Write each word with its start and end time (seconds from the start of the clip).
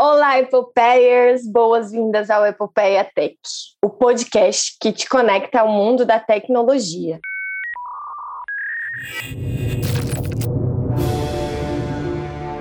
Olá, 0.00 0.38
Epopeiers! 0.38 1.44
Boas-vindas 1.44 2.30
ao 2.30 2.46
Epopeia 2.46 3.04
Tech, 3.04 3.36
o 3.82 3.90
podcast 3.90 4.76
que 4.80 4.92
te 4.92 5.08
conecta 5.08 5.58
ao 5.58 5.68
mundo 5.68 6.04
da 6.04 6.20
tecnologia. 6.20 7.18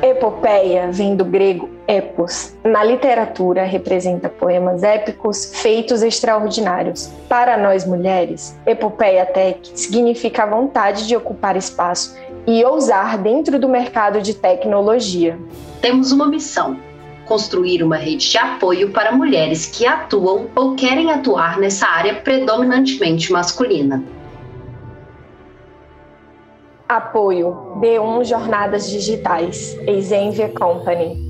Epopeia 0.02 0.92
vem 0.92 1.16
do 1.16 1.24
grego 1.24 1.70
epos. 1.88 2.56
Na 2.64 2.84
literatura, 2.84 3.66
representa 3.66 4.30
poemas 4.30 4.82
épicos, 4.82 5.62
feitos 5.62 6.02
extraordinários. 6.02 7.06
Para 7.30 7.56
nós 7.56 7.86
mulheres, 7.86 8.58
epopeia 8.66 9.28
tech 9.28 9.60
significa 9.76 10.42
a 10.42 10.48
vontade 10.48 11.06
de 11.06 11.16
ocupar 11.16 11.56
espaço 11.56 12.18
e 12.48 12.66
ousar 12.66 13.20
dentro 13.20 13.60
do 13.60 13.70
mercado 13.70 14.24
de 14.24 14.34
tecnologia. 14.34 15.38
Temos 15.80 16.12
uma 16.12 16.26
missão 16.26 16.87
construir 17.28 17.84
uma 17.84 17.98
rede 17.98 18.30
de 18.32 18.38
apoio 18.38 18.92
para 18.92 19.12
mulheres 19.12 19.66
que 19.66 19.86
atuam 19.86 20.50
ou 20.56 20.76
querem 20.76 21.12
atuar 21.12 21.60
nessa 21.60 21.88
área 21.88 22.16
predominantemente 22.16 23.32
masculina. 23.32 24.04
Apoio 26.88 27.76
D1 27.82 28.24
Jornadas 28.24 28.90
Digitais, 28.90 29.78
Exenvia 29.86 30.50
Company. 30.50 31.28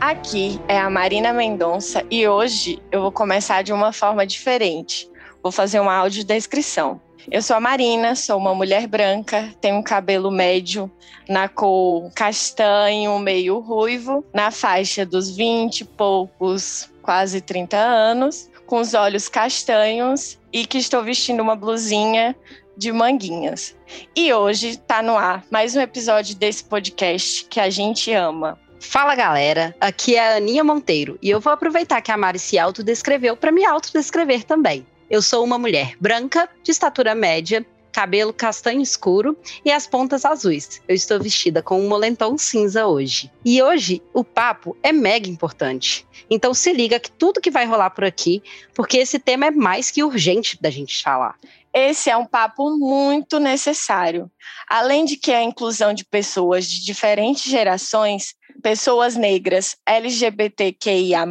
Aqui 0.00 0.60
é 0.68 0.78
a 0.78 0.88
Marina 0.88 1.32
Mendonça 1.32 2.04
e 2.10 2.26
hoje 2.26 2.80
eu 2.90 3.02
vou 3.02 3.12
começar 3.12 3.62
de 3.62 3.72
uma 3.72 3.92
forma 3.92 4.24
diferente. 4.24 5.10
Vou 5.42 5.50
fazer 5.50 5.80
uma 5.80 5.94
audiodescrição. 5.94 7.00
Eu 7.30 7.42
sou 7.42 7.54
a 7.54 7.60
Marina, 7.60 8.16
sou 8.16 8.36
uma 8.36 8.52
mulher 8.56 8.88
branca, 8.88 9.54
tenho 9.60 9.76
um 9.76 9.82
cabelo 9.84 10.32
médio 10.32 10.90
na 11.28 11.48
cor 11.48 12.10
castanho, 12.12 13.16
meio 13.20 13.60
ruivo, 13.60 14.24
na 14.34 14.50
faixa 14.50 15.06
dos 15.06 15.30
20 15.36 15.82
e 15.82 15.84
poucos, 15.84 16.90
quase 17.00 17.40
30 17.40 17.76
anos, 17.76 18.50
com 18.66 18.80
os 18.80 18.94
olhos 18.94 19.28
castanhos 19.28 20.40
e 20.52 20.66
que 20.66 20.78
estou 20.78 21.04
vestindo 21.04 21.40
uma 21.40 21.54
blusinha 21.54 22.34
de 22.76 22.90
manguinhas. 22.90 23.76
E 24.16 24.32
hoje 24.32 24.70
está 24.70 25.00
no 25.00 25.16
ar 25.16 25.44
mais 25.52 25.76
um 25.76 25.80
episódio 25.80 26.34
desse 26.34 26.64
podcast 26.64 27.44
que 27.44 27.60
a 27.60 27.70
gente 27.70 28.12
ama. 28.12 28.58
Fala 28.80 29.14
galera, 29.14 29.72
aqui 29.80 30.16
é 30.16 30.32
a 30.32 30.36
Aninha 30.38 30.64
Monteiro 30.64 31.16
e 31.22 31.30
eu 31.30 31.38
vou 31.38 31.52
aproveitar 31.52 32.00
que 32.00 32.10
a 32.10 32.16
Mari 32.16 32.40
se 32.40 32.58
autodescreveu 32.58 33.36
para 33.36 33.52
me 33.52 33.64
autodescrever 33.64 34.42
também. 34.42 34.84
Eu 35.10 35.20
sou 35.20 35.42
uma 35.42 35.58
mulher 35.58 35.96
branca, 36.00 36.48
de 36.62 36.70
estatura 36.70 37.16
média, 37.16 37.66
cabelo 37.90 38.32
castanho 38.32 38.80
escuro 38.80 39.36
e 39.64 39.72
as 39.72 39.84
pontas 39.84 40.24
azuis. 40.24 40.80
Eu 40.86 40.94
estou 40.94 41.20
vestida 41.20 41.60
com 41.60 41.80
um 41.80 41.88
moletom 41.88 42.38
cinza 42.38 42.86
hoje. 42.86 43.28
E 43.44 43.60
hoje 43.60 44.00
o 44.14 44.22
papo 44.22 44.76
é 44.84 44.92
mega 44.92 45.28
importante. 45.28 46.06
Então 46.30 46.54
se 46.54 46.72
liga 46.72 47.00
que 47.00 47.10
tudo 47.10 47.40
que 47.40 47.50
vai 47.50 47.66
rolar 47.66 47.90
por 47.90 48.04
aqui, 48.04 48.40
porque 48.72 48.98
esse 48.98 49.18
tema 49.18 49.46
é 49.46 49.50
mais 49.50 49.90
que 49.90 50.04
urgente 50.04 50.56
da 50.62 50.70
gente 50.70 51.02
falar. 51.02 51.34
Esse 51.74 52.08
é 52.08 52.16
um 52.16 52.24
papo 52.24 52.70
muito 52.78 53.40
necessário. 53.40 54.30
Além 54.68 55.04
de 55.04 55.16
que 55.16 55.32
a 55.32 55.42
inclusão 55.42 55.92
de 55.92 56.04
pessoas 56.04 56.66
de 56.66 56.84
diferentes 56.84 57.50
gerações 57.50 58.36
pessoas 58.60 59.16
negras, 59.16 59.76
LGBTQIA, 59.86 61.24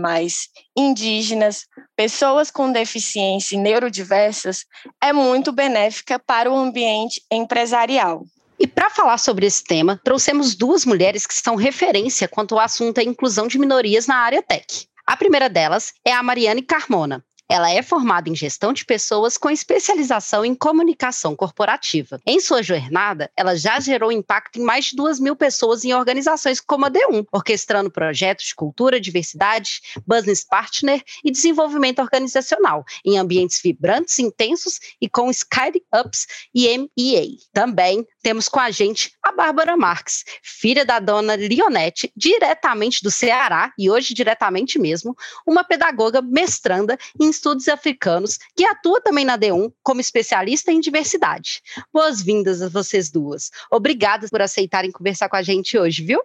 indígenas, 0.75 1.65
pessoas 1.95 2.49
com 2.49 2.71
deficiência 2.71 3.55
e 3.55 3.59
neurodiversas 3.59 4.65
é 5.01 5.13
muito 5.13 5.51
benéfica 5.51 6.19
para 6.19 6.51
o 6.51 6.57
ambiente 6.57 7.21
empresarial. 7.31 8.25
E 8.59 8.67
para 8.67 8.89
falar 8.89 9.17
sobre 9.17 9.45
esse 9.45 9.63
tema, 9.63 9.99
trouxemos 10.03 10.55
duas 10.55 10.85
mulheres 10.85 11.25
que 11.25 11.33
são 11.33 11.55
referência 11.55 12.27
quanto 12.27 12.55
ao 12.55 12.61
assunto 12.61 12.95
da 12.95 13.03
inclusão 13.03 13.47
de 13.47 13.57
minorias 13.57 14.05
na 14.05 14.17
área 14.17 14.43
tech. 14.43 14.85
A 15.07 15.15
primeira 15.15 15.49
delas 15.49 15.93
é 16.05 16.11
a 16.11 16.21
Mariane 16.21 16.61
Carmona. 16.61 17.23
Ela 17.51 17.71
é 17.71 17.81
formada 17.81 18.29
em 18.29 18.35
gestão 18.35 18.71
de 18.71 18.85
pessoas 18.85 19.35
com 19.35 19.49
especialização 19.49 20.45
em 20.45 20.53
comunicação 20.53 21.35
corporativa. 21.35 22.21
Em 22.23 22.39
sua 22.39 22.61
jornada, 22.61 23.31
ela 23.35 23.55
já 23.55 23.79
gerou 23.79 24.11
impacto 24.11 24.59
em 24.59 24.63
mais 24.63 24.85
de 24.85 24.95
duas 24.95 25.19
mil 25.19 25.35
pessoas 25.35 25.83
em 25.83 25.91
organizações 25.91 26.61
como 26.61 26.85
a 26.85 26.91
D1, 26.91 27.25
orquestrando 27.31 27.89
projetos 27.89 28.45
de 28.45 28.55
cultura, 28.55 29.01
diversidade, 29.01 29.81
business 30.05 30.43
partner 30.43 31.03
e 31.25 31.31
desenvolvimento 31.31 31.99
organizacional, 31.99 32.85
em 33.03 33.17
ambientes 33.17 33.59
vibrantes, 33.63 34.19
intensos 34.19 34.79
e 35.01 35.09
com 35.09 35.31
Sky-Ups 35.31 36.27
e 36.53 36.67
MEA. 36.77 37.25
Também 37.51 38.05
temos 38.21 38.49
com 38.49 38.59
a 38.59 38.71
gente 38.71 39.11
a 39.23 39.31
Bárbara 39.31 39.77
Marques, 39.77 40.23
filha 40.43 40.85
da 40.85 40.99
dona 40.99 41.35
Lionete, 41.35 42.11
diretamente 42.15 43.01
do 43.01 43.11
Ceará, 43.11 43.71
e 43.77 43.89
hoje 43.89 44.13
diretamente 44.13 44.77
mesmo, 44.77 45.15
uma 45.47 45.63
pedagoga 45.63 46.21
mestranda 46.21 46.97
em 47.19 47.29
estudos 47.29 47.67
africanos, 47.67 48.37
que 48.55 48.65
atua 48.65 49.01
também 49.01 49.25
na 49.25 49.37
D1 49.37 49.71
como 49.83 50.01
especialista 50.01 50.71
em 50.71 50.79
diversidade. 50.79 51.61
Boas-vindas 51.93 52.61
a 52.61 52.69
vocês 52.69 53.09
duas. 53.09 53.49
Obrigada 53.71 54.27
por 54.29 54.41
aceitarem 54.41 54.91
conversar 54.91 55.29
com 55.29 55.35
a 55.35 55.41
gente 55.41 55.77
hoje, 55.77 56.03
viu? 56.03 56.21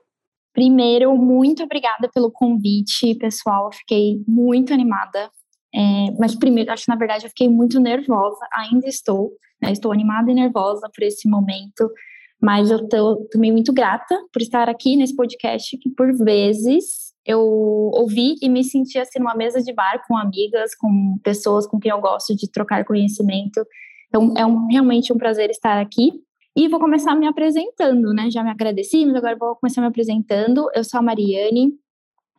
Primeiro, 0.53 1.17
muito 1.17 1.65
obrigada 1.65 2.09
pelo 2.15 2.31
convite, 2.31 3.15
pessoal. 3.17 3.73
fiquei 3.73 4.23
muito 4.27 4.73
animada. 4.73 5.31
É, 5.75 6.13
mas 6.19 6.37
primeiro, 6.37 6.73
acho 6.73 6.85
que 6.85 6.91
na 6.91 6.97
verdade 6.97 7.27
eu 7.27 7.31
fiquei 7.31 7.49
muito 7.49 7.81
nervosa, 7.81 8.39
ainda 8.53 8.87
estou, 8.87 9.33
né, 9.65 9.73
estou 9.73 9.93
animada 9.93 10.31
e 10.31 10.35
nervosa 10.35 10.89
por 10.95 11.03
esse 11.03 11.29
momento, 11.29 11.91
mas 12.41 12.71
eu 12.71 12.79
estou 12.79 13.27
também 13.31 13.51
muito 13.51 13.73
grata 13.73 14.17
por 14.33 14.43
estar 14.43 14.69
aqui 14.69 14.97
nesse 14.97 15.15
podcast 15.15 15.77
que 15.79 15.91
por 15.91 16.13
vezes 16.17 17.15
eu 17.27 17.41
ouvi 17.41 18.37
e 18.43 18.49
me 18.49 18.63
senti 18.63 18.99
assim 18.99 19.19
numa 19.19 19.35
mesa 19.35 19.63
de 19.63 19.73
bar 19.73 20.03
com 20.07 20.17
amigas, 20.17 20.75
com 20.75 21.19
pessoas 21.23 21.67
com 21.67 21.79
quem 21.79 21.91
eu 21.91 22.01
gosto 22.01 22.37
de 22.37 22.51
trocar 22.51 22.85
conhecimento. 22.85 23.65
Então 24.09 24.35
é 24.37 24.45
um, 24.45 24.67
realmente 24.67 25.13
um 25.13 25.17
prazer 25.17 25.51
estar 25.51 25.81
aqui. 25.81 26.13
E 26.57 26.69
vou 26.69 26.79
começar 26.79 27.17
me 27.17 27.27
apresentando, 27.27 28.13
né? 28.13 28.31
Já 28.31 28.45
me 28.45 28.51
agradeci, 28.51 29.05
mas 29.07 29.17
agora 29.17 29.37
vou 29.37 29.57
começar 29.57 29.81
me 29.81 29.89
apresentando. 29.89 30.69
Eu 30.75 30.85
sou 30.85 31.01
a 31.01 31.03
Mariane, 31.03 31.73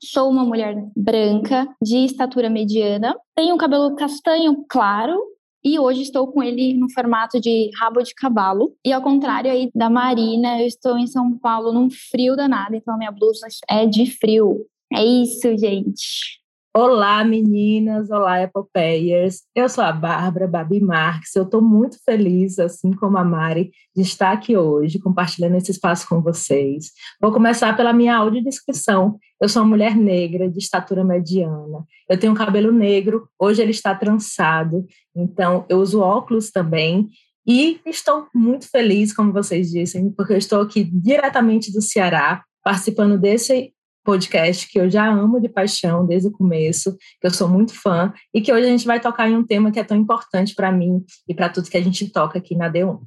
sou 0.02 0.30
uma 0.30 0.46
mulher 0.46 0.76
branca, 0.96 1.68
de 1.82 2.06
estatura 2.06 2.50
mediana, 2.50 3.16
tenho 3.36 3.58
cabelo 3.58 3.96
castanho 3.96 4.64
claro, 4.70 5.20
e 5.66 5.80
hoje 5.80 6.04
estou 6.04 6.28
com 6.28 6.44
ele 6.44 6.76
no 6.76 6.88
formato 6.92 7.42
de 7.42 7.72
rabo 7.80 8.04
de 8.04 8.14
cavalo. 8.14 8.78
E 8.86 8.94
ao 8.94 9.02
contrário 9.02 9.50
aí 9.50 9.72
da 9.74 9.90
Marina, 9.90 10.62
eu 10.62 10.68
estou 10.68 10.96
em 10.96 11.08
São 11.08 11.36
Paulo 11.40 11.74
num 11.74 11.90
frio 11.90 12.36
danado, 12.36 12.76
então 12.76 12.94
a 12.94 12.98
minha 12.98 13.12
blusa 13.12 13.48
é 13.68 13.88
de 13.88 14.06
frio. 14.06 14.64
É 14.94 15.04
isso, 15.04 15.58
gente. 15.58 16.40
Olá, 16.78 17.24
meninas! 17.24 18.12
Olá, 18.12 18.42
epopeias! 18.42 19.44
Eu 19.56 19.70
sou 19.70 19.82
a 19.82 19.94
Bárbara 19.94 20.46
Babi 20.46 20.82
Marques. 20.82 21.34
Eu 21.34 21.44
estou 21.44 21.62
muito 21.62 21.98
feliz, 22.04 22.60
assim 22.60 22.92
como 22.92 23.18
a 23.18 23.24
Mari, 23.24 23.72
de 23.96 24.02
estar 24.02 24.34
aqui 24.34 24.58
hoje, 24.58 25.00
compartilhando 25.00 25.56
esse 25.56 25.72
espaço 25.72 26.06
com 26.06 26.22
vocês. 26.22 26.88
Vou 27.22 27.32
começar 27.32 27.78
pela 27.78 27.94
minha 27.94 28.18
audiodescrição. 28.18 29.18
Eu 29.40 29.48
sou 29.48 29.62
uma 29.62 29.70
mulher 29.70 29.96
negra, 29.96 30.50
de 30.50 30.60
estatura 30.60 31.02
mediana. 31.02 31.86
Eu 32.10 32.20
tenho 32.20 32.36
cabelo 32.36 32.74
negro, 32.74 33.30
hoje 33.40 33.62
ele 33.62 33.72
está 33.72 33.96
trançado, 33.96 34.86
então 35.16 35.66
eu 35.70 35.80
uso 35.80 36.02
óculos 36.02 36.52
também. 36.52 37.08
E 37.48 37.80
estou 37.86 38.28
muito 38.36 38.70
feliz, 38.70 39.14
como 39.14 39.32
vocês 39.32 39.72
dizem, 39.72 40.12
porque 40.12 40.34
eu 40.34 40.38
estou 40.38 40.60
aqui 40.64 40.84
diretamente 40.84 41.72
do 41.72 41.82
Ceará, 41.82 42.44
participando 42.62 43.18
desse 43.18 43.74
podcast 44.06 44.70
que 44.70 44.80
eu 44.80 44.90
já 44.90 45.06
amo 45.10 45.42
de 45.42 45.50
paixão 45.50 46.06
desde 46.06 46.30
o 46.30 46.32
começo, 46.32 46.96
que 47.20 47.28
eu 47.28 47.32
sou 47.32 47.50
muito 47.50 47.74
fã, 47.74 48.14
e 48.34 48.40
que 48.40 48.54
hoje 48.54 48.68
a 48.68 48.70
gente 48.70 48.86
vai 48.86 49.00
tocar 49.02 49.28
em 49.28 49.36
um 49.36 49.46
tema 49.46 49.72
que 49.72 49.80
é 49.80 49.84
tão 49.84 49.98
importante 49.98 50.56
para 50.56 50.72
mim 50.72 51.04
e 51.28 51.34
para 51.34 51.50
tudo 51.50 51.70
que 51.70 51.78
a 51.78 51.84
gente 51.84 52.10
toca 52.10 52.38
aqui 52.38 52.56
na 52.56 52.72
D1. 52.72 53.00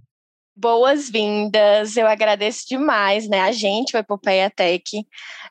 Boas-vindas, 0.61 1.97
eu 1.97 2.05
agradeço 2.09 2.67
demais, 2.69 3.29
né? 3.29 3.43
A 3.43 3.53
gente, 3.53 3.95
o 3.95 3.99
Epopeia 3.99 4.51
Tech, 4.51 5.07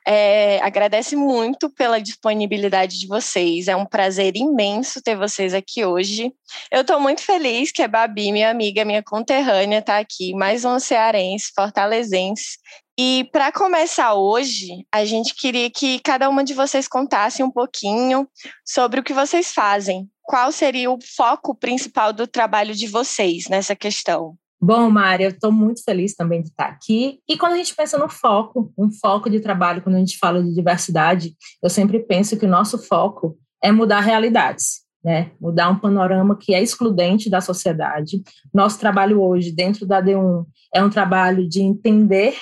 é, 0.06 0.60
agradece 0.60 1.16
muito 1.16 1.70
pela 1.70 1.98
disponibilidade 1.98 3.00
de 3.00 3.06
vocês. 3.06 3.68
É 3.68 3.74
um 3.74 3.86
prazer 3.86 4.36
imenso 4.36 5.00
ter 5.00 5.16
vocês 5.16 5.54
aqui 5.54 5.82
hoje. 5.82 6.30
Eu 6.70 6.82
estou 6.82 7.00
muito 7.00 7.22
feliz 7.22 7.72
que 7.72 7.82
a 7.82 7.88
Babi, 7.88 8.30
minha 8.30 8.50
amiga, 8.50 8.84
minha 8.84 9.02
conterrânea, 9.02 9.78
está 9.78 9.96
aqui, 9.96 10.34
mais 10.34 10.66
um 10.66 10.78
cearense, 10.78 11.52
fortalezense, 11.56 12.58
e 13.00 13.26
para 13.32 13.50
começar 13.50 14.12
hoje, 14.12 14.84
a 14.92 15.06
gente 15.06 15.34
queria 15.34 15.70
que 15.70 16.00
cada 16.00 16.28
uma 16.28 16.44
de 16.44 16.52
vocês 16.52 16.86
contasse 16.86 17.42
um 17.42 17.50
pouquinho 17.50 18.28
sobre 18.62 19.00
o 19.00 19.02
que 19.02 19.14
vocês 19.14 19.54
fazem. 19.54 20.06
Qual 20.20 20.52
seria 20.52 20.90
o 20.90 20.98
foco 21.16 21.54
principal 21.54 22.12
do 22.12 22.26
trabalho 22.26 22.74
de 22.74 22.86
vocês 22.86 23.48
nessa 23.48 23.74
questão? 23.74 24.36
Bom, 24.60 24.90
Mari, 24.90 25.22
eu 25.22 25.30
estou 25.30 25.52
muito 25.52 25.84
feliz 25.84 26.14
também 26.14 26.42
de 26.42 26.48
estar 26.48 26.66
aqui. 26.66 27.20
E 27.28 27.38
quando 27.38 27.52
a 27.52 27.56
gente 27.56 27.74
pensa 27.76 27.96
no 27.96 28.08
foco, 28.08 28.72
um 28.76 28.90
foco 28.90 29.30
de 29.30 29.38
trabalho, 29.38 29.82
quando 29.82 29.94
a 29.94 30.00
gente 30.00 30.18
fala 30.18 30.42
de 30.42 30.52
diversidade, 30.52 31.34
eu 31.62 31.70
sempre 31.70 32.00
penso 32.00 32.36
que 32.36 32.44
o 32.44 32.48
nosso 32.48 32.76
foco 32.78 33.38
é 33.62 33.70
mudar 33.70 34.00
realidades. 34.00 34.86
Né, 35.04 35.30
mudar 35.40 35.70
um 35.70 35.78
panorama 35.78 36.36
que 36.36 36.52
é 36.52 36.60
excludente 36.60 37.30
da 37.30 37.40
sociedade. 37.40 38.20
Nosso 38.52 38.80
trabalho 38.80 39.22
hoje, 39.22 39.52
dentro 39.52 39.86
da 39.86 40.02
D1, 40.02 40.44
é 40.74 40.82
um 40.82 40.90
trabalho 40.90 41.48
de 41.48 41.62
entender 41.62 42.34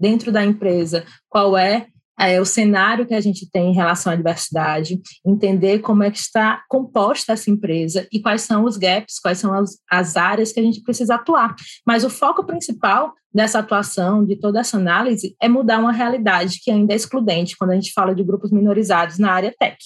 dentro 0.00 0.32
da 0.32 0.42
empresa 0.42 1.04
qual 1.28 1.56
é 1.56 1.86
é, 2.18 2.40
o 2.40 2.44
cenário 2.44 3.06
que 3.06 3.14
a 3.14 3.20
gente 3.20 3.48
tem 3.50 3.70
em 3.70 3.74
relação 3.74 4.12
à 4.12 4.16
diversidade, 4.16 5.00
entender 5.24 5.78
como 5.78 6.02
é 6.02 6.10
que 6.10 6.18
está 6.18 6.62
composta 6.68 7.32
essa 7.32 7.50
empresa 7.50 8.06
e 8.12 8.20
quais 8.20 8.42
são 8.42 8.64
os 8.64 8.76
gaps, 8.76 9.20
quais 9.20 9.38
são 9.38 9.54
as, 9.54 9.78
as 9.90 10.16
áreas 10.16 10.52
que 10.52 10.60
a 10.60 10.62
gente 10.62 10.82
precisa 10.82 11.14
atuar. 11.14 11.54
Mas 11.86 12.04
o 12.04 12.10
foco 12.10 12.44
principal 12.44 13.12
dessa 13.32 13.60
atuação, 13.60 14.24
de 14.24 14.36
toda 14.36 14.60
essa 14.60 14.76
análise, 14.76 15.36
é 15.40 15.48
mudar 15.48 15.78
uma 15.78 15.92
realidade 15.92 16.60
que 16.62 16.70
ainda 16.70 16.92
é 16.92 16.96
excludente 16.96 17.56
quando 17.56 17.70
a 17.70 17.74
gente 17.74 17.92
fala 17.92 18.14
de 18.14 18.24
grupos 18.24 18.50
minorizados 18.50 19.18
na 19.18 19.30
área 19.30 19.54
tech. 19.58 19.76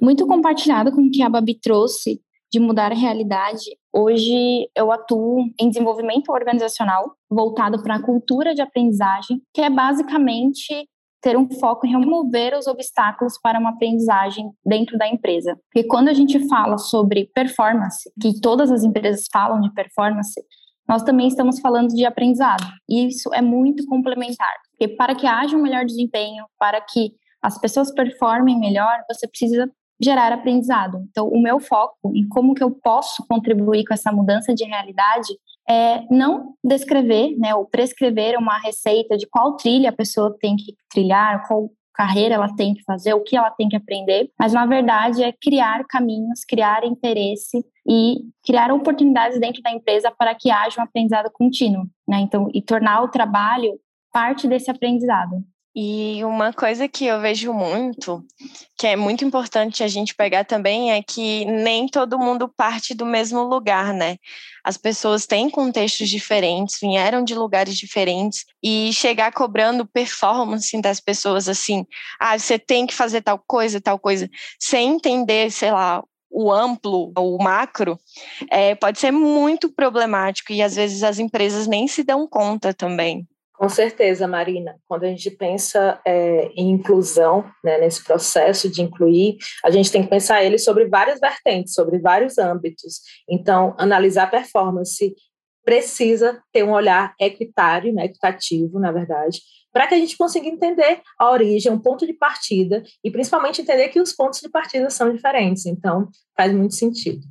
Muito 0.00 0.26
compartilhado 0.26 0.92
com 0.92 1.02
o 1.02 1.10
que 1.10 1.22
a 1.22 1.28
Babi 1.28 1.58
trouxe 1.60 2.20
de 2.50 2.60
mudar 2.60 2.92
a 2.92 2.94
realidade. 2.94 3.64
Hoje 3.92 4.68
eu 4.76 4.92
atuo 4.92 5.46
em 5.58 5.70
desenvolvimento 5.70 6.30
organizacional 6.30 7.14
voltado 7.30 7.82
para 7.82 7.96
a 7.96 8.02
cultura 8.02 8.54
de 8.54 8.60
aprendizagem, 8.60 9.40
que 9.54 9.62
é 9.62 9.70
basicamente 9.70 10.86
ter 11.22 11.38
um 11.38 11.48
foco 11.48 11.86
em 11.86 11.90
remover 11.90 12.54
os 12.58 12.66
obstáculos 12.66 13.38
para 13.40 13.58
uma 13.58 13.70
aprendizagem 13.70 14.50
dentro 14.66 14.98
da 14.98 15.06
empresa. 15.06 15.56
Porque 15.72 15.86
quando 15.86 16.08
a 16.08 16.12
gente 16.12 16.46
fala 16.48 16.76
sobre 16.76 17.30
performance, 17.32 18.10
que 18.20 18.40
todas 18.40 18.70
as 18.70 18.82
empresas 18.82 19.26
falam 19.32 19.60
de 19.60 19.72
performance, 19.72 20.40
nós 20.88 21.02
também 21.04 21.28
estamos 21.28 21.60
falando 21.60 21.88
de 21.94 22.04
aprendizado. 22.04 22.66
E 22.88 23.06
isso 23.06 23.32
é 23.32 23.40
muito 23.40 23.86
complementar. 23.86 24.52
Porque 24.72 24.94
para 24.96 25.14
que 25.14 25.26
haja 25.26 25.56
um 25.56 25.62
melhor 25.62 25.84
desempenho, 25.84 26.44
para 26.58 26.80
que 26.80 27.12
as 27.40 27.58
pessoas 27.58 27.92
performem 27.92 28.58
melhor, 28.58 29.02
você 29.10 29.26
precisa 29.28 29.70
gerar 30.02 30.32
aprendizado. 30.32 31.04
Então, 31.10 31.28
o 31.28 31.40
meu 31.40 31.60
foco 31.60 32.12
em 32.14 32.26
como 32.28 32.54
que 32.54 32.62
eu 32.62 32.70
posso 32.70 33.24
contribuir 33.26 33.84
com 33.84 33.94
essa 33.94 34.10
mudança 34.10 34.54
de 34.54 34.64
realidade 34.64 35.32
é 35.68 36.02
não 36.10 36.54
descrever, 36.64 37.36
né, 37.38 37.54
ou 37.54 37.64
prescrever 37.64 38.36
uma 38.36 38.58
receita 38.58 39.16
de 39.16 39.26
qual 39.26 39.56
trilha 39.56 39.90
a 39.90 39.96
pessoa 39.96 40.36
tem 40.40 40.56
que 40.56 40.74
trilhar, 40.90 41.46
qual 41.46 41.70
carreira 41.94 42.34
ela 42.34 42.54
tem 42.56 42.74
que 42.74 42.82
fazer, 42.82 43.14
o 43.14 43.22
que 43.22 43.36
ela 43.36 43.50
tem 43.50 43.68
que 43.68 43.76
aprender, 43.76 44.30
mas 44.38 44.52
na 44.52 44.66
verdade 44.66 45.22
é 45.22 45.32
criar 45.32 45.84
caminhos, 45.86 46.44
criar 46.44 46.84
interesse 46.84 47.64
e 47.86 48.22
criar 48.44 48.72
oportunidades 48.72 49.38
dentro 49.38 49.62
da 49.62 49.70
empresa 49.70 50.10
para 50.10 50.34
que 50.34 50.50
haja 50.50 50.80
um 50.80 50.84
aprendizado 50.84 51.30
contínuo, 51.30 51.84
né? 52.08 52.20
Então, 52.20 52.48
e 52.54 52.62
tornar 52.62 53.02
o 53.02 53.08
trabalho 53.08 53.78
parte 54.12 54.48
desse 54.48 54.70
aprendizado. 54.70 55.42
E 55.74 56.22
uma 56.22 56.52
coisa 56.52 56.86
que 56.86 57.06
eu 57.06 57.18
vejo 57.18 57.50
muito, 57.54 58.22
que 58.76 58.86
é 58.86 58.94
muito 58.94 59.24
importante 59.24 59.82
a 59.82 59.88
gente 59.88 60.14
pegar 60.14 60.44
também, 60.44 60.92
é 60.92 61.02
que 61.02 61.46
nem 61.46 61.88
todo 61.88 62.18
mundo 62.18 62.46
parte 62.46 62.92
do 62.92 63.06
mesmo 63.06 63.42
lugar, 63.42 63.94
né? 63.94 64.18
As 64.62 64.76
pessoas 64.76 65.26
têm 65.26 65.48
contextos 65.48 66.10
diferentes, 66.10 66.78
vieram 66.78 67.24
de 67.24 67.34
lugares 67.34 67.74
diferentes, 67.78 68.44
e 68.62 68.92
chegar 68.92 69.32
cobrando 69.32 69.86
performance 69.86 70.78
das 70.82 71.00
pessoas 71.00 71.48
assim, 71.48 71.86
ah, 72.20 72.38
você 72.38 72.58
tem 72.58 72.86
que 72.86 72.94
fazer 72.94 73.22
tal 73.22 73.38
coisa, 73.38 73.80
tal 73.80 73.98
coisa, 73.98 74.28
sem 74.60 74.96
entender, 74.96 75.50
sei 75.50 75.72
lá, 75.72 76.04
o 76.30 76.52
amplo, 76.52 77.12
o 77.16 77.42
macro, 77.42 77.98
é, 78.50 78.74
pode 78.74 78.98
ser 78.98 79.10
muito 79.10 79.72
problemático 79.72 80.52
e 80.52 80.62
às 80.62 80.76
vezes 80.76 81.02
as 81.02 81.18
empresas 81.18 81.66
nem 81.66 81.88
se 81.88 82.02
dão 82.02 82.26
conta 82.26 82.74
também. 82.74 83.26
Com 83.62 83.68
certeza, 83.68 84.26
Marina. 84.26 84.74
Quando 84.88 85.04
a 85.04 85.06
gente 85.06 85.30
pensa 85.30 86.00
é, 86.04 86.46
em 86.56 86.72
inclusão, 86.72 87.48
né, 87.62 87.78
nesse 87.78 88.02
processo 88.02 88.68
de 88.68 88.82
incluir, 88.82 89.36
a 89.64 89.70
gente 89.70 89.92
tem 89.92 90.02
que 90.02 90.10
pensar 90.10 90.42
ele 90.42 90.58
sobre 90.58 90.88
várias 90.88 91.20
vertentes, 91.20 91.72
sobre 91.72 92.00
vários 92.00 92.38
âmbitos. 92.38 93.02
Então, 93.30 93.72
analisar 93.78 94.28
performance 94.28 95.14
precisa 95.64 96.42
ter 96.52 96.64
um 96.64 96.72
olhar 96.72 97.14
equitário, 97.20 97.94
né, 97.94 98.06
equitativo, 98.06 98.80
na 98.80 98.90
verdade, 98.90 99.40
para 99.72 99.86
que 99.86 99.94
a 99.94 99.98
gente 99.98 100.18
consiga 100.18 100.48
entender 100.48 101.00
a 101.16 101.30
origem, 101.30 101.70
um 101.70 101.78
ponto 101.78 102.04
de 102.04 102.14
partida, 102.14 102.82
e 103.04 103.12
principalmente 103.12 103.62
entender 103.62 103.90
que 103.90 104.00
os 104.00 104.12
pontos 104.12 104.40
de 104.40 104.50
partida 104.50 104.90
são 104.90 105.14
diferentes. 105.14 105.66
Então, 105.66 106.08
faz 106.36 106.52
muito 106.52 106.74
sentido 106.74 107.22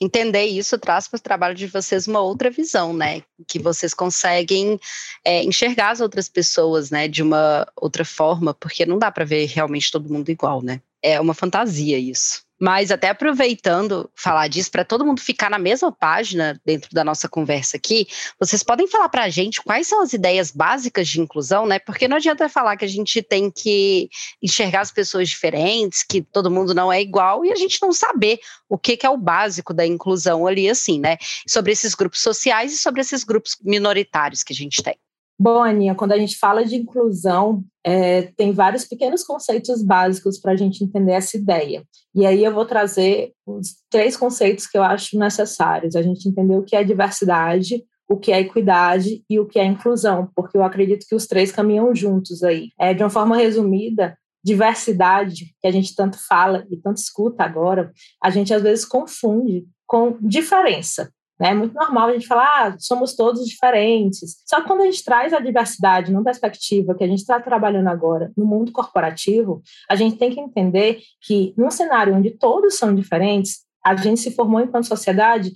entender 0.00 0.44
isso 0.44 0.78
traz 0.78 1.08
para 1.08 1.16
o 1.16 1.20
trabalho 1.20 1.54
de 1.54 1.66
vocês 1.66 2.06
uma 2.06 2.20
outra 2.20 2.50
visão, 2.50 2.92
né? 2.92 3.22
Que 3.46 3.58
vocês 3.58 3.92
conseguem 3.92 4.78
é, 5.24 5.42
enxergar 5.42 5.90
as 5.90 6.00
outras 6.00 6.28
pessoas, 6.28 6.90
né, 6.90 7.08
de 7.08 7.22
uma 7.22 7.66
outra 7.76 8.04
forma, 8.04 8.54
porque 8.54 8.86
não 8.86 8.98
dá 8.98 9.10
para 9.10 9.24
ver 9.24 9.46
realmente 9.46 9.90
todo 9.90 10.12
mundo 10.12 10.28
igual, 10.30 10.62
né? 10.62 10.80
É 11.02 11.20
uma 11.20 11.34
fantasia 11.34 11.98
isso. 11.98 12.47
Mas 12.60 12.90
até 12.90 13.08
aproveitando 13.08 14.10
falar 14.14 14.48
disso, 14.48 14.70
para 14.70 14.84
todo 14.84 15.04
mundo 15.04 15.20
ficar 15.20 15.48
na 15.48 15.58
mesma 15.58 15.92
página 15.92 16.60
dentro 16.64 16.90
da 16.92 17.04
nossa 17.04 17.28
conversa 17.28 17.76
aqui, 17.76 18.06
vocês 18.38 18.62
podem 18.62 18.88
falar 18.88 19.08
para 19.08 19.24
a 19.24 19.28
gente 19.28 19.62
quais 19.62 19.86
são 19.86 20.02
as 20.02 20.12
ideias 20.12 20.50
básicas 20.50 21.08
de 21.08 21.20
inclusão, 21.20 21.66
né? 21.66 21.78
Porque 21.78 22.08
não 22.08 22.16
adianta 22.16 22.48
falar 22.48 22.76
que 22.76 22.84
a 22.84 22.88
gente 22.88 23.22
tem 23.22 23.50
que 23.50 24.08
enxergar 24.42 24.80
as 24.80 24.90
pessoas 24.90 25.28
diferentes, 25.28 26.02
que 26.02 26.20
todo 26.20 26.50
mundo 26.50 26.74
não 26.74 26.92
é 26.92 27.00
igual, 27.00 27.44
e 27.44 27.52
a 27.52 27.56
gente 27.56 27.80
não 27.80 27.92
saber 27.92 28.40
o 28.68 28.76
que, 28.76 28.96
que 28.96 29.06
é 29.06 29.10
o 29.10 29.16
básico 29.16 29.72
da 29.72 29.86
inclusão 29.86 30.46
ali, 30.46 30.68
assim, 30.68 30.98
né? 30.98 31.16
Sobre 31.46 31.72
esses 31.72 31.94
grupos 31.94 32.20
sociais 32.20 32.72
e 32.72 32.78
sobre 32.78 33.00
esses 33.00 33.22
grupos 33.22 33.56
minoritários 33.62 34.42
que 34.42 34.52
a 34.52 34.56
gente 34.56 34.82
tem. 34.82 34.98
Bom, 35.40 35.62
Aninha, 35.62 35.94
quando 35.94 36.12
a 36.12 36.18
gente 36.18 36.36
fala 36.36 36.64
de 36.64 36.74
inclusão, 36.74 37.62
é, 37.84 38.22
tem 38.36 38.50
vários 38.50 38.84
pequenos 38.84 39.22
conceitos 39.22 39.84
básicos 39.84 40.36
para 40.36 40.52
a 40.52 40.56
gente 40.56 40.82
entender 40.82 41.12
essa 41.12 41.36
ideia. 41.36 41.84
E 42.12 42.26
aí 42.26 42.42
eu 42.42 42.52
vou 42.52 42.66
trazer 42.66 43.32
os 43.46 43.76
três 43.88 44.16
conceitos 44.16 44.66
que 44.66 44.76
eu 44.76 44.82
acho 44.82 45.16
necessários. 45.16 45.94
A 45.94 46.02
gente 46.02 46.28
entender 46.28 46.56
o 46.56 46.64
que 46.64 46.74
é 46.74 46.82
diversidade, 46.82 47.84
o 48.08 48.16
que 48.16 48.32
é 48.32 48.40
equidade 48.40 49.22
e 49.30 49.38
o 49.38 49.46
que 49.46 49.60
é 49.60 49.64
inclusão, 49.64 50.28
porque 50.34 50.56
eu 50.56 50.64
acredito 50.64 51.06
que 51.06 51.14
os 51.14 51.26
três 51.26 51.52
caminham 51.52 51.94
juntos 51.94 52.42
aí. 52.42 52.70
É, 52.76 52.92
de 52.92 53.02
uma 53.02 53.10
forma 53.10 53.36
resumida, 53.36 54.18
diversidade, 54.42 55.54
que 55.60 55.68
a 55.68 55.70
gente 55.70 55.94
tanto 55.94 56.18
fala 56.26 56.66
e 56.70 56.76
tanto 56.76 56.96
escuta 56.96 57.44
agora, 57.44 57.92
a 58.22 58.30
gente 58.30 58.52
às 58.52 58.62
vezes 58.62 58.84
confunde 58.84 59.66
com 59.86 60.16
diferença. 60.20 61.12
Né? 61.38 61.50
É 61.50 61.54
muito 61.54 61.74
normal 61.74 62.08
a 62.08 62.12
gente 62.12 62.26
falar, 62.26 62.46
ah, 62.46 62.76
somos 62.78 63.14
todos 63.14 63.46
diferentes. 63.46 64.42
Só 64.44 64.60
que 64.60 64.66
quando 64.66 64.80
a 64.80 64.84
gente 64.84 65.04
traz 65.04 65.32
a 65.32 65.40
diversidade 65.40 66.12
numa 66.12 66.24
perspectiva 66.24 66.94
que 66.94 67.04
a 67.04 67.06
gente 67.06 67.20
está 67.20 67.40
trabalhando 67.40 67.88
agora 67.88 68.32
no 68.36 68.44
mundo 68.44 68.72
corporativo, 68.72 69.62
a 69.88 69.94
gente 69.94 70.16
tem 70.16 70.30
que 70.30 70.40
entender 70.40 71.00
que 71.20 71.54
num 71.56 71.70
cenário 71.70 72.14
onde 72.14 72.30
todos 72.30 72.76
são 72.76 72.94
diferentes, 72.94 73.67
a 73.84 73.96
gente 73.96 74.20
se 74.20 74.34
formou 74.34 74.60
enquanto 74.60 74.86
sociedade 74.86 75.52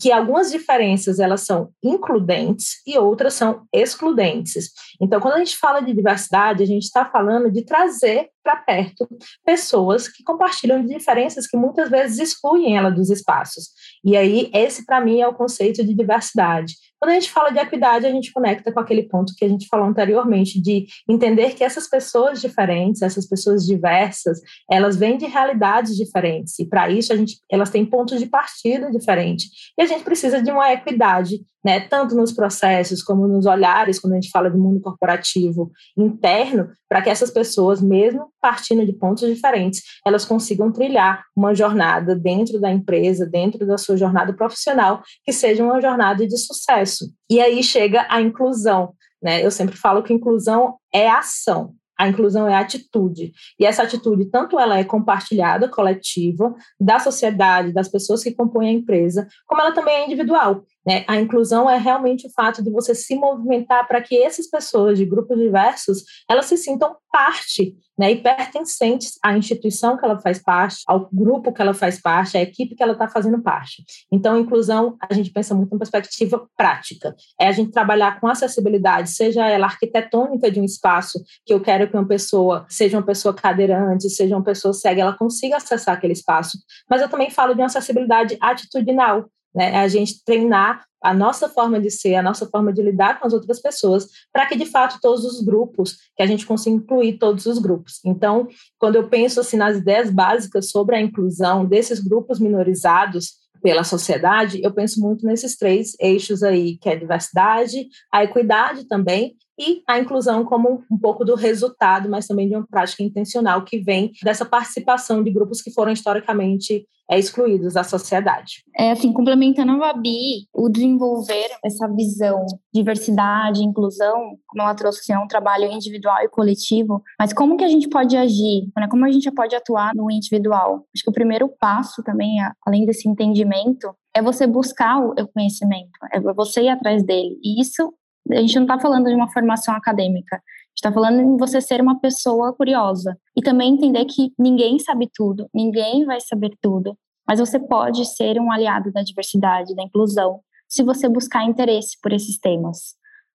que 0.00 0.10
algumas 0.10 0.50
diferenças 0.50 1.18
elas 1.18 1.42
são 1.42 1.70
includentes 1.82 2.80
e 2.86 2.96
outras 2.98 3.34
são 3.34 3.66
excludentes. 3.72 4.70
Então, 5.00 5.20
quando 5.20 5.34
a 5.34 5.38
gente 5.38 5.56
fala 5.56 5.80
de 5.80 5.92
diversidade, 5.92 6.62
a 6.62 6.66
gente 6.66 6.84
está 6.84 7.04
falando 7.04 7.50
de 7.50 7.64
trazer 7.64 8.30
para 8.42 8.56
perto 8.56 9.08
pessoas 9.44 10.08
que 10.08 10.22
compartilham 10.22 10.80
de 10.82 10.94
diferenças 10.94 11.46
que 11.46 11.56
muitas 11.56 11.90
vezes 11.90 12.18
excluem 12.18 12.76
ela 12.76 12.90
dos 12.90 13.10
espaços. 13.10 13.70
E 14.02 14.16
aí, 14.16 14.50
esse 14.54 14.86
para 14.86 15.00
mim 15.00 15.20
é 15.20 15.28
o 15.28 15.34
conceito 15.34 15.84
de 15.84 15.94
diversidade. 15.94 16.74
Quando 17.04 17.10
a 17.10 17.20
gente 17.20 17.30
fala 17.30 17.50
de 17.50 17.58
equidade, 17.58 18.06
a 18.06 18.10
gente 18.10 18.32
conecta 18.32 18.72
com 18.72 18.80
aquele 18.80 19.02
ponto 19.02 19.34
que 19.36 19.44
a 19.44 19.48
gente 19.48 19.68
falou 19.68 19.86
anteriormente, 19.86 20.58
de 20.58 20.86
entender 21.06 21.54
que 21.54 21.62
essas 21.62 21.86
pessoas 21.86 22.40
diferentes, 22.40 23.02
essas 23.02 23.28
pessoas 23.28 23.66
diversas, 23.66 24.40
elas 24.70 24.96
vêm 24.96 25.18
de 25.18 25.26
realidades 25.26 25.98
diferentes, 25.98 26.58
e 26.58 26.66
para 26.66 26.88
isso 26.88 27.12
a 27.12 27.16
gente, 27.16 27.40
elas 27.52 27.68
têm 27.68 27.84
pontos 27.84 28.18
de 28.18 28.24
partida 28.24 28.90
diferentes. 28.90 29.50
E 29.78 29.82
a 29.82 29.86
gente 29.86 30.02
precisa 30.02 30.40
de 30.40 30.50
uma 30.50 30.72
equidade 30.72 31.44
né, 31.64 31.80
tanto 31.80 32.14
nos 32.14 32.32
processos 32.32 33.02
como 33.02 33.26
nos 33.26 33.46
olhares, 33.46 33.98
quando 33.98 34.12
a 34.12 34.16
gente 34.16 34.30
fala 34.30 34.50
do 34.50 34.58
mundo 34.58 34.80
corporativo 34.80 35.72
interno, 35.96 36.70
para 36.88 37.00
que 37.00 37.08
essas 37.08 37.30
pessoas, 37.30 37.80
mesmo 37.80 38.28
partindo 38.40 38.84
de 38.84 38.92
pontos 38.92 39.26
diferentes, 39.28 39.82
elas 40.06 40.24
consigam 40.24 40.70
trilhar 40.70 41.24
uma 41.34 41.54
jornada 41.54 42.14
dentro 42.14 42.60
da 42.60 42.70
empresa, 42.70 43.26
dentro 43.26 43.66
da 43.66 43.78
sua 43.78 43.96
jornada 43.96 44.32
profissional, 44.34 45.02
que 45.24 45.32
seja 45.32 45.64
uma 45.64 45.80
jornada 45.80 46.26
de 46.26 46.36
sucesso. 46.36 47.10
E 47.30 47.40
aí 47.40 47.62
chega 47.62 48.06
a 48.10 48.20
inclusão. 48.20 48.92
Né? 49.22 49.44
Eu 49.44 49.50
sempre 49.50 49.76
falo 49.76 50.02
que 50.02 50.12
inclusão 50.12 50.76
é 50.92 51.08
ação. 51.08 51.74
A 51.98 52.08
inclusão 52.08 52.48
é 52.48 52.56
atitude. 52.56 53.32
E 53.58 53.64
essa 53.64 53.84
atitude, 53.84 54.26
tanto 54.26 54.58
ela 54.58 54.78
é 54.78 54.84
compartilhada, 54.84 55.68
coletiva, 55.68 56.52
da 56.78 56.98
sociedade, 56.98 57.72
das 57.72 57.88
pessoas 57.88 58.22
que 58.22 58.32
compõem 58.34 58.68
a 58.68 58.72
empresa, 58.72 59.28
como 59.46 59.60
ela 59.60 59.72
também 59.72 59.94
é 59.94 60.04
individual. 60.04 60.64
Né? 60.86 61.04
A 61.08 61.20
inclusão 61.20 61.68
é 61.68 61.78
realmente 61.78 62.26
o 62.26 62.30
fato 62.30 62.62
de 62.62 62.70
você 62.70 62.94
se 62.94 63.14
movimentar 63.14 63.86
para 63.88 64.00
que 64.00 64.16
essas 64.16 64.48
pessoas 64.48 64.98
de 64.98 65.04
grupos 65.04 65.38
diversos 65.38 66.04
elas 66.28 66.46
se 66.46 66.56
sintam 66.56 66.96
parte 67.10 67.76
né, 67.96 68.10
e 68.10 68.20
pertencentes 68.20 69.18
à 69.22 69.36
instituição 69.36 69.96
que 69.96 70.04
ela 70.04 70.18
faz 70.18 70.42
parte, 70.42 70.82
ao 70.86 71.08
grupo 71.12 71.52
que 71.52 71.62
ela 71.62 71.72
faz 71.72 72.00
parte, 72.00 72.36
à 72.36 72.42
equipe 72.42 72.74
que 72.74 72.82
ela 72.82 72.92
está 72.92 73.08
fazendo 73.08 73.40
parte. 73.40 73.84
Então, 74.10 74.38
inclusão, 74.38 74.96
a 75.00 75.14
gente 75.14 75.30
pensa 75.30 75.54
muito 75.54 75.74
em 75.74 75.78
perspectiva 75.78 76.44
prática. 76.56 77.14
É 77.40 77.46
a 77.46 77.52
gente 77.52 77.70
trabalhar 77.70 78.20
com 78.20 78.26
acessibilidade, 78.26 79.10
seja 79.10 79.46
ela 79.46 79.66
arquitetônica 79.66 80.50
de 80.50 80.60
um 80.60 80.64
espaço, 80.64 81.22
que 81.46 81.54
eu 81.54 81.60
quero 81.60 81.88
que 81.88 81.96
uma 81.96 82.06
pessoa 82.06 82.66
seja 82.68 82.98
uma 82.98 83.06
pessoa 83.06 83.32
cadeirante, 83.32 84.10
seja 84.10 84.34
uma 84.34 84.44
pessoa 84.44 84.74
cega, 84.74 85.02
ela 85.02 85.16
consiga 85.16 85.56
acessar 85.56 85.94
aquele 85.94 86.14
espaço. 86.14 86.58
Mas 86.90 87.00
eu 87.00 87.08
também 87.08 87.30
falo 87.30 87.54
de 87.54 87.60
uma 87.60 87.66
acessibilidade 87.66 88.36
atitudinal, 88.40 89.30
né? 89.54 89.76
A 89.76 89.88
gente 89.88 90.22
treinar 90.24 90.84
a 91.02 91.12
nossa 91.12 91.50
forma 91.50 91.78
de 91.78 91.90
ser, 91.90 92.14
a 92.14 92.22
nossa 92.22 92.46
forma 92.46 92.72
de 92.72 92.82
lidar 92.82 93.20
com 93.20 93.26
as 93.26 93.34
outras 93.34 93.60
pessoas, 93.60 94.08
para 94.32 94.46
que 94.46 94.56
de 94.56 94.64
fato 94.64 94.98
todos 95.02 95.22
os 95.24 95.44
grupos, 95.44 95.98
que 96.16 96.22
a 96.22 96.26
gente 96.26 96.46
consiga 96.46 96.76
incluir 96.76 97.18
todos 97.18 97.44
os 97.44 97.58
grupos. 97.58 98.00
Então, 98.04 98.48
quando 98.78 98.96
eu 98.96 99.08
penso 99.08 99.38
assim 99.38 99.58
nas 99.58 99.76
ideias 99.76 100.10
básicas 100.10 100.70
sobre 100.70 100.96
a 100.96 101.00
inclusão 101.00 101.66
desses 101.66 102.00
grupos 102.00 102.40
minorizados 102.40 103.34
pela 103.62 103.84
sociedade, 103.84 104.62
eu 104.62 104.72
penso 104.72 105.00
muito 105.00 105.26
nesses 105.26 105.56
três 105.56 105.94
eixos 106.00 106.42
aí, 106.42 106.78
que 106.78 106.88
é 106.88 106.92
a 106.92 106.98
diversidade, 106.98 107.86
a 108.10 108.24
equidade 108.24 108.86
também 108.86 109.36
e 109.58 109.82
a 109.86 109.98
inclusão 109.98 110.44
como 110.44 110.82
um 110.90 110.98
pouco 110.98 111.24
do 111.24 111.34
resultado, 111.34 112.08
mas 112.08 112.26
também 112.26 112.48
de 112.48 112.54
uma 112.54 112.66
prática 112.66 113.02
intencional 113.02 113.64
que 113.64 113.78
vem 113.78 114.12
dessa 114.22 114.44
participação 114.44 115.22
de 115.22 115.30
grupos 115.30 115.62
que 115.62 115.72
foram 115.72 115.92
historicamente 115.92 116.86
é, 117.10 117.18
excluídos 117.18 117.74
da 117.74 117.84
sociedade. 117.84 118.64
É 118.76 118.90
assim, 118.90 119.12
complementando 119.12 119.72
a 119.72 119.92
Babi, 119.92 120.48
o 120.52 120.68
desenvolver 120.68 121.48
essa 121.62 121.86
visão 121.88 122.46
diversidade, 122.72 123.62
inclusão, 123.62 124.38
como 124.46 124.62
ela 124.62 124.74
trouxe, 124.74 125.00
assim, 125.00 125.12
é 125.12 125.18
um 125.18 125.28
trabalho 125.28 125.70
individual 125.70 126.22
e 126.22 126.28
coletivo, 126.28 127.02
mas 127.18 127.32
como 127.32 127.56
que 127.56 127.64
a 127.64 127.68
gente 127.68 127.88
pode 127.88 128.16
agir, 128.16 128.68
né? 128.76 128.88
como 128.88 129.04
a 129.04 129.10
gente 129.10 129.30
pode 129.30 129.54
atuar 129.54 129.94
no 129.94 130.10
individual? 130.10 130.86
Acho 130.94 131.04
que 131.04 131.10
o 131.10 131.14
primeiro 131.14 131.48
passo 131.60 132.02
também, 132.02 132.36
além 132.66 132.86
desse 132.86 133.08
entendimento, 133.08 133.94
é 134.16 134.22
você 134.22 134.46
buscar 134.46 134.98
o 134.98 135.14
conhecimento, 135.28 135.90
é 136.12 136.20
você 136.20 136.62
ir 136.62 136.68
atrás 136.68 137.02
dele. 137.02 137.38
E 137.42 137.60
isso 137.60 137.92
a 138.30 138.36
gente 138.36 138.54
não 138.56 138.62
está 138.62 138.78
falando 138.78 139.06
de 139.06 139.14
uma 139.14 139.30
formação 139.30 139.74
acadêmica, 139.74 140.36
a 140.36 140.38
gente 140.38 140.76
está 140.76 140.92
falando 140.92 141.20
em 141.20 141.36
você 141.36 141.60
ser 141.60 141.80
uma 141.80 142.00
pessoa 142.00 142.52
curiosa. 142.52 143.16
E 143.36 143.42
também 143.42 143.74
entender 143.74 144.04
que 144.06 144.32
ninguém 144.38 144.78
sabe 144.78 145.08
tudo, 145.12 145.48
ninguém 145.54 146.04
vai 146.04 146.20
saber 146.20 146.56
tudo, 146.60 146.96
mas 147.26 147.40
você 147.40 147.58
pode 147.58 148.04
ser 148.04 148.38
um 148.40 148.50
aliado 148.50 148.92
da 148.92 149.02
diversidade, 149.02 149.74
da 149.74 149.82
inclusão, 149.82 150.40
se 150.68 150.82
você 150.82 151.08
buscar 151.08 151.44
interesse 151.44 151.96
por 152.02 152.12
esses 152.12 152.38
temas. 152.38 152.94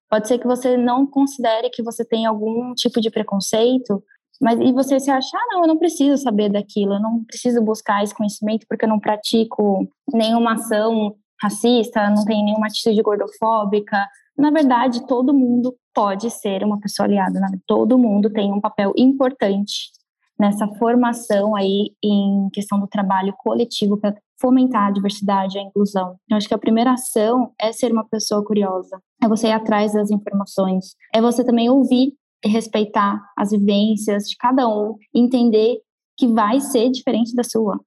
Pode 0.10 0.28
ser 0.28 0.40
que 0.40 0.48
você 0.48 0.76
não 0.76 1.06
considere 1.06 1.70
que 1.70 1.84
você 1.84 2.04
tem 2.04 2.26
algum 2.26 2.74
tipo 2.74 3.00
de 3.00 3.12
preconceito, 3.12 4.04
mas 4.42 4.60
e 4.60 4.72
você 4.72 5.00
se 5.00 5.12
achar, 5.12 5.38
ah, 5.38 5.48
não, 5.52 5.62
eu 5.62 5.68
não 5.68 5.78
preciso 5.78 6.22
saber 6.22 6.50
daquilo, 6.50 6.94
eu 6.94 7.00
não 7.00 7.24
preciso 7.26 7.62
buscar 7.62 8.04
esse 8.04 8.16
conhecimento 8.16 8.66
porque 8.68 8.86
eu 8.86 8.90
não 8.90 9.00
pratico 9.00 9.88
nenhuma 10.12 10.54
ação 10.54 11.16
racista, 11.42 12.10
não 12.10 12.26
tenho 12.26 12.44
nenhuma 12.44 12.68
atitude 12.68 13.02
gordofóbica, 13.02 14.08
na 14.40 14.52
verdade, 14.52 15.06
todo 15.06 15.34
mundo 15.34 15.76
pode 15.94 16.32
ser 16.32 16.64
uma 16.64 16.80
pessoa 16.80 17.06
aliada, 17.06 17.40
né? 17.40 17.48
todo 17.68 18.00
mundo 18.00 18.32
tem 18.32 18.54
um 18.54 18.62
papel 18.62 18.94
importante 18.96 19.92
nessa 20.40 20.66
formação 20.76 21.54
aí 21.56 21.92
em 22.02 22.50
questão 22.54 22.80
do 22.80 22.88
trabalho 22.88 23.34
coletivo 23.38 23.98
para 23.98 24.16
fomentar 24.40 24.88
a 24.88 24.92
diversidade 24.92 25.58
e 25.58 25.60
a 25.60 25.64
inclusão. 25.64 26.16
Eu 26.30 26.38
acho 26.38 26.48
que 26.48 26.54
a 26.54 26.60
primeira 26.60 26.94
ação 26.94 27.52
é 27.60 27.74
ser 27.74 27.92
uma 27.92 28.08
pessoa 28.08 28.44
curiosa, 28.44 29.02
é 29.22 29.28
você 29.28 29.48
ir 29.48 29.52
atrás 29.52 29.92
das 29.92 30.10
informações, 30.10 30.96
é 31.14 31.22
você 31.22 31.44
também 31.44 31.70
ouvir 31.70 32.14
e 32.46 32.48
respeitar 32.48 33.22
as 33.38 33.52
vivências 33.52 34.24
de 34.30 34.38
cada 34.38 34.70
um, 34.70 34.96
entender 35.14 35.82
que 36.18 36.28
vai 36.28 36.62
ser 36.62 36.90
diferente 36.90 37.36
da 37.36 37.44
sua, 37.44 37.78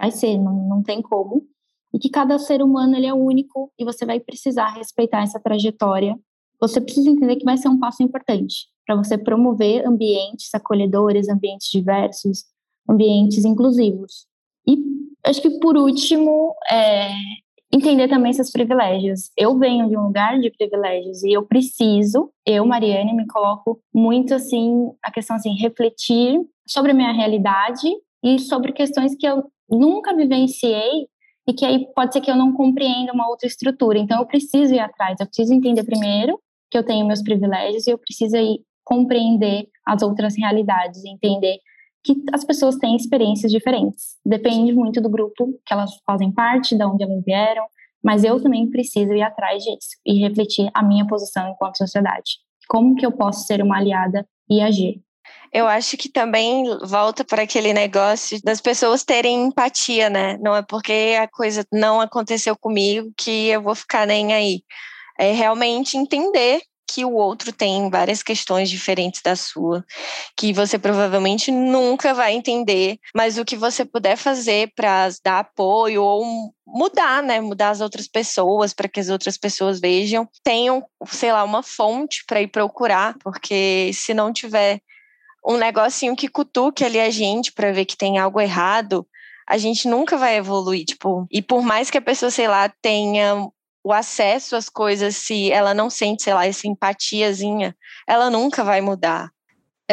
vai 0.00 0.10
ser, 0.10 0.36
não, 0.36 0.68
não 0.68 0.82
tem 0.82 1.00
como, 1.00 1.44
e 1.92 1.98
que 1.98 2.08
cada 2.08 2.38
ser 2.38 2.62
humano 2.62 2.96
ele 2.96 3.06
é 3.06 3.14
único 3.14 3.72
e 3.78 3.84
você 3.84 4.06
vai 4.06 4.20
precisar 4.20 4.68
respeitar 4.74 5.22
essa 5.22 5.40
trajetória. 5.40 6.18
Você 6.60 6.80
precisa 6.80 7.10
entender 7.10 7.36
que 7.36 7.44
vai 7.44 7.56
ser 7.56 7.68
um 7.68 7.78
passo 7.78 8.02
importante 8.02 8.68
para 8.86 8.96
você 8.96 9.16
promover 9.16 9.86
ambientes 9.86 10.52
acolhedores, 10.54 11.28
ambientes 11.28 11.68
diversos, 11.70 12.44
ambientes 12.88 13.44
inclusivos. 13.44 14.26
E 14.66 14.76
acho 15.24 15.40
que 15.40 15.58
por 15.58 15.76
último, 15.76 16.54
é, 16.70 17.10
entender 17.72 18.08
também 18.08 18.32
seus 18.32 18.50
privilégios. 18.50 19.30
Eu 19.36 19.56
venho 19.58 19.88
de 19.88 19.96
um 19.96 20.06
lugar 20.06 20.38
de 20.40 20.50
privilégios 20.50 21.22
e 21.22 21.32
eu 21.32 21.44
preciso, 21.44 22.30
eu, 22.44 22.66
Mariane, 22.66 23.14
me 23.14 23.26
coloco 23.26 23.80
muito 23.94 24.34
assim, 24.34 24.90
a 25.02 25.10
questão 25.10 25.36
assim, 25.36 25.54
refletir 25.54 26.40
sobre 26.66 26.90
a 26.90 26.94
minha 26.94 27.12
realidade 27.12 27.88
e 28.22 28.38
sobre 28.38 28.72
questões 28.72 29.14
que 29.14 29.26
eu 29.26 29.44
nunca 29.68 30.14
vivenciei 30.14 31.06
e 31.48 31.52
que 31.52 31.64
aí 31.64 31.86
pode 31.94 32.12
ser 32.12 32.20
que 32.20 32.30
eu 32.30 32.36
não 32.36 32.52
compreenda 32.52 33.12
uma 33.12 33.28
outra 33.28 33.46
estrutura. 33.46 33.98
Então, 33.98 34.18
eu 34.18 34.26
preciso 34.26 34.74
ir 34.74 34.80
atrás, 34.80 35.16
eu 35.20 35.26
preciso 35.26 35.52
entender 35.52 35.84
primeiro 35.84 36.38
que 36.70 36.78
eu 36.78 36.84
tenho 36.84 37.06
meus 37.06 37.22
privilégios 37.22 37.86
e 37.86 37.90
eu 37.90 37.98
preciso 37.98 38.36
aí 38.36 38.60
compreender 38.84 39.68
as 39.86 40.02
outras 40.02 40.36
realidades, 40.36 41.04
entender 41.04 41.58
que 42.02 42.14
as 42.32 42.44
pessoas 42.44 42.76
têm 42.76 42.96
experiências 42.96 43.52
diferentes. 43.52 44.16
Depende 44.24 44.72
muito 44.72 45.00
do 45.00 45.10
grupo 45.10 45.52
que 45.64 45.72
elas 45.72 45.90
fazem 46.06 46.32
parte, 46.32 46.76
de 46.76 46.84
onde 46.84 47.04
elas 47.04 47.22
vieram, 47.24 47.66
mas 48.02 48.24
eu 48.24 48.42
também 48.42 48.68
preciso 48.70 49.12
ir 49.12 49.22
atrás 49.22 49.62
disso 49.62 49.90
e 50.06 50.20
refletir 50.20 50.70
a 50.72 50.82
minha 50.82 51.06
posição 51.06 51.50
enquanto 51.50 51.76
sociedade. 51.76 52.38
Como 52.68 52.94
que 52.94 53.04
eu 53.04 53.12
posso 53.12 53.44
ser 53.46 53.62
uma 53.62 53.76
aliada 53.76 54.26
e 54.48 54.60
agir? 54.60 55.02
Eu 55.52 55.66
acho 55.66 55.96
que 55.96 56.08
também 56.08 56.64
volta 56.82 57.24
para 57.24 57.42
aquele 57.42 57.72
negócio 57.72 58.38
das 58.44 58.60
pessoas 58.60 59.04
terem 59.04 59.46
empatia, 59.46 60.08
né? 60.08 60.38
Não 60.40 60.54
é 60.54 60.62
porque 60.62 61.16
a 61.20 61.26
coisa 61.26 61.66
não 61.72 62.00
aconteceu 62.00 62.56
comigo 62.56 63.12
que 63.16 63.48
eu 63.48 63.60
vou 63.60 63.74
ficar 63.74 64.06
nem 64.06 64.32
aí. 64.32 64.62
É 65.18 65.32
realmente 65.32 65.96
entender 65.96 66.60
que 66.92 67.04
o 67.04 67.14
outro 67.14 67.52
tem 67.52 67.88
várias 67.88 68.22
questões 68.22 68.68
diferentes 68.68 69.22
da 69.22 69.36
sua, 69.36 69.84
que 70.36 70.52
você 70.52 70.78
provavelmente 70.78 71.50
nunca 71.50 72.12
vai 72.12 72.32
entender, 72.34 72.98
mas 73.14 73.38
o 73.38 73.44
que 73.44 73.56
você 73.56 73.84
puder 73.84 74.16
fazer 74.16 74.72
para 74.74 75.08
dar 75.24 75.40
apoio 75.40 76.02
ou 76.02 76.52
mudar, 76.66 77.22
né, 77.22 77.40
mudar 77.40 77.70
as 77.70 77.80
outras 77.80 78.08
pessoas 78.08 78.72
para 78.72 78.88
que 78.88 78.98
as 78.98 79.08
outras 79.08 79.36
pessoas 79.36 79.80
vejam, 79.80 80.28
tenham, 80.42 80.84
sei 81.06 81.32
lá, 81.32 81.44
uma 81.44 81.62
fonte 81.62 82.24
para 82.26 82.42
ir 82.42 82.48
procurar, 82.48 83.14
porque 83.22 83.92
se 83.94 84.12
não 84.12 84.32
tiver 84.32 84.80
um 85.46 85.56
negocinho 85.56 86.16
que 86.16 86.28
cutuque 86.28 86.84
ali 86.84 87.00
a 87.00 87.10
gente 87.10 87.52
para 87.52 87.72
ver 87.72 87.84
que 87.84 87.96
tem 87.96 88.18
algo 88.18 88.40
errado, 88.40 89.06
a 89.48 89.58
gente 89.58 89.88
nunca 89.88 90.16
vai 90.16 90.36
evoluir, 90.36 90.84
tipo, 90.84 91.26
e 91.30 91.42
por 91.42 91.62
mais 91.62 91.90
que 91.90 91.98
a 91.98 92.02
pessoa, 92.02 92.30
sei 92.30 92.46
lá, 92.46 92.68
tenha 92.80 93.48
o 93.82 93.92
acesso 93.92 94.54
às 94.54 94.68
coisas, 94.68 95.16
se 95.16 95.50
ela 95.50 95.74
não 95.74 95.88
sente, 95.90 96.22
sei 96.22 96.34
lá, 96.34 96.46
essa 96.46 96.68
empatiazinha, 96.68 97.74
ela 98.06 98.30
nunca 98.30 98.62
vai 98.62 98.80
mudar. 98.80 99.30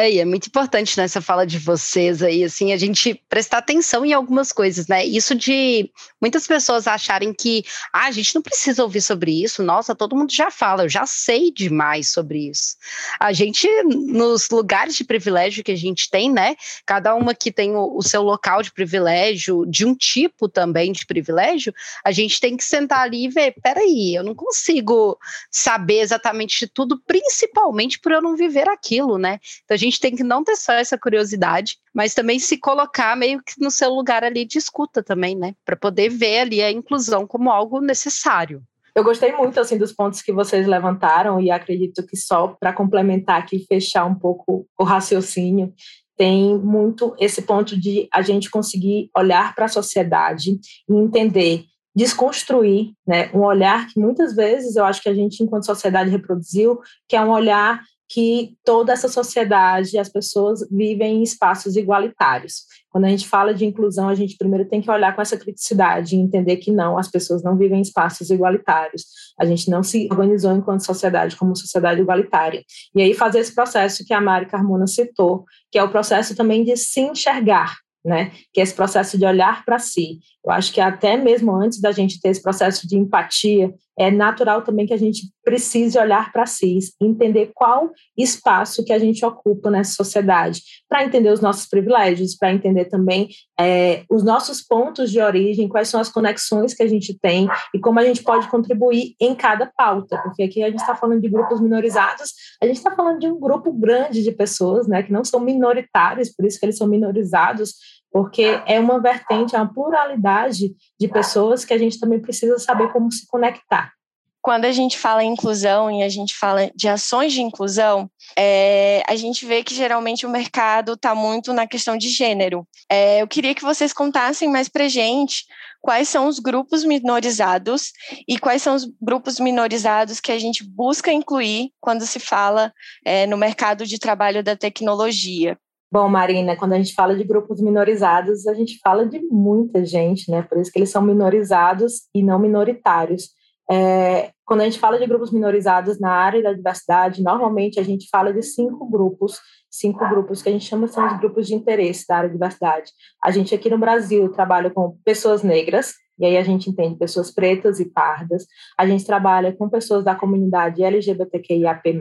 É, 0.00 0.12
e 0.12 0.20
é 0.20 0.24
muito 0.24 0.46
importante 0.46 0.96
nessa 0.96 1.20
fala 1.20 1.44
de 1.44 1.58
vocês 1.58 2.22
aí, 2.22 2.44
assim, 2.44 2.72
a 2.72 2.76
gente 2.76 3.20
prestar 3.28 3.58
atenção 3.58 4.06
em 4.06 4.12
algumas 4.12 4.52
coisas, 4.52 4.86
né? 4.86 5.04
Isso 5.04 5.34
de 5.34 5.90
muitas 6.20 6.46
pessoas 6.46 6.86
acharem 6.86 7.34
que, 7.34 7.64
ah, 7.92 8.04
a 8.04 8.12
gente 8.12 8.32
não 8.32 8.40
precisa 8.40 8.84
ouvir 8.84 9.00
sobre 9.00 9.42
isso, 9.42 9.60
nossa, 9.60 9.96
todo 9.96 10.14
mundo 10.14 10.32
já 10.32 10.52
fala, 10.52 10.84
eu 10.84 10.88
já 10.88 11.04
sei 11.04 11.50
demais 11.50 12.12
sobre 12.12 12.48
isso. 12.48 12.76
A 13.18 13.32
gente, 13.32 13.66
nos 13.82 14.48
lugares 14.50 14.94
de 14.94 15.02
privilégio 15.02 15.64
que 15.64 15.72
a 15.72 15.76
gente 15.76 16.08
tem, 16.08 16.30
né? 16.30 16.54
Cada 16.86 17.16
uma 17.16 17.34
que 17.34 17.50
tem 17.50 17.74
o, 17.74 17.96
o 17.96 18.00
seu 18.00 18.22
local 18.22 18.62
de 18.62 18.72
privilégio, 18.72 19.66
de 19.66 19.84
um 19.84 19.96
tipo 19.96 20.48
também 20.48 20.92
de 20.92 21.04
privilégio, 21.06 21.74
a 22.04 22.12
gente 22.12 22.40
tem 22.40 22.56
que 22.56 22.62
sentar 22.62 23.00
ali 23.00 23.24
e 23.24 23.28
ver, 23.28 23.52
peraí, 23.60 24.14
eu 24.14 24.22
não 24.22 24.36
consigo 24.36 25.18
saber 25.50 25.98
exatamente 26.02 26.60
de 26.60 26.68
tudo, 26.68 27.02
principalmente 27.04 27.98
por 27.98 28.12
eu 28.12 28.22
não 28.22 28.36
viver 28.36 28.68
aquilo, 28.68 29.18
né? 29.18 29.40
Então 29.64 29.74
a 29.74 29.78
gente 29.78 29.87
gente 29.88 30.00
tem 30.00 30.14
que 30.14 30.22
não 30.22 30.44
ter 30.44 30.56
só 30.56 30.72
essa 30.72 30.98
curiosidade, 30.98 31.76
mas 31.94 32.14
também 32.14 32.38
se 32.38 32.58
colocar 32.58 33.16
meio 33.16 33.40
que 33.42 33.54
no 33.60 33.70
seu 33.70 33.90
lugar 33.90 34.22
ali 34.24 34.44
de 34.44 34.58
escuta 34.58 35.02
também, 35.02 35.36
né? 35.36 35.54
Para 35.64 35.76
poder 35.76 36.08
ver 36.08 36.40
ali 36.40 36.62
a 36.62 36.70
inclusão 36.70 37.26
como 37.26 37.50
algo 37.50 37.80
necessário. 37.80 38.62
Eu 38.94 39.04
gostei 39.04 39.32
muito 39.32 39.60
assim 39.60 39.78
dos 39.78 39.92
pontos 39.92 40.22
que 40.22 40.32
vocês 40.32 40.66
levantaram 40.66 41.40
e 41.40 41.50
acredito 41.50 42.04
que 42.04 42.16
só 42.16 42.48
para 42.48 42.72
complementar 42.72 43.38
aqui 43.38 43.64
fechar 43.68 44.04
um 44.04 44.14
pouco 44.14 44.66
o 44.78 44.84
raciocínio 44.84 45.72
tem 46.16 46.58
muito 46.58 47.14
esse 47.16 47.42
ponto 47.42 47.78
de 47.78 48.08
a 48.12 48.22
gente 48.22 48.50
conseguir 48.50 49.08
olhar 49.16 49.54
para 49.54 49.66
a 49.66 49.68
sociedade 49.68 50.58
e 50.88 50.92
entender 50.92 51.64
desconstruir 51.98 52.92
né, 53.04 53.28
um 53.34 53.40
olhar 53.40 53.88
que 53.88 53.98
muitas 53.98 54.32
vezes 54.34 54.76
eu 54.76 54.84
acho 54.84 55.02
que 55.02 55.08
a 55.08 55.14
gente, 55.14 55.42
enquanto 55.42 55.66
sociedade, 55.66 56.10
reproduziu, 56.10 56.78
que 57.08 57.16
é 57.16 57.20
um 57.20 57.30
olhar 57.30 57.80
que 58.08 58.56
toda 58.64 58.92
essa 58.92 59.08
sociedade, 59.08 59.98
as 59.98 60.08
pessoas 60.08 60.66
vivem 60.70 61.18
em 61.18 61.22
espaços 61.22 61.76
igualitários. 61.76 62.64
Quando 62.90 63.04
a 63.04 63.08
gente 63.10 63.28
fala 63.28 63.52
de 63.52 63.66
inclusão, 63.66 64.08
a 64.08 64.14
gente 64.14 64.36
primeiro 64.38 64.66
tem 64.66 64.80
que 64.80 64.90
olhar 64.90 65.14
com 65.14 65.20
essa 65.20 65.36
criticidade 65.36 66.16
e 66.16 66.18
entender 66.18 66.56
que 66.56 66.72
não, 66.72 66.96
as 66.96 67.10
pessoas 67.10 67.42
não 67.42 67.56
vivem 67.56 67.78
em 67.78 67.82
espaços 67.82 68.30
igualitários. 68.30 69.04
A 69.38 69.44
gente 69.44 69.68
não 69.70 69.82
se 69.82 70.08
organizou 70.10 70.52
enquanto 70.52 70.86
sociedade 70.86 71.36
como 71.36 71.54
sociedade 71.54 72.00
igualitária. 72.00 72.64
E 72.94 73.02
aí 73.02 73.12
fazer 73.12 73.40
esse 73.40 73.54
processo 73.54 74.04
que 74.06 74.14
a 74.14 74.20
Mari 74.20 74.46
Carmona 74.46 74.86
citou, 74.86 75.44
que 75.70 75.78
é 75.78 75.84
o 75.84 75.90
processo 75.90 76.34
também 76.34 76.64
de 76.64 76.76
se 76.78 77.00
enxergar, 77.00 77.76
né? 78.02 78.32
Que 78.54 78.60
é 78.60 78.62
esse 78.62 78.74
processo 78.74 79.18
de 79.18 79.26
olhar 79.26 79.64
para 79.66 79.78
si. 79.78 80.20
Eu 80.44 80.50
acho 80.50 80.72
que 80.72 80.80
até 80.80 81.16
mesmo 81.16 81.54
antes 81.54 81.80
da 81.80 81.92
gente 81.92 82.18
ter 82.18 82.30
esse 82.30 82.42
processo 82.42 82.88
de 82.88 82.96
empatia, 82.96 83.72
é 83.98 84.10
natural 84.10 84.62
também 84.62 84.86
que 84.86 84.94
a 84.94 84.98
gente 84.98 85.22
precise 85.44 85.98
olhar 85.98 86.30
para 86.30 86.46
si, 86.46 86.78
entender 87.00 87.50
qual 87.54 87.90
espaço 88.16 88.84
que 88.84 88.92
a 88.92 88.98
gente 88.98 89.24
ocupa 89.24 89.70
nessa 89.70 89.92
sociedade, 89.92 90.62
para 90.88 91.04
entender 91.04 91.30
os 91.30 91.40
nossos 91.40 91.66
privilégios, 91.66 92.36
para 92.36 92.52
entender 92.52 92.84
também 92.84 93.28
é, 93.58 94.04
os 94.10 94.22
nossos 94.22 94.62
pontos 94.62 95.10
de 95.10 95.20
origem, 95.20 95.68
quais 95.68 95.88
são 95.88 96.00
as 96.00 96.08
conexões 96.08 96.74
que 96.74 96.82
a 96.82 96.86
gente 96.86 97.18
tem 97.18 97.48
e 97.74 97.78
como 97.78 97.98
a 97.98 98.04
gente 98.04 98.22
pode 98.22 98.48
contribuir 98.48 99.14
em 99.20 99.34
cada 99.34 99.66
pauta, 99.76 100.20
porque 100.22 100.42
aqui 100.42 100.62
a 100.62 100.70
gente 100.70 100.80
está 100.80 100.94
falando 100.94 101.20
de 101.20 101.28
grupos 101.28 101.60
minorizados, 101.60 102.32
a 102.62 102.66
gente 102.66 102.76
está 102.76 102.94
falando 102.94 103.18
de 103.18 103.26
um 103.26 103.40
grupo 103.40 103.72
grande 103.72 104.22
de 104.22 104.32
pessoas, 104.32 104.86
né, 104.86 105.02
que 105.02 105.12
não 105.12 105.24
são 105.24 105.40
minoritários, 105.40 106.30
por 106.30 106.44
isso 106.46 106.60
que 106.60 106.66
eles 106.66 106.76
são 106.76 106.86
minorizados, 106.86 107.74
porque 108.10 108.60
é 108.66 108.78
uma 108.80 109.00
vertente, 109.00 109.54
é 109.54 109.58
uma 109.58 109.72
pluralidade 109.72 110.74
de 110.98 111.08
pessoas 111.08 111.64
que 111.64 111.74
a 111.74 111.78
gente 111.78 111.98
também 111.98 112.20
precisa 112.20 112.58
saber 112.58 112.92
como 112.92 113.12
se 113.12 113.26
conectar. 113.26 113.92
Quando 114.40 114.64
a 114.64 114.72
gente 114.72 114.96
fala 114.96 115.22
em 115.22 115.32
inclusão 115.32 115.90
e 115.90 116.02
a 116.02 116.08
gente 116.08 116.34
fala 116.34 116.70
de 116.74 116.88
ações 116.88 117.32
de 117.32 117.42
inclusão, 117.42 118.08
é, 118.36 119.02
a 119.06 119.16
gente 119.16 119.44
vê 119.44 119.62
que 119.62 119.74
geralmente 119.74 120.24
o 120.24 120.30
mercado 120.30 120.92
está 120.92 121.14
muito 121.14 121.52
na 121.52 121.66
questão 121.66 121.98
de 121.98 122.08
gênero. 122.08 122.66
É, 122.88 123.20
eu 123.20 123.28
queria 123.28 123.54
que 123.54 123.64
vocês 123.64 123.92
contassem 123.92 124.48
mais 124.48 124.68
para 124.68 124.88
gente 124.88 125.44
quais 125.80 126.08
são 126.08 126.28
os 126.28 126.38
grupos 126.38 126.84
minorizados 126.84 127.92
e 128.26 128.38
quais 128.38 128.62
são 128.62 128.74
os 128.74 128.84
grupos 129.00 129.38
minorizados 129.40 130.20
que 130.20 130.32
a 130.32 130.38
gente 130.38 130.64
busca 130.64 131.12
incluir 131.12 131.70
quando 131.80 132.06
se 132.06 132.18
fala 132.18 132.72
é, 133.04 133.26
no 133.26 133.36
mercado 133.36 133.86
de 133.86 133.98
trabalho 133.98 134.42
da 134.42 134.56
tecnologia. 134.56 135.58
Bom, 135.90 136.06
Marina, 136.06 136.54
quando 136.54 136.74
a 136.74 136.76
gente 136.76 136.94
fala 136.94 137.16
de 137.16 137.24
grupos 137.24 137.62
minorizados, 137.62 138.46
a 138.46 138.52
gente 138.52 138.78
fala 138.84 139.06
de 139.06 139.20
muita 139.20 139.84
gente, 139.86 140.30
né? 140.30 140.42
Por 140.42 140.58
isso 140.58 140.70
que 140.70 140.78
eles 140.78 140.90
são 140.90 141.00
minorizados 141.00 142.02
e 142.14 142.22
não 142.22 142.38
minoritários. 142.38 143.30
É, 143.70 144.30
quando 144.44 144.60
a 144.62 144.64
gente 144.64 144.78
fala 144.78 144.98
de 144.98 145.06
grupos 145.06 145.30
minorizados 145.30 145.98
na 145.98 146.10
área 146.10 146.42
da 146.42 146.52
diversidade, 146.52 147.22
normalmente 147.22 147.80
a 147.80 147.82
gente 147.82 148.06
fala 148.10 148.32
de 148.32 148.42
cinco 148.42 148.86
grupos, 148.86 149.38
cinco 149.70 150.06
grupos 150.08 150.42
que 150.42 150.50
a 150.50 150.52
gente 150.52 150.64
chama 150.66 150.88
são 150.88 151.06
os 151.06 151.18
grupos 151.18 151.46
de 151.46 151.54
interesse 151.54 152.06
da 152.06 152.18
área 152.18 152.28
de 152.28 152.34
diversidade. 152.34 152.92
A 153.22 153.30
gente 153.30 153.54
aqui 153.54 153.70
no 153.70 153.78
Brasil 153.78 154.30
trabalha 154.30 154.70
com 154.70 154.98
pessoas 155.04 155.42
negras, 155.42 155.94
e 156.18 156.26
aí 156.26 156.36
a 156.36 156.42
gente 156.42 156.68
entende 156.68 156.96
pessoas 156.96 157.30
pretas 157.30 157.80
e 157.80 157.84
pardas. 157.84 158.46
A 158.76 158.86
gente 158.86 159.04
trabalha 159.04 159.52
com 159.52 159.68
pessoas 159.68 160.04
da 160.04 160.14
comunidade 160.14 160.82
LGBTQIAP+, 160.82 162.00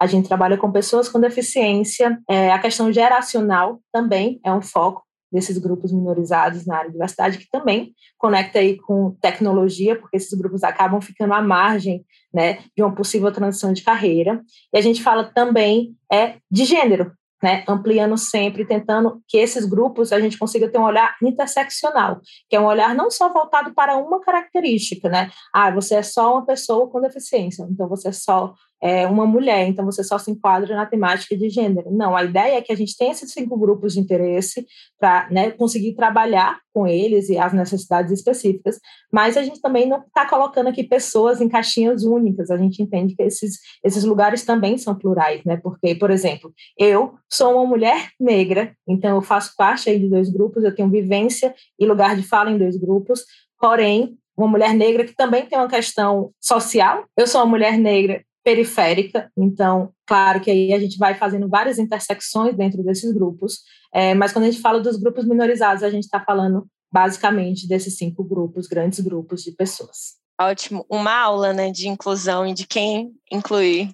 a 0.00 0.06
gente 0.06 0.28
trabalha 0.28 0.56
com 0.56 0.70
pessoas 0.70 1.08
com 1.08 1.20
deficiência. 1.20 2.18
É, 2.28 2.52
a 2.52 2.58
questão 2.58 2.92
geracional 2.92 3.80
também 3.92 4.40
é 4.44 4.52
um 4.52 4.62
foco 4.62 5.02
desses 5.30 5.58
grupos 5.58 5.92
minorizados 5.92 6.66
na 6.66 6.76
área 6.76 6.88
de 6.88 6.92
diversidade, 6.92 7.38
que 7.38 7.50
também 7.50 7.92
conecta 8.16 8.58
aí 8.58 8.78
com 8.78 9.14
tecnologia, 9.20 9.94
porque 9.94 10.16
esses 10.16 10.36
grupos 10.36 10.64
acabam 10.64 11.00
ficando 11.00 11.34
à 11.34 11.42
margem 11.42 12.04
né, 12.32 12.60
de 12.76 12.82
uma 12.82 12.94
possível 12.94 13.30
transição 13.30 13.72
de 13.72 13.82
carreira. 13.82 14.42
E 14.72 14.78
a 14.78 14.80
gente 14.80 15.02
fala 15.02 15.24
também 15.24 15.94
é, 16.10 16.36
de 16.50 16.64
gênero, 16.64 17.12
né, 17.42 17.64
ampliando 17.68 18.16
sempre, 18.16 18.66
tentando 18.66 19.22
que 19.28 19.38
esses 19.38 19.64
grupos 19.64 20.12
a 20.12 20.20
gente 20.20 20.38
consiga 20.38 20.68
ter 20.68 20.78
um 20.78 20.84
olhar 20.84 21.16
interseccional, 21.22 22.20
que 22.48 22.56
é 22.56 22.60
um 22.60 22.66
olhar 22.66 22.94
não 22.94 23.10
só 23.10 23.32
voltado 23.32 23.72
para 23.74 23.96
uma 23.96 24.20
característica, 24.20 25.08
né? 25.08 25.30
Ah, 25.52 25.70
você 25.70 25.96
é 25.96 26.02
só 26.02 26.34
uma 26.34 26.46
pessoa 26.46 26.88
com 26.90 27.00
deficiência, 27.00 27.66
então 27.70 27.88
você 27.88 28.08
é 28.08 28.12
só 28.12 28.54
é, 28.80 29.06
uma 29.06 29.26
mulher, 29.26 29.66
então 29.66 29.84
você 29.84 30.04
só 30.04 30.18
se 30.18 30.30
enquadra 30.30 30.74
na 30.76 30.86
temática 30.86 31.36
de 31.36 31.48
gênero. 31.48 31.90
Não, 31.90 32.16
a 32.16 32.24
ideia 32.24 32.58
é 32.58 32.62
que 32.62 32.72
a 32.72 32.76
gente 32.76 32.96
tenha 32.96 33.10
esses 33.10 33.32
cinco 33.32 33.58
grupos 33.58 33.94
de 33.94 34.00
interesse 34.00 34.64
para 34.98 35.28
né, 35.30 35.50
conseguir 35.50 35.94
trabalhar 35.94 36.60
com 36.72 36.86
eles 36.86 37.28
e 37.28 37.36
as 37.36 37.52
necessidades 37.52 38.12
específicas, 38.12 38.78
mas 39.12 39.36
a 39.36 39.42
gente 39.42 39.60
também 39.60 39.88
não 39.88 39.98
está 39.98 40.28
colocando 40.28 40.68
aqui 40.68 40.84
pessoas 40.84 41.40
em 41.40 41.48
caixinhas 41.48 42.04
únicas, 42.04 42.50
a 42.50 42.56
gente 42.56 42.80
entende 42.80 43.16
que 43.16 43.22
esses, 43.22 43.58
esses 43.84 44.04
lugares 44.04 44.44
também 44.44 44.78
são 44.78 44.94
plurais, 44.94 45.42
né? 45.44 45.56
Porque, 45.56 45.96
por 45.96 46.10
exemplo, 46.10 46.52
eu 46.78 47.14
sou 47.28 47.54
uma 47.54 47.66
mulher 47.66 48.10
negra, 48.20 48.72
então 48.86 49.16
eu 49.16 49.22
faço 49.22 49.54
parte 49.56 49.90
aí 49.90 49.98
de 49.98 50.08
dois 50.08 50.30
grupos, 50.30 50.62
eu 50.62 50.74
tenho 50.74 50.88
vivência 50.88 51.52
e 51.78 51.84
lugar 51.84 52.14
de 52.14 52.22
fala 52.22 52.50
em 52.50 52.58
dois 52.58 52.76
grupos, 52.76 53.24
porém, 53.60 54.16
uma 54.36 54.46
mulher 54.46 54.72
negra 54.72 55.04
que 55.04 55.16
também 55.16 55.46
tem 55.46 55.58
uma 55.58 55.68
questão 55.68 56.30
social. 56.40 57.04
Eu 57.16 57.26
sou 57.26 57.40
uma 57.40 57.48
mulher 57.48 57.76
negra 57.76 58.22
periférica, 58.48 59.30
então, 59.36 59.92
claro 60.06 60.40
que 60.40 60.50
aí 60.50 60.72
a 60.72 60.78
gente 60.78 60.96
vai 60.96 61.14
fazendo 61.14 61.46
várias 61.50 61.78
intersecções 61.78 62.56
dentro 62.56 62.82
desses 62.82 63.12
grupos, 63.12 63.58
é, 63.92 64.14
mas 64.14 64.32
quando 64.32 64.46
a 64.46 64.50
gente 64.50 64.62
fala 64.62 64.80
dos 64.80 64.96
grupos 64.96 65.26
minorizados, 65.26 65.82
a 65.82 65.90
gente 65.90 66.04
está 66.04 66.18
falando 66.18 66.66
basicamente 66.90 67.68
desses 67.68 67.98
cinco 67.98 68.24
grupos, 68.24 68.66
grandes 68.66 69.00
grupos 69.00 69.42
de 69.42 69.52
pessoas. 69.52 70.16
Ótimo, 70.40 70.86
uma 70.88 71.12
aula 71.12 71.52
né, 71.52 71.70
de 71.70 71.88
inclusão 71.88 72.46
e 72.46 72.54
de 72.54 72.66
quem 72.66 73.12
incluir. 73.30 73.90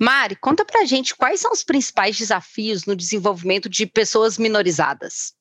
Mari, 0.00 0.36
conta 0.36 0.64
pra 0.64 0.84
gente 0.84 1.16
quais 1.16 1.40
são 1.40 1.50
os 1.50 1.64
principais 1.64 2.16
desafios 2.16 2.86
no 2.86 2.94
desenvolvimento 2.94 3.68
de 3.68 3.84
pessoas 3.84 4.38
minorizadas. 4.38 5.32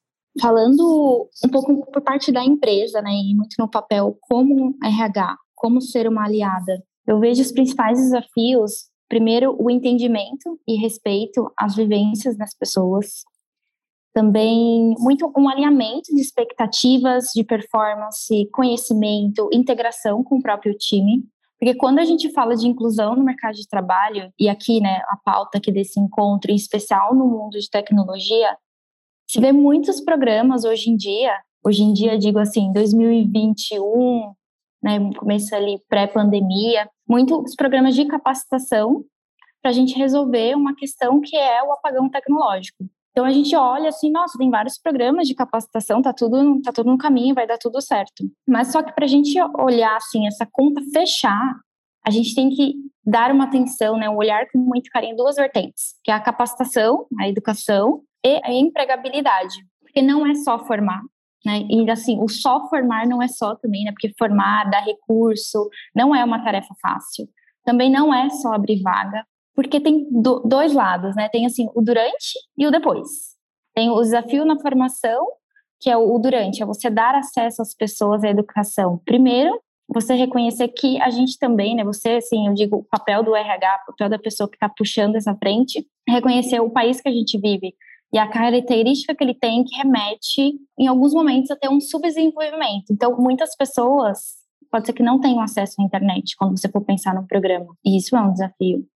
Falando 0.41 1.29
um 1.43 1.49
pouco 1.49 1.91
por 1.91 2.01
parte 2.01 2.31
da 2.31 2.43
empresa, 2.43 3.03
né, 3.03 3.11
e 3.11 3.35
muito 3.35 3.53
no 3.59 3.69
papel 3.69 4.17
como 4.21 4.75
RH, 4.83 5.37
como 5.53 5.79
ser 5.79 6.07
uma 6.07 6.25
aliada 6.25 6.83
eu 7.07 7.19
vejo 7.19 7.41
os 7.41 7.51
principais 7.51 7.99
desafios, 7.99 8.89
primeiro, 9.07 9.55
o 9.59 9.69
entendimento 9.69 10.59
e 10.67 10.75
respeito 10.75 11.51
às 11.57 11.75
vivências 11.75 12.37
das 12.37 12.53
pessoas. 12.53 13.23
Também, 14.13 14.95
muito 14.97 15.31
um 15.37 15.49
alinhamento 15.49 16.13
de 16.13 16.21
expectativas 16.21 17.25
de 17.35 17.43
performance, 17.43 18.49
conhecimento, 18.51 19.49
integração 19.51 20.23
com 20.23 20.37
o 20.37 20.41
próprio 20.41 20.73
time. 20.77 21.23
Porque 21.59 21.75
quando 21.75 21.99
a 21.99 22.05
gente 22.05 22.31
fala 22.31 22.55
de 22.55 22.67
inclusão 22.67 23.15
no 23.15 23.23
mercado 23.23 23.55
de 23.55 23.67
trabalho, 23.67 24.31
e 24.39 24.49
aqui, 24.49 24.79
né, 24.79 25.01
a 25.09 25.17
pauta 25.17 25.57
aqui 25.57 25.71
desse 25.71 25.99
encontro, 25.99 26.51
em 26.51 26.55
especial 26.55 27.13
no 27.13 27.27
mundo 27.27 27.59
de 27.59 27.69
tecnologia, 27.69 28.57
se 29.27 29.39
vê 29.39 29.51
muitos 29.51 29.99
programas 30.01 30.63
hoje 30.63 30.89
em 30.89 30.95
dia, 30.95 31.33
hoje 31.65 31.83
em 31.83 31.93
dia, 31.93 32.17
digo 32.17 32.39
assim, 32.39 32.71
2021, 32.71 34.33
né, 34.83 34.99
começo 35.17 35.55
ali 35.55 35.81
pré-pandemia, 35.89 36.89
muitos 37.07 37.55
programas 37.55 37.95
de 37.95 38.05
capacitação 38.05 39.03
para 39.61 39.71
a 39.71 39.73
gente 39.73 39.97
resolver 39.97 40.55
uma 40.55 40.75
questão 40.75 41.19
que 41.19 41.35
é 41.35 41.63
o 41.63 41.71
apagão 41.71 42.09
tecnológico. 42.09 42.85
Então 43.11 43.23
a 43.23 43.31
gente 43.31 43.55
olha 43.55 43.89
assim, 43.89 44.11
nossa, 44.11 44.37
tem 44.37 44.49
vários 44.49 44.77
programas 44.77 45.27
de 45.27 45.33
capacitação, 45.33 46.01
tá 46.01 46.11
tudo, 46.11 46.61
tá 46.61 46.73
tudo 46.73 46.91
no 46.91 46.97
caminho, 46.97 47.33
vai 47.33 47.47
dar 47.47 47.57
tudo 47.57 47.81
certo. 47.81 48.29
Mas 48.47 48.71
só 48.71 48.83
que 48.83 48.93
para 48.93 49.05
a 49.05 49.07
gente 49.07 49.39
olhar 49.57 49.95
assim 49.95 50.27
essa 50.27 50.45
conta 50.45 50.81
fechar, 50.93 51.55
a 52.05 52.11
gente 52.11 52.35
tem 52.35 52.49
que 52.49 52.75
dar 53.03 53.31
uma 53.31 53.45
atenção, 53.45 53.97
né, 53.97 54.09
um 54.09 54.17
olhar 54.17 54.45
com 54.51 54.59
muito 54.59 54.89
carinho 54.91 55.13
em 55.13 55.15
duas 55.15 55.37
vertentes, 55.37 55.95
que 56.03 56.11
é 56.11 56.13
a 56.13 56.19
capacitação, 56.19 57.07
a 57.19 57.27
educação 57.27 58.01
e 58.23 58.41
a 58.43 58.51
empregabilidade, 58.51 59.55
porque 59.79 60.01
não 60.01 60.27
é 60.27 60.35
só 60.35 60.59
formar, 60.59 61.01
né? 61.45 61.65
E 61.69 61.89
assim, 61.89 62.19
o 62.19 62.27
só 62.27 62.67
formar 62.67 63.07
não 63.07 63.21
é 63.21 63.27
só 63.27 63.55
também, 63.55 63.83
né? 63.83 63.91
Porque 63.91 64.13
formar, 64.17 64.69
dar 64.69 64.81
recurso, 64.81 65.69
não 65.95 66.15
é 66.15 66.23
uma 66.23 66.43
tarefa 66.43 66.73
fácil. 66.81 67.27
Também 67.63 67.89
não 67.91 68.13
é 68.13 68.29
só 68.29 68.53
abrir 68.53 68.81
vaga, 68.81 69.23
porque 69.53 69.79
tem 69.79 70.07
do, 70.11 70.39
dois 70.41 70.73
lados, 70.73 71.15
né? 71.15 71.29
Tem 71.29 71.45
assim, 71.45 71.67
o 71.73 71.81
durante 71.81 72.33
e 72.57 72.65
o 72.65 72.71
depois. 72.71 73.07
Tem 73.73 73.89
o 73.89 74.01
desafio 74.01 74.45
na 74.45 74.59
formação, 74.59 75.25
que 75.79 75.89
é 75.89 75.97
o, 75.97 76.15
o 76.15 76.19
durante, 76.19 76.63
é 76.63 76.65
você 76.65 76.89
dar 76.89 77.15
acesso 77.15 77.61
às 77.61 77.73
pessoas 77.73 78.23
à 78.23 78.29
educação. 78.29 78.99
Primeiro, 79.05 79.59
você 79.87 80.15
reconhecer 80.15 80.67
que 80.69 80.99
a 81.01 81.09
gente 81.09 81.37
também, 81.37 81.75
né, 81.75 81.83
você, 81.83 82.13
assim, 82.13 82.47
eu 82.47 82.53
digo, 82.53 82.77
o 82.77 82.83
papel 82.83 83.23
do 83.23 83.35
RH, 83.35 83.83
o 83.83 83.91
papel 83.91 84.09
da 84.09 84.19
pessoa 84.19 84.49
que 84.49 84.55
está 84.55 84.67
puxando 84.67 85.15
essa 85.15 85.35
frente, 85.35 85.85
reconhecer 86.07 86.59
o 86.59 86.69
país 86.69 86.99
que 86.99 87.09
a 87.09 87.11
gente 87.11 87.39
vive, 87.39 87.75
e 88.15 88.17
a 88.17 88.29
característica 88.29 89.13
que 89.13 89.21
ele 89.21 89.33
tem 89.33 89.65
que 89.65 89.75
remete, 89.75 90.57
em 90.79 90.87
alguns 90.87 91.13
momentos, 91.13 91.51
a 91.51 91.55
ter 91.57 91.67
um 91.67 91.81
subdesenvolvimento. 91.81 92.85
Então, 92.89 93.13
muitas 93.17 93.53
pessoas, 93.57 94.35
pode 94.71 94.85
ser 94.85 94.93
que 94.93 95.03
não 95.03 95.19
tenham 95.19 95.41
acesso 95.41 95.81
à 95.81 95.83
internet 95.83 96.33
quando 96.37 96.57
você 96.57 96.69
for 96.69 96.79
pensar 96.79 97.13
no 97.13 97.27
programa, 97.27 97.75
e 97.85 97.97
isso 97.97 98.15
é 98.15 98.21
um 98.21 98.31
desafio. 98.31 98.87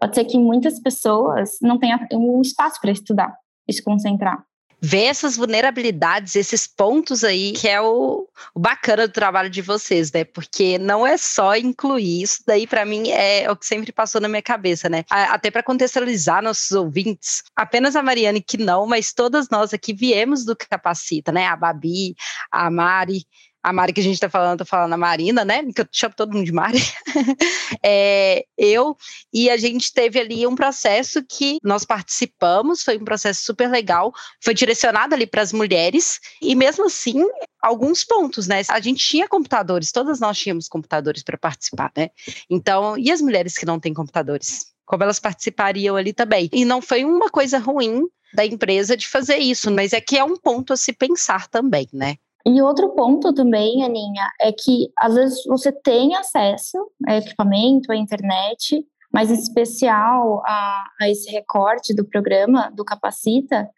Pode 0.00 0.16
ser 0.16 0.24
que 0.24 0.36
muitas 0.36 0.80
pessoas 0.80 1.52
não 1.62 1.78
tenham 1.78 2.00
um 2.14 2.42
espaço 2.42 2.80
para 2.80 2.90
estudar 2.90 3.32
e 3.68 3.72
se 3.72 3.80
concentrar 3.80 4.44
ver 4.80 5.04
essas 5.04 5.36
vulnerabilidades, 5.36 6.36
esses 6.36 6.66
pontos 6.66 7.24
aí, 7.24 7.52
que 7.52 7.68
é 7.68 7.80
o, 7.80 8.28
o, 8.54 8.60
bacana 8.60 9.08
do 9.08 9.12
trabalho 9.12 9.50
de 9.50 9.60
vocês, 9.60 10.12
né? 10.12 10.24
Porque 10.24 10.78
não 10.78 11.06
é 11.06 11.16
só 11.16 11.56
incluir, 11.56 12.22
isso 12.22 12.42
daí 12.46 12.66
para 12.66 12.84
mim 12.84 13.08
é 13.10 13.50
o 13.50 13.56
que 13.56 13.66
sempre 13.66 13.92
passou 13.92 14.20
na 14.20 14.28
minha 14.28 14.42
cabeça, 14.42 14.88
né? 14.88 15.04
Até 15.10 15.50
para 15.50 15.62
contextualizar 15.62 16.42
nossos 16.42 16.70
ouvintes, 16.72 17.42
apenas 17.56 17.96
a 17.96 18.02
Mariane 18.02 18.40
que 18.40 18.56
não, 18.56 18.86
mas 18.86 19.12
todas 19.12 19.48
nós 19.50 19.74
aqui 19.74 19.92
viemos 19.92 20.44
do 20.44 20.56
Capacita, 20.56 21.32
né? 21.32 21.46
A 21.46 21.56
Babi, 21.56 22.14
a 22.50 22.70
Mari, 22.70 23.24
a 23.62 23.72
Mari 23.72 23.92
que 23.92 24.00
a 24.00 24.04
gente 24.04 24.14
está 24.14 24.28
falando, 24.28 24.58
tô 24.58 24.64
falando 24.64 24.92
a 24.92 24.96
Marina, 24.96 25.44
né? 25.44 25.62
Que 25.72 25.80
eu 25.80 25.88
chamo 25.90 26.14
todo 26.16 26.32
mundo 26.32 26.44
de 26.44 26.52
Mari. 26.52 26.78
é, 27.82 28.44
eu 28.56 28.96
e 29.32 29.50
a 29.50 29.56
gente 29.56 29.92
teve 29.92 30.18
ali 30.18 30.46
um 30.46 30.54
processo 30.54 31.22
que 31.24 31.58
nós 31.62 31.84
participamos, 31.84 32.82
foi 32.82 32.96
um 32.96 33.04
processo 33.04 33.42
super 33.44 33.68
legal, 33.68 34.12
foi 34.42 34.54
direcionado 34.54 35.14
ali 35.14 35.26
para 35.26 35.42
as 35.42 35.52
mulheres, 35.52 36.20
e 36.40 36.54
mesmo 36.54 36.86
assim, 36.86 37.22
alguns 37.60 38.04
pontos, 38.04 38.46
né? 38.46 38.62
A 38.68 38.80
gente 38.80 39.06
tinha 39.06 39.28
computadores, 39.28 39.92
todas 39.92 40.20
nós 40.20 40.38
tínhamos 40.38 40.68
computadores 40.68 41.22
para 41.22 41.36
participar, 41.36 41.92
né? 41.96 42.10
Então, 42.48 42.96
e 42.96 43.10
as 43.10 43.20
mulheres 43.20 43.56
que 43.58 43.66
não 43.66 43.80
têm 43.80 43.92
computadores? 43.92 44.66
Como 44.86 45.02
elas 45.02 45.18
participariam 45.18 45.96
ali 45.96 46.12
também? 46.12 46.48
E 46.52 46.64
não 46.64 46.80
foi 46.80 47.04
uma 47.04 47.28
coisa 47.28 47.58
ruim 47.58 48.04
da 48.32 48.44
empresa 48.44 48.96
de 48.96 49.06
fazer 49.06 49.38
isso, 49.38 49.70
mas 49.70 49.92
é 49.92 50.00
que 50.00 50.16
é 50.16 50.24
um 50.24 50.36
ponto 50.36 50.72
a 50.72 50.76
se 50.76 50.92
pensar 50.92 51.48
também, 51.48 51.88
né? 51.92 52.16
E 52.50 52.62
outro 52.62 52.88
ponto 52.94 53.30
também, 53.34 53.84
Aninha, 53.84 54.32
é 54.40 54.50
que 54.50 54.90
às 54.98 55.14
vezes 55.14 55.44
você 55.44 55.70
tem 55.70 56.16
acesso 56.16 56.78
a 57.06 57.18
equipamento, 57.18 57.92
à 57.92 57.96
internet, 57.96 58.82
mas 59.12 59.30
em 59.30 59.34
especial 59.34 60.42
a, 60.46 60.84
a 60.98 61.10
esse 61.10 61.30
recorte 61.30 61.94
do 61.94 62.06
programa, 62.06 62.70
do 62.74 62.86
Capacita, 62.86 63.68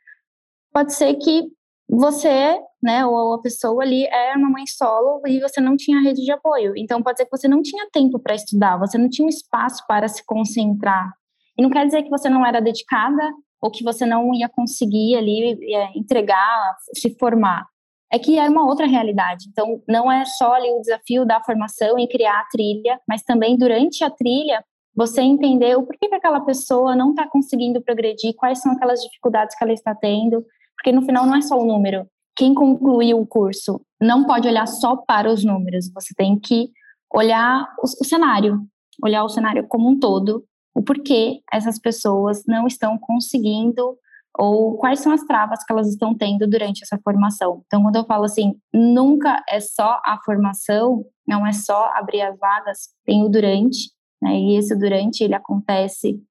pode 0.72 0.94
ser 0.94 1.14
que 1.14 1.48
você, 1.88 2.60
né, 2.80 3.04
ou 3.04 3.34
a 3.34 3.42
pessoa 3.42 3.82
ali 3.82 4.06
era 4.06 4.38
uma 4.38 4.48
mãe 4.48 4.64
solo 4.68 5.20
e 5.26 5.40
você 5.40 5.60
não 5.60 5.76
tinha 5.76 6.00
rede 6.00 6.24
de 6.24 6.30
apoio. 6.30 6.72
Então 6.76 7.02
pode 7.02 7.18
ser 7.18 7.24
que 7.24 7.36
você 7.36 7.48
não 7.48 7.62
tinha 7.62 7.90
tempo 7.90 8.20
para 8.20 8.36
estudar, 8.36 8.78
você 8.78 8.96
não 8.96 9.08
tinha 9.08 9.28
espaço 9.28 9.84
para 9.88 10.06
se 10.06 10.24
concentrar. 10.24 11.12
E 11.58 11.62
não 11.62 11.70
quer 11.70 11.86
dizer 11.86 12.04
que 12.04 12.08
você 12.08 12.28
não 12.28 12.46
era 12.46 12.60
dedicada 12.60 13.32
ou 13.60 13.68
que 13.68 13.82
você 13.82 14.06
não 14.06 14.32
ia 14.32 14.48
conseguir 14.48 15.16
ali 15.16 15.58
é, 15.74 15.98
entregar, 15.98 16.76
se 16.94 17.16
formar 17.18 17.66
é 18.12 18.18
que 18.18 18.38
é 18.38 18.48
uma 18.48 18.66
outra 18.66 18.86
realidade. 18.86 19.46
Então, 19.48 19.80
não 19.88 20.10
é 20.10 20.24
só 20.24 20.54
ali 20.54 20.70
o 20.70 20.80
desafio 20.80 21.24
da 21.24 21.42
formação 21.42 21.98
e 21.98 22.08
criar 22.08 22.40
a 22.40 22.48
trilha, 22.50 23.00
mas 23.08 23.22
também 23.22 23.56
durante 23.56 24.02
a 24.02 24.10
trilha, 24.10 24.64
você 24.94 25.20
entender 25.20 25.76
o 25.76 25.84
porquê 25.84 26.08
que 26.08 26.14
aquela 26.14 26.40
pessoa 26.40 26.96
não 26.96 27.10
está 27.10 27.28
conseguindo 27.28 27.80
progredir, 27.80 28.34
quais 28.34 28.60
são 28.60 28.72
aquelas 28.72 29.00
dificuldades 29.00 29.56
que 29.56 29.62
ela 29.62 29.72
está 29.72 29.94
tendo, 29.94 30.44
porque 30.76 30.92
no 30.92 31.02
final 31.02 31.24
não 31.24 31.36
é 31.36 31.40
só 31.40 31.58
o 31.58 31.64
número. 31.64 32.06
Quem 32.36 32.54
concluiu 32.54 33.20
o 33.20 33.26
curso 33.26 33.80
não 34.00 34.24
pode 34.24 34.48
olhar 34.48 34.66
só 34.66 34.96
para 34.96 35.30
os 35.30 35.44
números, 35.44 35.90
você 35.92 36.12
tem 36.14 36.38
que 36.38 36.70
olhar 37.12 37.68
o, 37.78 37.84
o 37.84 38.04
cenário, 38.04 38.60
olhar 39.02 39.24
o 39.24 39.28
cenário 39.28 39.66
como 39.68 39.88
um 39.88 39.98
todo, 39.98 40.44
o 40.74 40.82
porquê 40.82 41.40
essas 41.52 41.78
pessoas 41.78 42.42
não 42.46 42.66
estão 42.66 42.98
conseguindo 42.98 43.96
ou 44.38 44.76
quais 44.78 45.00
são 45.00 45.12
as 45.12 45.22
travas 45.24 45.64
que 45.64 45.72
elas 45.72 45.88
estão 45.88 46.14
tendo 46.14 46.46
durante 46.46 46.82
essa 46.82 46.98
formação. 47.02 47.62
Então, 47.66 47.82
quando 47.82 47.96
eu 47.96 48.04
falo 48.04 48.24
assim, 48.24 48.54
nunca 48.72 49.42
é 49.48 49.60
só 49.60 50.00
a 50.04 50.18
formação, 50.24 51.04
não 51.26 51.46
é 51.46 51.52
só 51.52 51.90
abrir 51.94 52.22
as 52.22 52.38
vagas, 52.38 52.90
tem 53.04 53.24
o 53.24 53.28
durante, 53.28 53.92
né? 54.22 54.34
E 54.38 54.56
esse 54.56 54.76
durante 54.76 55.24
ele 55.24 55.34
acontece 55.34 56.22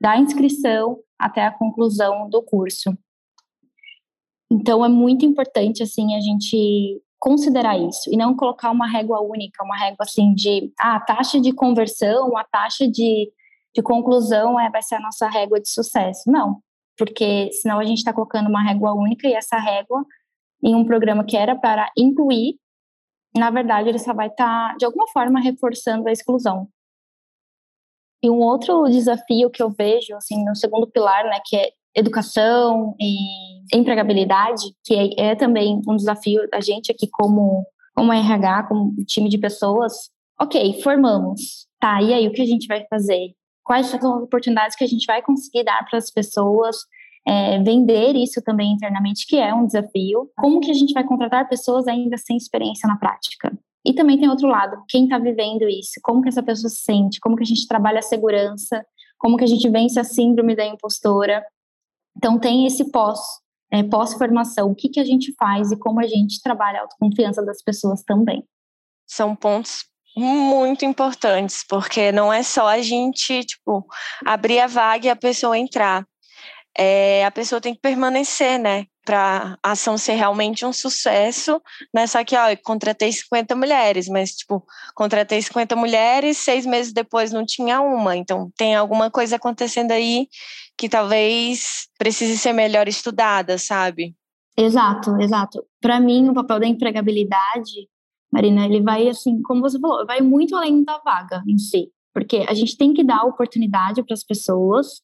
da 0.00 0.18
inscrição 0.18 0.98
até 1.18 1.46
a 1.46 1.52
conclusão 1.52 2.28
do 2.28 2.42
curso. 2.42 2.96
Então, 4.50 4.84
é 4.84 4.88
muito 4.88 5.24
importante 5.24 5.82
assim 5.82 6.14
a 6.14 6.20
gente 6.20 7.00
considerar 7.18 7.78
isso 7.78 8.12
e 8.12 8.16
não 8.18 8.36
colocar 8.36 8.70
uma 8.70 8.86
régua 8.86 9.22
única, 9.22 9.64
uma 9.64 9.76
régua 9.76 9.98
assim 10.00 10.34
de 10.34 10.70
ah, 10.78 10.96
a 10.96 11.00
taxa 11.00 11.40
de 11.40 11.52
conversão, 11.52 12.36
a 12.36 12.44
taxa 12.44 12.86
de, 12.86 13.32
de 13.74 13.82
conclusão 13.82 14.60
é, 14.60 14.68
vai 14.68 14.82
ser 14.82 14.96
a 14.96 15.00
nossa 15.00 15.26
régua 15.28 15.58
de 15.58 15.70
sucesso. 15.70 16.30
Não, 16.30 16.60
porque 16.96 17.50
senão 17.52 17.78
a 17.78 17.84
gente 17.84 17.98
está 17.98 18.12
colocando 18.12 18.48
uma 18.48 18.62
régua 18.62 18.92
única 18.92 19.28
e 19.28 19.34
essa 19.34 19.58
régua 19.58 20.04
em 20.62 20.74
um 20.74 20.84
programa 20.84 21.24
que 21.24 21.36
era 21.36 21.54
para 21.56 21.90
incluir, 21.96 22.56
na 23.36 23.50
verdade 23.50 23.88
ele 23.88 23.98
só 23.98 24.14
vai 24.14 24.28
estar 24.28 24.70
tá, 24.70 24.76
de 24.76 24.84
alguma 24.84 25.06
forma 25.08 25.40
reforçando 25.40 26.08
a 26.08 26.12
exclusão. 26.12 26.68
E 28.22 28.30
um 28.30 28.38
outro 28.38 28.84
desafio 28.84 29.50
que 29.50 29.62
eu 29.62 29.70
vejo 29.70 30.14
assim 30.16 30.44
no 30.44 30.56
segundo 30.56 30.86
pilar, 30.86 31.24
né, 31.24 31.38
que 31.44 31.56
é 31.56 31.70
educação 31.94 32.96
e 32.98 33.76
empregabilidade, 33.76 34.74
que 34.82 34.94
é, 34.94 35.30
é 35.30 35.34
também 35.34 35.80
um 35.86 35.96
desafio 35.96 36.48
da 36.50 36.60
gente 36.60 36.90
aqui 36.90 37.06
como 37.10 37.66
como 37.94 38.12
RH, 38.12 38.64
como 38.64 38.92
time 39.04 39.28
de 39.28 39.38
pessoas. 39.38 40.10
Ok, 40.40 40.82
formamos. 40.82 41.68
Tá, 41.78 42.02
e 42.02 42.12
aí 42.12 42.26
o 42.26 42.32
que 42.32 42.42
a 42.42 42.46
gente 42.46 42.66
vai 42.66 42.84
fazer? 42.88 43.34
Quais 43.64 43.86
são 43.86 44.16
as 44.16 44.22
oportunidades 44.22 44.76
que 44.76 44.84
a 44.84 44.86
gente 44.86 45.06
vai 45.06 45.22
conseguir 45.22 45.64
dar 45.64 45.84
para 45.88 45.98
as 45.98 46.10
pessoas, 46.10 46.76
é, 47.26 47.58
vender 47.62 48.14
isso 48.14 48.42
também 48.42 48.72
internamente, 48.72 49.26
que 49.26 49.36
é 49.36 49.52
um 49.54 49.66
desafio. 49.66 50.30
Como 50.36 50.60
que 50.60 50.70
a 50.70 50.74
gente 50.74 50.92
vai 50.92 51.04
contratar 51.04 51.48
pessoas 51.48 51.88
ainda 51.88 52.18
sem 52.18 52.36
experiência 52.36 52.86
na 52.86 52.96
prática? 52.96 53.56
E 53.84 53.92
também 53.92 54.18
tem 54.18 54.28
outro 54.28 54.48
lado, 54.48 54.82
quem 54.88 55.04
está 55.04 55.18
vivendo 55.18 55.68
isso, 55.68 56.00
como 56.02 56.22
que 56.22 56.28
essa 56.28 56.42
pessoa 56.42 56.70
se 56.70 56.82
sente, 56.82 57.20
como 57.20 57.36
que 57.36 57.42
a 57.42 57.46
gente 57.46 57.66
trabalha 57.66 57.98
a 57.98 58.02
segurança, 58.02 58.84
como 59.18 59.36
que 59.36 59.44
a 59.44 59.46
gente 59.46 59.68
vence 59.68 59.98
a 59.98 60.04
síndrome 60.04 60.54
da 60.54 60.64
impostora. 60.64 61.44
Então 62.16 62.38
tem 62.38 62.66
esse 62.66 62.90
pós, 62.90 63.18
é, 63.70 63.82
pós-formação, 63.82 64.70
o 64.70 64.74
que, 64.74 64.88
que 64.88 65.00
a 65.00 65.04
gente 65.04 65.34
faz 65.38 65.70
e 65.70 65.78
como 65.78 66.00
a 66.00 66.06
gente 66.06 66.40
trabalha 66.42 66.78
a 66.78 66.82
autoconfiança 66.82 67.44
das 67.44 67.62
pessoas 67.62 68.02
também. 68.02 68.42
São 69.06 69.36
pontos 69.36 69.84
muito 70.16 70.84
importantes, 70.84 71.64
porque 71.68 72.12
não 72.12 72.32
é 72.32 72.42
só 72.42 72.68
a 72.68 72.80
gente, 72.80 73.44
tipo, 73.44 73.86
abrir 74.24 74.60
a 74.60 74.66
vaga 74.66 75.06
e 75.06 75.10
a 75.10 75.16
pessoa 75.16 75.58
entrar. 75.58 76.06
É, 76.76 77.24
a 77.24 77.30
pessoa 77.30 77.60
tem 77.60 77.74
que 77.74 77.80
permanecer, 77.80 78.58
né? 78.58 78.86
Para 79.04 79.58
a 79.62 79.72
ação 79.72 79.98
ser 79.98 80.14
realmente 80.14 80.64
um 80.64 80.72
sucesso, 80.72 81.60
não 81.92 82.02
é 82.02 82.06
só 82.06 82.24
que, 82.24 82.34
ó, 82.36 82.48
eu 82.48 82.56
contratei 82.64 83.12
50 83.12 83.54
mulheres, 83.54 84.08
mas, 84.08 84.30
tipo, 84.30 84.64
contratei 84.94 85.40
50 85.42 85.76
mulheres, 85.76 86.38
seis 86.38 86.64
meses 86.64 86.92
depois 86.92 87.30
não 87.30 87.44
tinha 87.44 87.80
uma. 87.80 88.16
Então, 88.16 88.50
tem 88.56 88.74
alguma 88.74 89.10
coisa 89.10 89.36
acontecendo 89.36 89.92
aí 89.92 90.26
que 90.76 90.88
talvez 90.88 91.86
precise 91.98 92.38
ser 92.38 92.52
melhor 92.52 92.88
estudada, 92.88 93.58
sabe? 93.58 94.14
Exato, 94.56 95.20
exato. 95.20 95.64
Para 95.80 96.00
mim, 96.00 96.28
o 96.30 96.34
papel 96.34 96.60
da 96.60 96.66
empregabilidade 96.66 97.88
Marina, 98.34 98.66
ele 98.66 98.82
vai 98.82 99.08
assim, 99.08 99.40
como 99.42 99.60
você 99.60 99.78
falou, 99.78 100.04
vai 100.04 100.20
muito 100.20 100.56
além 100.56 100.82
da 100.82 100.98
vaga 100.98 101.40
em 101.46 101.56
si, 101.56 101.88
porque 102.12 102.44
a 102.48 102.52
gente 102.52 102.76
tem 102.76 102.92
que 102.92 103.04
dar 103.04 103.22
oportunidade 103.22 104.02
para 104.02 104.12
as 104.12 104.24
pessoas, 104.24 105.02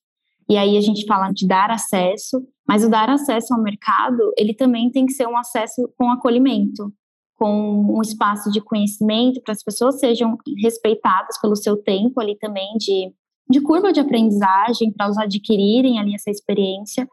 e 0.49 0.57
aí 0.57 0.77
a 0.77 0.81
gente 0.81 1.07
fala 1.07 1.31
de 1.31 1.47
dar 1.47 1.71
acesso, 1.71 2.45
mas 2.66 2.85
o 2.85 2.90
dar 2.90 3.09
acesso 3.09 3.55
ao 3.55 3.62
mercado, 3.62 4.33
ele 4.37 4.53
também 4.53 4.90
tem 4.90 5.07
que 5.07 5.12
ser 5.12 5.29
um 5.29 5.37
acesso 5.37 5.88
com 5.97 6.11
acolhimento, 6.11 6.93
com 7.38 7.97
um 7.97 8.03
espaço 8.03 8.51
de 8.51 8.61
conhecimento 8.61 9.40
para 9.43 9.53
as 9.53 9.62
pessoas 9.62 10.01
sejam 10.01 10.37
respeitadas 10.61 11.40
pelo 11.40 11.55
seu 11.55 11.77
tempo 11.77 12.21
ali 12.21 12.37
também 12.37 12.77
de, 12.79 13.12
de 13.49 13.61
curva 13.61 13.93
de 13.93 14.01
aprendizagem, 14.01 14.93
para 14.93 15.07
elas 15.07 15.19
adquirirem 15.19 16.01
ali 16.01 16.16
essa 16.16 16.31
experiência, 16.31 17.09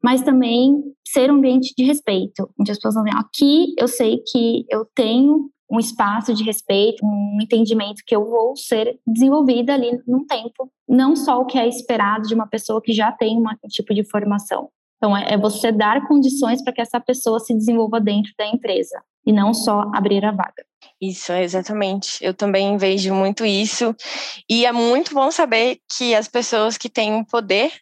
mas 0.00 0.22
também 0.22 0.80
ser 1.04 1.28
um 1.32 1.38
ambiente 1.38 1.74
de 1.76 1.82
respeito, 1.82 2.48
onde 2.56 2.70
as 2.70 2.78
pessoas 2.78 2.94
vão 2.94 3.02
dizer, 3.02 3.18
aqui 3.18 3.74
eu 3.76 3.88
sei 3.88 4.22
que 4.24 4.64
eu 4.70 4.86
tenho 4.94 5.50
um 5.70 5.80
espaço 5.80 6.32
de 6.32 6.44
respeito, 6.44 7.04
um 7.04 7.38
entendimento 7.40 8.02
que 8.06 8.14
eu 8.14 8.24
vou 8.24 8.56
ser 8.56 8.98
desenvolvida 9.06 9.74
ali 9.74 10.00
num 10.06 10.24
tempo, 10.24 10.70
não 10.88 11.16
só 11.16 11.40
o 11.40 11.44
que 11.44 11.58
é 11.58 11.66
esperado 11.66 12.28
de 12.28 12.34
uma 12.34 12.46
pessoa 12.46 12.80
que 12.80 12.92
já 12.92 13.10
tem 13.10 13.36
um 13.36 13.44
tipo 13.68 13.92
de 13.94 14.04
formação. 14.04 14.70
Então, 14.96 15.16
é, 15.16 15.34
é 15.34 15.38
você 15.38 15.70
dar 15.70 16.06
condições 16.06 16.62
para 16.62 16.72
que 16.72 16.80
essa 16.80 17.00
pessoa 17.00 17.38
se 17.38 17.54
desenvolva 17.54 18.00
dentro 18.00 18.32
da 18.38 18.46
empresa 18.46 19.02
e 19.26 19.32
não 19.32 19.52
só 19.52 19.90
abrir 19.92 20.24
a 20.24 20.30
vaga. 20.30 20.64
Isso, 21.00 21.32
exatamente. 21.32 22.18
Eu 22.22 22.32
também 22.32 22.76
vejo 22.76 23.12
muito 23.12 23.44
isso. 23.44 23.94
E 24.48 24.64
é 24.64 24.72
muito 24.72 25.12
bom 25.12 25.30
saber 25.30 25.78
que 25.96 26.14
as 26.14 26.28
pessoas 26.28 26.78
que 26.78 26.88
têm 26.88 27.24
poder 27.24 27.72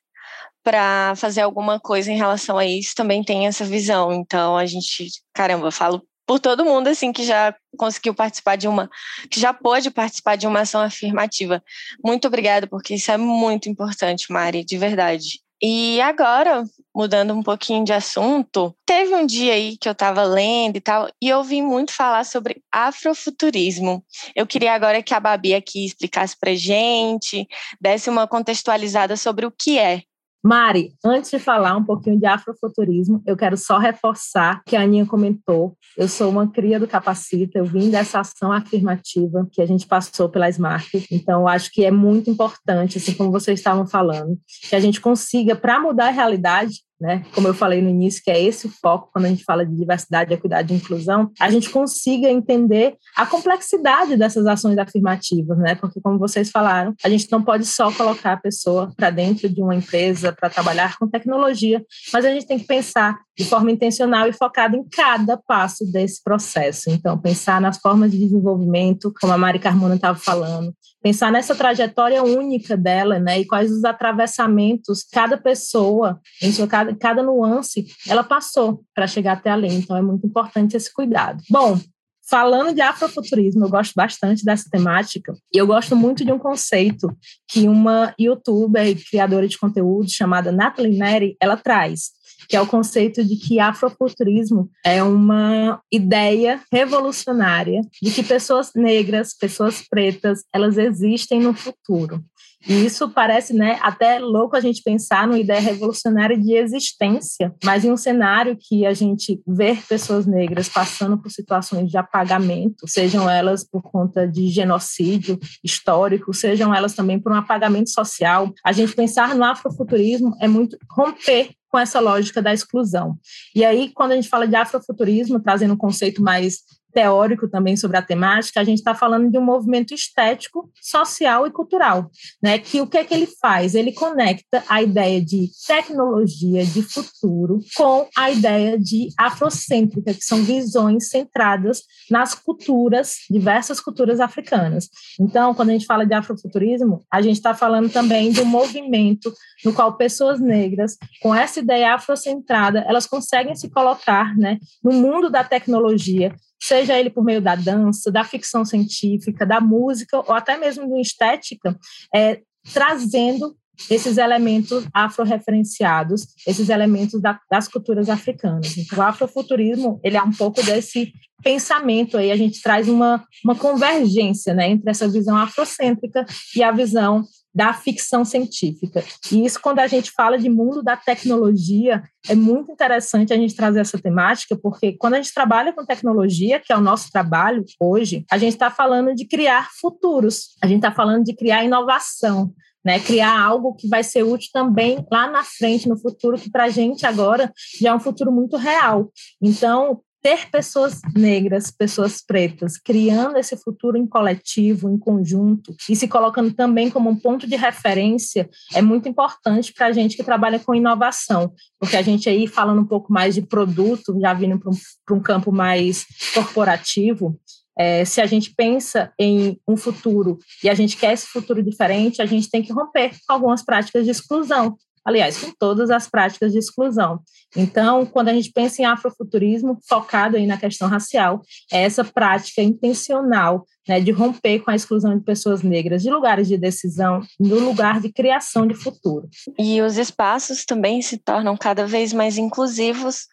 para 0.65 1.15
fazer 1.17 1.43
alguma 1.43 1.79
coisa 1.79 2.11
em 2.11 2.17
relação 2.17 2.57
a 2.57 2.65
isso 2.65 2.95
também 2.97 3.23
têm 3.23 3.47
essa 3.47 3.65
visão. 3.65 4.13
Então, 4.13 4.57
a 4.57 4.65
gente, 4.65 5.09
caramba, 5.33 5.71
falo 5.71 6.03
por 6.27 6.41
todo 6.41 6.65
mundo 6.65 6.89
assim 6.89 7.13
que 7.13 7.25
já 7.25 7.55
conseguiu 7.77 8.15
participar 8.15 8.57
de 8.57 8.69
uma, 8.69 8.91
que 9.31 9.41
já 9.41 9.53
pôde 9.53 9.91
participar 9.91 10.37
de 10.37 10.47
uma 10.47 10.61
ação 10.61 10.81
afirmativa. 10.81 11.63
Muito 12.05 12.27
obrigada, 12.29 12.67
porque 12.67 12.95
isso 12.95 13.11
é 13.11 13.17
muito 13.17 13.69
importante, 13.69 14.33
Mari, 14.33 14.65
de 14.65 14.79
verdade. 14.79 15.45
E 15.63 16.01
agora, 16.01 16.65
mudando 16.95 17.33
um 17.33 17.43
pouquinho 17.43 17.85
de 17.85 17.93
assunto, 17.93 18.77
teve 18.85 19.15
um 19.15 19.25
dia 19.25 19.55
aí 19.55 19.79
que 19.79 19.89
eu 19.89 19.93
estava 19.93 20.23
lendo 20.23 20.77
e 20.77 20.81
tal, 20.81 21.09
e 21.23 21.29
eu 21.29 21.39
ouvi 21.39 21.63
muito 21.63 21.93
falar 21.93 22.25
sobre 22.25 22.63
afrofuturismo. 22.71 24.05
Eu 24.35 24.47
queria 24.47 24.75
agora 24.75 25.03
que 25.03 25.15
a 25.15 25.21
Babi 25.21 25.55
aqui 25.55 25.87
explicasse 25.87 26.37
pra 26.39 26.55
gente, 26.55 27.47
desse 27.81 28.11
uma 28.11 28.27
contextualizada 28.27 29.17
sobre 29.17 29.47
o 29.47 29.51
que 29.51 29.79
é 29.79 30.03
Mari, 30.45 30.93
antes 31.03 31.31
de 31.31 31.39
falar 31.39 31.75
um 31.75 31.83
pouquinho 31.83 32.21
de 32.21 32.27
afrofuturismo, 32.27 33.23
eu 33.27 33.35
quero 33.35 33.57
só 33.57 33.79
reforçar 33.79 34.63
que 34.67 34.77
a 34.77 34.83
Aninha 34.83 35.07
comentou. 35.07 35.75
Eu 35.97 36.07
sou 36.07 36.29
uma 36.29 36.47
cria 36.47 36.79
do 36.79 36.87
Capacita, 36.87 37.59
eu 37.59 37.65
vim 37.65 37.91
dessa 37.91 38.21
ação 38.21 38.53
afirmativa 38.53 39.49
que 39.51 39.63
a 39.63 39.67
gente 39.67 39.87
passou 39.87 40.29
pela 40.29 40.47
Smart. 40.51 41.07
Então, 41.11 41.49
acho 41.49 41.71
que 41.73 41.83
é 41.83 41.91
muito 41.91 42.29
importante, 42.29 42.99
assim 42.99 43.15
como 43.15 43.31
vocês 43.31 43.59
estavam 43.59 43.87
falando, 43.87 44.39
que 44.69 44.77
a 44.77 44.81
gente 44.81 45.01
consiga, 45.01 45.57
para 45.57 45.81
mudar 45.81 46.09
a 46.09 46.11
realidade, 46.11 46.83
né? 47.01 47.25
Como 47.35 47.49
eu 47.49 47.55
falei 47.55 47.83
no 47.83 47.91
início, 47.91 48.23
que 48.23 48.31
é 48.31 48.41
esse 48.41 48.67
o 48.67 48.71
foco 48.71 49.11
quando 49.13 49.27
a 49.27 49.29
gente 49.29 49.45
fala 49.45 49.65
de 49.67 49.75
diversidade, 49.75 50.33
equidade 50.33 50.73
e 50.73 50.77
inclusão, 50.77 51.31
a 51.41 51.51
gente 51.51 51.71
consiga 51.71 52.29
entender 52.29 52.97
a 53.17 53.27
complexidade 53.27 54.17
dessas 54.17 54.47
ações 54.47 54.79
afirmativas, 54.79 55.59
né? 55.59 55.75
Porque, 55.75 56.01
como 56.01 56.19
vocês 56.19 56.51
falaram, 56.51 56.95
a 57.05 57.09
gente 57.09 57.31
não 57.31 57.43
pode 57.43 57.67
só 57.67 57.91
colocar 57.93 58.33
a 58.33 58.41
pessoa 58.41 58.93
para 58.97 59.11
dentro 59.11 59.49
de 59.49 59.61
uma 59.63 59.75
empresa 59.75 60.33
para 60.33 60.51
trabalhar 60.51 60.97
com 60.99 61.09
tecnologia, 61.09 61.85
mas 62.13 62.25
a 62.25 62.31
gente 62.31 62.47
tem 62.47 62.59
que 62.59 62.67
pensar 62.67 63.19
de 63.37 63.45
forma 63.45 63.71
intencional 63.71 64.29
e 64.29 64.33
focada 64.33 64.77
em 64.77 64.85
cada 64.85 65.37
passo 65.37 65.85
desse 65.91 66.23
processo. 66.23 66.91
Então, 66.91 67.19
pensar 67.19 67.61
nas 67.61 67.79
formas 67.79 68.11
de 68.11 68.19
desenvolvimento, 68.19 69.13
como 69.21 69.33
a 69.33 69.39
Mari 69.39 69.59
Carmona 69.59 69.97
estava 69.97 70.19
falando, 70.19 70.75
pensar 71.03 71.33
nessa 71.33 71.55
trajetória 71.55 72.23
única 72.23 72.77
dela, 72.77 73.19
né, 73.19 73.41
e 73.41 73.47
quais 73.47 73.71
os 73.71 73.85
atravessamentos 73.85 75.05
cada 75.13 75.37
pessoa, 75.37 76.21
em 76.43 76.53
sua 76.53 76.67
cada, 76.67 76.95
cada 76.95 77.23
nuance, 77.23 77.87
ela 78.09 78.23
passou 78.23 78.83
para 78.95 79.07
chegar 79.07 79.33
até 79.33 79.51
ali. 79.51 79.69
Então, 79.69 79.97
é 79.97 80.03
muito 80.03 80.27
importante 80.27 80.77
esse 80.77 80.93
cuidado. 80.93 81.43
Bom, 81.51 81.79
Falando 82.27 82.75
de 82.75 82.81
afrofuturismo, 82.81 83.67
eu 83.67 83.69
gosto 83.69 83.93
bastante 83.95 84.47
dessa 84.47 84.67
temática 84.71 85.35
e 85.53 85.59
eu 85.59 85.67
gosto 85.67 85.95
muito 85.95 86.25
de 86.25 86.33
um 86.33 86.39
conceito 86.39 87.15
que 87.47 87.69
uma 87.69 88.15
youtuber 88.19 88.87
e 88.87 88.95
criadora 88.95 89.47
de 89.47 89.59
conteúdo 89.59 90.11
chamada 90.11 90.51
Natalie 90.51 90.99
Neri, 90.99 91.37
ela 91.39 91.55
traz, 91.55 92.13
que 92.49 92.57
é 92.57 92.61
o 92.61 92.67
conceito 92.67 93.25
de 93.25 93.37
que 93.37 93.61
afrofuturismo 93.61 94.71
é 94.85 95.03
uma 95.03 95.81
ideia 95.91 96.61
revolucionária 96.73 97.81
de 98.03 98.11
que 98.11 98.23
pessoas 98.23 98.73
negras, 98.75 99.35
pessoas 99.35 99.83
pretas, 99.89 100.45
elas 100.53 100.79
existem 100.79 101.41
no 101.41 101.55
futuro. 101.55 102.23
E 102.67 102.85
isso 102.85 103.09
parece 103.11 103.53
né, 103.53 103.79
até 103.83 104.19
louco 104.19 104.57
a 104.57 104.61
gente 104.61 104.83
pensar 104.83 105.27
numa 105.27 105.39
ideia 105.39 105.61
revolucionária 105.61 106.37
de 106.39 106.55
existência, 106.55 107.55
mas 107.63 107.85
em 107.85 107.93
um 107.93 107.97
cenário 107.97 108.57
que 108.59 108.87
a 108.87 108.95
gente 108.95 109.41
vê 109.47 109.77
pessoas 109.89 110.27
negras 110.27 110.69
passando 110.69 111.19
por 111.19 111.31
situações 111.31 111.91
de 111.91 111.99
apagamento, 111.99 112.89
sejam 112.89 113.29
elas 113.29 113.65
por 113.65 113.83
conta 113.83 114.27
de 114.27 114.49
genocídio 114.49 115.39
histórico, 115.63 116.33
sejam 116.33 116.75
elas 116.75 116.95
também 116.95 117.21
por 117.21 117.33
um 117.33 117.37
apagamento 117.37 117.91
social. 117.91 118.51
A 118.65 118.73
gente 118.73 118.95
pensar 118.95 119.35
no 119.35 119.45
afrofuturismo 119.45 120.35
é 120.41 120.49
muito 120.49 120.79
romper 120.91 121.51
com 121.75 121.79
essa 121.81 121.99
lógica 121.99 122.41
da 122.41 122.55
exclusão. 122.55 123.19
E 123.53 123.65
aí, 123.65 123.91
quando 123.93 124.13
a 124.13 124.15
gente 124.15 124.29
fala 124.29 124.47
de 124.47 124.55
afrofuturismo, 124.55 125.41
trazendo 125.41 125.75
um 125.75 125.77
conceito 125.77 126.23
mais 126.23 126.61
teórico 126.95 127.49
também 127.49 127.77
sobre 127.77 127.97
a 127.97 128.03
temática, 128.03 128.61
a 128.61 128.65
gente 128.65 128.79
está 128.79 128.95
falando 128.95 129.31
de 129.31 129.37
um 129.37 129.45
movimento 129.45 129.93
estético, 129.93 130.71
social 130.81 131.47
e 131.47 131.51
cultural, 131.51 132.09
né? 132.43 132.59
Que 132.59 132.81
o 132.81 132.87
que 132.87 132.97
é 132.97 133.05
que 133.05 133.13
ele 133.13 133.27
faz? 133.27 133.75
Ele 133.75 133.93
conecta 133.93 134.63
a 134.69 134.81
ideia 134.81 135.21
de 135.21 135.51
tecnologia, 135.67 136.65
de 136.65 136.83
futuro, 136.83 137.59
com 137.77 138.07
a 138.17 138.31
ideia 138.31 138.79
de 138.79 139.09
afrocêntrica, 139.19 140.15
que 140.15 140.25
são 140.25 140.45
visões 140.45 141.09
centradas 141.09 141.83
nas 142.11 142.35
culturas, 142.35 143.17
diversas 143.29 143.81
culturas 143.81 144.21
africanas. 144.21 144.89
Então, 145.21 145.55
quando 145.55 145.71
a 145.71 145.73
gente 145.73 145.87
fala 145.87 146.07
de 146.07 146.15
afrofuturismo, 146.15 147.05
a 147.13 147.21
gente 147.21 147.37
está 147.37 147.55
falando 147.55 147.91
também 147.91 148.31
de 148.31 148.41
um 148.41 148.45
movimento 148.47 149.33
no 149.65 149.73
qual 149.73 149.97
pessoas 149.97 150.41
negras, 150.41 150.97
com 151.21 151.35
essa 151.35 151.59
ideia 151.59 151.95
afrocentrada, 151.95 152.85
elas 152.87 153.07
conseguem 153.07 153.57
se 153.57 153.69
colocar, 153.69 154.37
né, 154.37 154.59
no 154.83 154.93
mundo 154.93 155.29
da 155.31 155.43
tecnologia, 155.43 156.35
seja 156.65 156.99
ele 156.99 157.11
por 157.11 157.23
meio 157.23 157.43
da 157.43 157.55
dança, 157.55 158.11
da 158.11 158.25
ficção 158.25 158.65
científica, 158.65 159.45
da 159.45 159.61
música 159.61 160.19
ou 160.19 160.33
até 160.33 160.57
mesmo 160.57 160.89
da 160.89 161.01
estética, 161.01 161.79
é, 162.15 162.41
trazendo 162.73 163.55
esses 163.91 164.17
elementos 164.19 164.87
afro-referenciados, 164.95 166.27
esses 166.47 166.69
elementos 166.69 167.21
da, 167.21 167.39
das 167.51 167.69
culturas 167.69 168.09
africanas. 168.09 168.79
Então, 168.79 168.99
o 168.99 169.03
afrofuturismo, 169.03 170.01
ele 170.03 170.17
é 170.17 170.23
um 170.23 170.31
pouco 170.31 170.63
desse 170.63 171.13
pensamento 171.43 172.17
aí, 172.17 172.31
a 172.31 172.37
gente 172.37 172.63
traz 172.63 172.89
uma, 172.89 173.23
uma 173.45 173.55
convergência 173.55 174.55
né, 174.55 174.71
entre 174.71 174.91
essa 174.91 175.09
visão 175.09 175.37
afrocêntrica 175.37 176.25
e 176.57 176.63
a 176.63 176.71
visão 176.73 177.25
da 177.55 177.73
ficção 177.73 178.25
científica. 178.25 179.05
E 179.31 179.45
isso, 179.45 179.61
quando 179.61 179.79
a 179.79 179.87
gente 179.87 180.11
fala 180.11 180.37
de 180.37 180.49
mundo 180.49 180.83
da 180.83 180.97
tecnologia, 180.97 182.03
é 182.29 182.35
muito 182.35 182.73
interessante 182.73 183.33
a 183.33 183.37
gente 183.37 183.55
trazer 183.55 183.81
essa 183.81 183.99
temática, 183.99 184.59
porque 184.61 184.93
quando 184.93 185.15
a 185.15 185.17
gente 185.19 185.33
trabalha 185.33 185.73
com 185.73 185.85
tecnologia, 185.85 186.59
que 186.59 186.73
é 186.73 186.77
o 186.77 186.81
nosso 186.81 187.11
trabalho 187.13 187.65
hoje, 187.81 188.25
a 188.31 188.39
gente 188.39 188.55
está 188.55 188.71
falando 188.71 189.15
de 189.15 189.25
criar 189.25 189.71
futuros, 189.81 190.57
a 190.61 190.67
gente 190.67 190.79
está 190.79 190.91
falando 190.91 191.25
de 191.25 191.35
criar 191.35 191.65
inovação. 191.65 192.53
Né, 192.87 193.01
criar 193.01 193.41
algo 193.41 193.75
que 193.75 193.89
vai 193.89 194.05
ser 194.05 194.25
útil 194.25 194.51
também 194.53 195.07
lá 195.11 195.27
na 195.27 195.43
frente, 195.43 195.89
no 195.89 195.97
futuro, 195.97 196.37
que 196.37 196.51
para 196.51 196.65
a 196.65 196.69
gente 196.69 197.07
agora 197.07 197.51
já 197.81 197.89
é 197.89 197.95
um 197.95 197.99
futuro 197.99 198.31
muito 198.31 198.59
real. 198.59 199.11
Então, 199.41 200.03
ter 200.25 200.49
pessoas 200.51 201.03
negras, 201.15 201.71
pessoas 201.71 202.25
pretas, 202.27 202.79
criando 202.79 203.37
esse 203.37 203.59
futuro 203.59 203.99
em 203.99 204.07
coletivo, 204.07 204.89
em 204.89 204.97
conjunto, 204.97 205.77
e 205.87 205.95
se 205.95 206.09
colocando 206.09 206.51
também 206.55 206.89
como 206.91 207.11
um 207.11 207.17
ponto 207.17 207.47
de 207.47 207.57
referência, 207.57 208.49
é 208.73 208.81
muito 208.81 209.07
importante 209.07 209.71
para 209.75 209.89
a 209.89 209.93
gente 209.93 210.17
que 210.17 210.25
trabalha 210.25 210.59
com 210.59 210.75
inovação, 210.75 211.53
porque 211.79 211.95
a 211.95 212.01
gente 212.01 212.27
aí, 212.27 212.47
falando 212.47 212.81
um 212.81 212.87
pouco 212.87 213.13
mais 213.13 213.35
de 213.35 213.43
produto, 213.43 214.19
já 214.19 214.33
vindo 214.33 214.59
para 214.59 214.71
um, 214.71 215.17
um 215.19 215.21
campo 215.21 215.53
mais 215.53 216.07
corporativo, 216.33 217.39
é, 217.77 218.05
se 218.07 218.21
a 218.23 218.27
gente 218.27 218.55
pensa 218.55 219.13
em 219.19 219.61
um 219.69 219.77
futuro 219.77 220.39
e 220.63 220.71
a 220.71 220.75
gente 220.75 220.97
quer 220.97 221.13
esse 221.13 221.27
futuro 221.27 221.63
diferente, 221.63 222.23
a 222.23 222.27
gente 222.27 222.49
tem 222.49 222.63
que 222.63 222.73
romper 222.73 223.11
algumas 223.29 223.63
práticas 223.63 224.05
de 224.05 224.11
exclusão 224.11 224.79
aliás, 225.05 225.39
com 225.39 225.53
todas 225.59 225.91
as 225.91 226.09
práticas 226.09 226.53
de 226.53 226.59
exclusão. 226.59 227.21
Então, 227.57 228.07
quando 228.07 228.29
a 228.29 228.33
gente 228.33 228.51
pensa 228.51 228.83
em 228.83 228.85
afrofuturismo, 228.85 229.79
focado 229.89 230.37
aí 230.37 230.47
na 230.47 230.57
questão 230.57 230.89
racial, 230.89 231.43
é 231.71 231.83
essa 231.83 232.05
prática 232.05 232.63
intencional 232.63 233.67
né, 233.87 234.01
de 234.01 234.11
romper 234.11 234.61
com 234.61 234.71
a 234.71 234.75
exclusão 234.75 235.17
de 235.17 235.25
pessoas 235.25 235.63
negras 235.63 236.03
de 236.03 236.11
lugares 236.11 236.49
de 236.49 236.57
decisão, 236.57 237.21
no 237.39 237.59
lugar 237.59 238.01
de 238.01 238.13
criação 238.13 238.67
de 238.67 238.75
futuro. 238.75 239.29
E 239.59 239.81
os 239.83 239.99
espaços 239.99 240.65
também 240.65 241.03
se 241.03 241.19
tornam 241.19 241.57
cada 241.57 241.87
vez 241.87 242.13
mais 242.13 242.39
inclusivos 242.39 243.27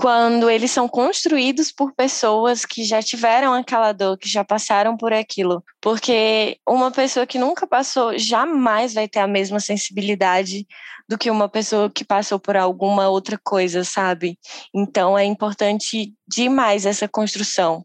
quando 0.00 0.48
eles 0.48 0.70
são 0.70 0.88
construídos 0.88 1.72
por 1.72 1.92
pessoas 1.92 2.64
que 2.64 2.84
já 2.84 3.02
tiveram 3.02 3.52
aquela 3.52 3.90
dor, 3.90 4.16
que 4.16 4.28
já 4.28 4.44
passaram 4.44 4.96
por 4.96 5.12
aquilo. 5.12 5.60
Porque 5.80 6.56
uma 6.68 6.92
pessoa 6.92 7.26
que 7.26 7.36
nunca 7.36 7.66
passou 7.66 8.16
jamais 8.16 8.94
vai 8.94 9.08
ter 9.08 9.18
a 9.18 9.26
mesma 9.26 9.58
sensibilidade 9.58 10.64
do 11.08 11.18
que 11.18 11.28
uma 11.28 11.48
pessoa 11.48 11.90
que 11.90 12.04
passou 12.04 12.38
por 12.38 12.56
alguma 12.56 13.08
outra 13.08 13.36
coisa, 13.42 13.82
sabe? 13.82 14.38
Então 14.72 15.18
é 15.18 15.24
importante 15.24 16.14
demais 16.28 16.86
essa 16.86 17.08
construção. 17.08 17.84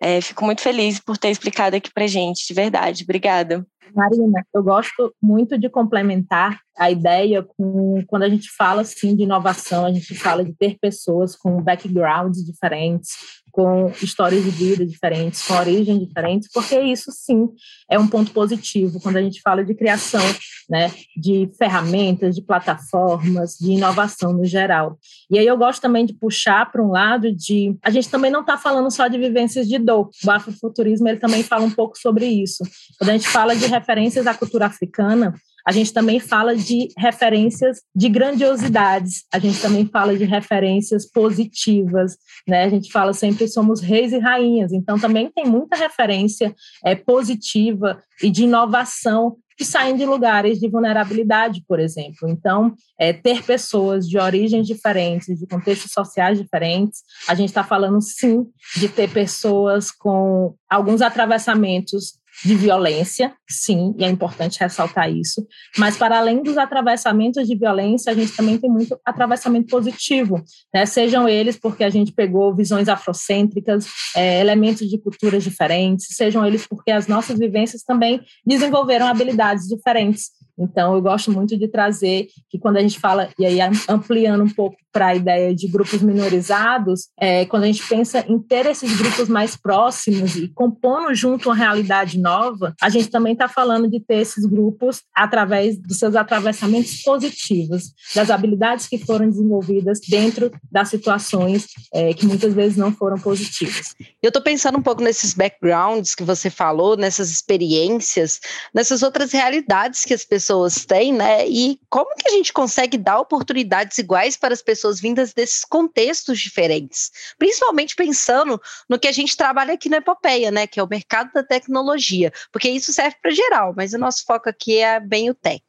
É, 0.00 0.22
fico 0.22 0.46
muito 0.46 0.62
feliz 0.62 0.98
por 0.98 1.18
ter 1.18 1.28
explicado 1.28 1.76
aqui 1.76 1.92
pra 1.92 2.06
gente, 2.06 2.46
de 2.48 2.54
verdade. 2.54 3.04
Obrigada. 3.04 3.66
Marina, 3.94 4.46
eu 4.54 4.62
gosto 4.62 5.14
muito 5.20 5.58
de 5.58 5.68
complementar 5.68 6.63
a 6.76 6.90
ideia 6.90 7.42
com 7.42 8.02
quando 8.06 8.24
a 8.24 8.28
gente 8.28 8.50
fala 8.50 8.82
assim 8.82 9.14
de 9.14 9.22
inovação, 9.22 9.86
a 9.86 9.92
gente 9.92 10.14
fala 10.14 10.44
de 10.44 10.52
ter 10.52 10.76
pessoas 10.80 11.36
com 11.36 11.62
backgrounds 11.62 12.44
diferentes, 12.44 13.10
com 13.52 13.92
histórias 14.02 14.42
de 14.42 14.50
vida 14.50 14.84
diferentes, 14.84 15.46
com 15.46 15.54
origens 15.54 16.04
diferentes, 16.04 16.48
porque 16.52 16.78
isso 16.80 17.12
sim 17.12 17.48
é 17.88 17.96
um 17.96 18.08
ponto 18.08 18.32
positivo 18.32 19.00
quando 19.00 19.16
a 19.16 19.22
gente 19.22 19.40
fala 19.40 19.64
de 19.64 19.74
criação, 19.74 20.24
né, 20.68 20.90
de 21.16 21.48
ferramentas, 21.56 22.34
de 22.34 22.42
plataformas, 22.42 23.56
de 23.60 23.72
inovação 23.72 24.32
no 24.32 24.44
geral. 24.44 24.98
E 25.30 25.38
aí 25.38 25.46
eu 25.46 25.56
gosto 25.56 25.80
também 25.80 26.04
de 26.04 26.12
puxar 26.14 26.70
para 26.72 26.82
um 26.82 26.90
lado 26.90 27.32
de 27.32 27.76
a 27.80 27.90
gente 27.90 28.08
também 28.08 28.30
não 28.30 28.40
está 28.40 28.58
falando 28.58 28.90
só 28.90 29.06
de 29.06 29.18
vivências 29.18 29.68
de 29.68 29.78
dor. 29.78 30.10
O 30.26 30.30
afrofuturismo 30.30 31.08
ele 31.08 31.20
também 31.20 31.44
fala 31.44 31.64
um 31.64 31.70
pouco 31.70 31.96
sobre 31.96 32.26
isso. 32.26 32.64
Quando 32.98 33.10
a 33.10 33.12
gente 33.12 33.28
fala 33.28 33.54
de 33.54 33.66
referências 33.66 34.26
à 34.26 34.34
cultura 34.34 34.66
africana, 34.66 35.32
a 35.66 35.72
gente 35.72 35.92
também 35.92 36.20
fala 36.20 36.54
de 36.54 36.88
referências 36.98 37.80
de 37.94 38.08
grandiosidades, 38.08 39.24
a 39.32 39.38
gente 39.38 39.60
também 39.60 39.86
fala 39.86 40.16
de 40.16 40.24
referências 40.24 41.10
positivas, 41.10 42.16
né? 42.46 42.64
A 42.64 42.68
gente 42.68 42.92
fala 42.92 43.12
sempre 43.12 43.48
somos 43.48 43.80
reis 43.80 44.12
e 44.12 44.18
rainhas, 44.18 44.72
então 44.72 44.98
também 44.98 45.30
tem 45.30 45.46
muita 45.46 45.76
referência 45.76 46.54
é, 46.84 46.94
positiva 46.94 48.02
e 48.22 48.30
de 48.30 48.44
inovação 48.44 49.36
que 49.56 49.64
saem 49.64 49.96
de 49.96 50.04
lugares 50.04 50.58
de 50.58 50.68
vulnerabilidade, 50.68 51.62
por 51.66 51.78
exemplo. 51.78 52.28
Então, 52.28 52.74
é, 52.98 53.12
ter 53.12 53.42
pessoas 53.44 54.08
de 54.08 54.18
origens 54.18 54.66
diferentes, 54.66 55.38
de 55.38 55.46
contextos 55.46 55.92
sociais 55.92 56.38
diferentes, 56.38 57.02
a 57.28 57.34
gente 57.34 57.50
está 57.50 57.62
falando 57.62 58.00
sim 58.00 58.44
de 58.76 58.88
ter 58.88 59.08
pessoas 59.10 59.90
com 59.90 60.54
alguns 60.68 61.00
atravessamentos 61.00 62.18
de 62.44 62.54
violência, 62.54 63.34
sim, 63.48 63.94
e 63.98 64.04
é 64.04 64.08
importante 64.08 64.58
ressaltar 64.58 65.10
isso, 65.10 65.46
mas 65.78 65.96
para 65.96 66.18
além 66.18 66.42
dos 66.42 66.56
atravessamentos 66.56 67.46
de 67.46 67.56
violência, 67.56 68.12
a 68.12 68.14
gente 68.14 68.34
também 68.36 68.58
tem 68.58 68.70
muito 68.70 68.98
atravessamento 69.04 69.68
positivo, 69.68 70.42
né? 70.72 70.86
sejam 70.86 71.28
eles 71.28 71.56
porque 71.56 71.84
a 71.84 71.90
gente 71.90 72.12
pegou 72.12 72.54
visões 72.54 72.88
afrocêntricas, 72.88 73.86
é, 74.16 74.40
elementos 74.40 74.88
de 74.88 74.98
culturas 74.98 75.44
diferentes, 75.44 76.06
sejam 76.10 76.46
eles 76.46 76.66
porque 76.66 76.90
as 76.90 77.06
nossas 77.06 77.38
vivências 77.38 77.82
também 77.82 78.20
desenvolveram 78.46 79.06
habilidades 79.06 79.66
diferentes. 79.66 80.30
Então, 80.56 80.94
eu 80.94 81.02
gosto 81.02 81.32
muito 81.32 81.56
de 81.56 81.68
trazer 81.68 82.28
que 82.48 82.58
quando 82.58 82.76
a 82.76 82.80
gente 82.80 82.98
fala, 83.00 83.28
e 83.38 83.44
aí 83.44 83.58
ampliando 83.88 84.44
um 84.44 84.50
pouco 84.50 84.76
para 84.94 85.08
a 85.08 85.14
ideia 85.16 85.52
de 85.52 85.66
grupos 85.66 86.00
minorizados, 86.02 87.08
é, 87.18 87.44
quando 87.46 87.64
a 87.64 87.66
gente 87.66 87.84
pensa 87.88 88.24
em 88.28 88.38
ter 88.38 88.64
esses 88.66 88.96
grupos 88.96 89.28
mais 89.28 89.56
próximos 89.56 90.36
e 90.36 90.46
compondo 90.46 91.12
junto 91.12 91.48
uma 91.48 91.56
realidade 91.56 92.16
nova, 92.16 92.72
a 92.80 92.88
gente 92.88 93.10
também 93.10 93.32
está 93.32 93.48
falando 93.48 93.90
de 93.90 93.98
ter 93.98 94.18
esses 94.18 94.46
grupos 94.46 95.02
através 95.12 95.76
dos 95.76 95.98
seus 95.98 96.14
atravessamentos 96.14 97.02
positivos, 97.02 97.92
das 98.14 98.30
habilidades 98.30 98.86
que 98.86 98.96
foram 98.96 99.28
desenvolvidas 99.28 99.98
dentro 100.08 100.52
das 100.70 100.90
situações 100.90 101.66
é, 101.92 102.14
que 102.14 102.24
muitas 102.24 102.54
vezes 102.54 102.76
não 102.76 102.92
foram 102.92 103.18
positivas. 103.18 103.96
Eu 104.22 104.28
estou 104.28 104.42
pensando 104.42 104.78
um 104.78 104.82
pouco 104.82 105.02
nesses 105.02 105.34
backgrounds 105.34 106.14
que 106.14 106.22
você 106.22 106.48
falou, 106.48 106.96
nessas 106.96 107.30
experiências, 107.30 108.38
nessas 108.72 109.02
outras 109.02 109.32
realidades 109.32 110.04
que 110.04 110.14
as 110.14 110.24
pessoas 110.24 110.84
têm, 110.84 111.12
né? 111.12 111.48
E 111.48 111.80
como 111.90 112.14
que 112.16 112.28
a 112.28 112.32
gente 112.32 112.52
consegue 112.52 112.96
dar 112.96 113.18
oportunidades 113.18 113.98
iguais 113.98 114.36
para 114.36 114.54
as 114.54 114.62
pessoas 114.62 114.83
pessoas 114.84 115.00
vindas 115.00 115.32
desses 115.32 115.64
contextos 115.64 116.38
diferentes, 116.38 117.10
principalmente 117.38 117.96
pensando 117.96 118.60
no 118.88 118.98
que 118.98 119.08
a 119.08 119.12
gente 119.12 119.36
trabalha 119.36 119.74
aqui 119.74 119.88
na 119.88 119.96
Epopeia, 119.96 120.50
né, 120.50 120.66
que 120.66 120.78
é 120.78 120.82
o 120.82 120.88
mercado 120.88 121.32
da 121.32 121.42
tecnologia, 121.42 122.30
porque 122.52 122.68
isso 122.68 122.92
serve 122.92 123.16
para 123.22 123.30
geral, 123.30 123.72
mas 123.74 123.94
o 123.94 123.98
nosso 123.98 124.24
foco 124.26 124.48
aqui 124.48 124.78
é 124.78 125.00
bem 125.00 125.30
o 125.30 125.34
tech. 125.34 125.64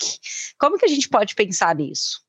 Como 0.59 0.77
que 0.77 0.85
a 0.85 0.89
gente 0.89 1.07
pode 1.07 1.33
pensar 1.33 1.75
nisso? 1.75 2.19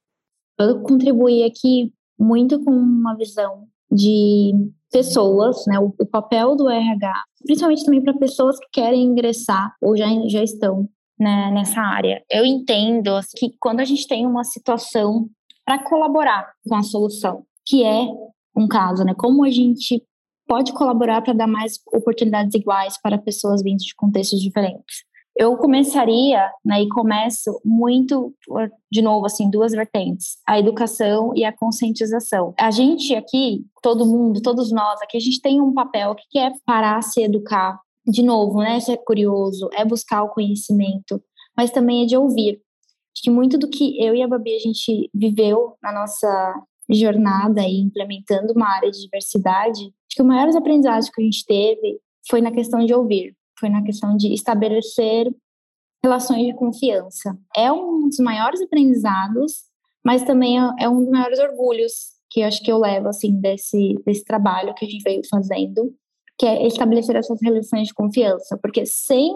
Eu 0.59 0.81
contribuí 0.81 1.43
aqui 1.43 1.93
muito 2.19 2.63
com 2.63 2.71
uma 2.71 3.17
visão 3.17 3.67
de 3.91 4.53
pessoas, 4.91 5.67
né, 5.67 5.79
o, 5.79 5.93
o 5.99 6.07
papel 6.07 6.55
do 6.55 6.71
RH, 6.71 7.13
principalmente 7.45 7.85
também 7.85 8.03
para 8.03 8.15
pessoas 8.15 8.59
que 8.59 8.67
querem 8.73 9.03
ingressar 9.03 9.75
ou 9.83 9.97
já, 9.97 10.07
já 10.29 10.43
estão 10.43 10.89
né, 11.19 11.51
nessa 11.53 11.81
área. 11.81 12.23
Eu 12.31 12.45
entendo 12.45 13.11
que 13.37 13.51
quando 13.59 13.81
a 13.81 13.85
gente 13.85 14.07
tem 14.07 14.25
uma 14.27 14.45
situação 14.45 15.29
para 15.67 15.83
colaborar 15.83 16.53
com 16.67 16.77
a 16.77 16.83
solução, 16.83 17.45
que 17.67 17.85
é 17.85 18.07
um 18.57 18.69
caso, 18.69 19.05
né? 19.05 19.15
Como 19.15 19.45
a 19.45 19.51
gente 19.51 20.03
pode 20.47 20.73
colaborar 20.73 21.23
para 21.23 21.33
dar 21.33 21.49
mais 21.49 21.81
oportunidades 21.93 22.55
iguais 22.55 22.97
para 23.03 23.19
pessoas 23.19 23.63
vindas 23.63 23.83
de 23.83 23.95
contextos 23.97 24.41
diferentes. 24.41 25.05
Eu 25.39 25.55
começaria, 25.59 26.51
né, 26.65 26.83
e 26.83 26.89
começo 26.89 27.61
muito, 27.63 28.33
de 28.91 29.03
novo, 29.03 29.27
assim, 29.27 29.51
duas 29.51 29.73
vertentes: 29.73 30.39
a 30.49 30.59
educação 30.59 31.33
e 31.35 31.45
a 31.45 31.53
conscientização. 31.53 32.55
A 32.59 32.71
gente 32.71 33.15
aqui, 33.15 33.67
todo 33.83 34.07
mundo, 34.07 34.41
todos 34.41 34.73
nós 34.73 35.03
aqui, 35.03 35.17
a 35.17 35.21
gente 35.21 35.43
tem 35.43 35.61
um 35.61 35.75
papel 35.75 36.17
que 36.31 36.39
é 36.39 36.53
parar, 36.65 37.03
se 37.03 37.23
educar, 37.23 37.79
de 38.07 38.23
novo, 38.23 38.61
né, 38.61 38.81
ser 38.81 38.97
curioso, 38.99 39.69
é 39.75 39.85
buscar 39.85 40.23
o 40.23 40.31
conhecimento, 40.31 41.21
mas 41.55 41.71
também 41.71 42.05
é 42.05 42.07
de 42.07 42.17
ouvir. 42.17 42.63
Acho 43.17 43.23
que 43.23 43.31
muito 43.31 43.57
do 43.57 43.71
que 43.71 43.99
eu 43.99 44.15
e 44.15 44.23
a 44.23 44.29
Babi 44.29 44.55
a 44.55 44.59
gente 44.59 45.09
viveu 45.15 45.75
na 45.83 45.91
nossa 45.91 46.63
jornada 46.91 47.63
e 47.63 47.81
implementando 47.81 48.53
uma 48.53 48.69
área 48.69 48.91
de 48.91 49.01
diversidade, 49.01 49.81
acho 49.81 50.17
que 50.17 50.23
o 50.23 50.27
maior 50.27 50.55
aprendizado 50.55 51.11
que 51.11 51.23
a 51.23 51.25
gente 51.25 51.45
teve 51.47 51.99
foi 52.29 52.43
na 52.43 52.53
questão 52.53 52.85
de 52.85 52.93
ouvir, 52.93 53.35
foi 53.59 53.71
na 53.71 53.83
questão 53.83 54.19
de 54.19 54.35
estabelecer 54.35 55.35
relações 56.05 56.45
de 56.45 56.55
confiança. 56.55 57.35
É 57.57 57.73
um 57.73 58.07
dos 58.07 58.19
maiores 58.19 58.61
aprendizados, 58.61 59.65
mas 60.05 60.23
também 60.23 60.61
é, 60.61 60.71
é 60.81 60.89
um 60.89 61.01
dos 61.01 61.09
maiores 61.09 61.39
orgulhos 61.39 62.17
que 62.31 62.41
eu 62.41 62.47
acho 62.47 62.63
que 62.63 62.71
eu 62.71 62.79
levo 62.79 63.09
assim 63.09 63.41
desse 63.41 63.95
desse 64.05 64.25
trabalho 64.25 64.75
que 64.75 64.85
a 64.85 64.89
gente 64.89 65.03
veio 65.03 65.23
fazendo, 65.31 65.95
que 66.39 66.45
é 66.45 66.67
estabelecer 66.67 67.17
essas 67.17 67.41
relações 67.41 67.89
de 67.89 67.95
confiança, 67.95 68.59
porque 68.61 68.85
sem 68.85 69.33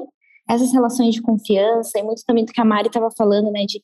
essas 0.49 0.73
relações 0.73 1.15
de 1.15 1.23
confiança 1.23 1.99
e 1.99 2.03
muito 2.03 2.23
também 2.27 2.45
do 2.45 2.53
que 2.53 2.61
a 2.61 2.65
Mari 2.65 2.89
estava 2.89 3.11
falando, 3.17 3.51
né, 3.51 3.65
de 3.67 3.81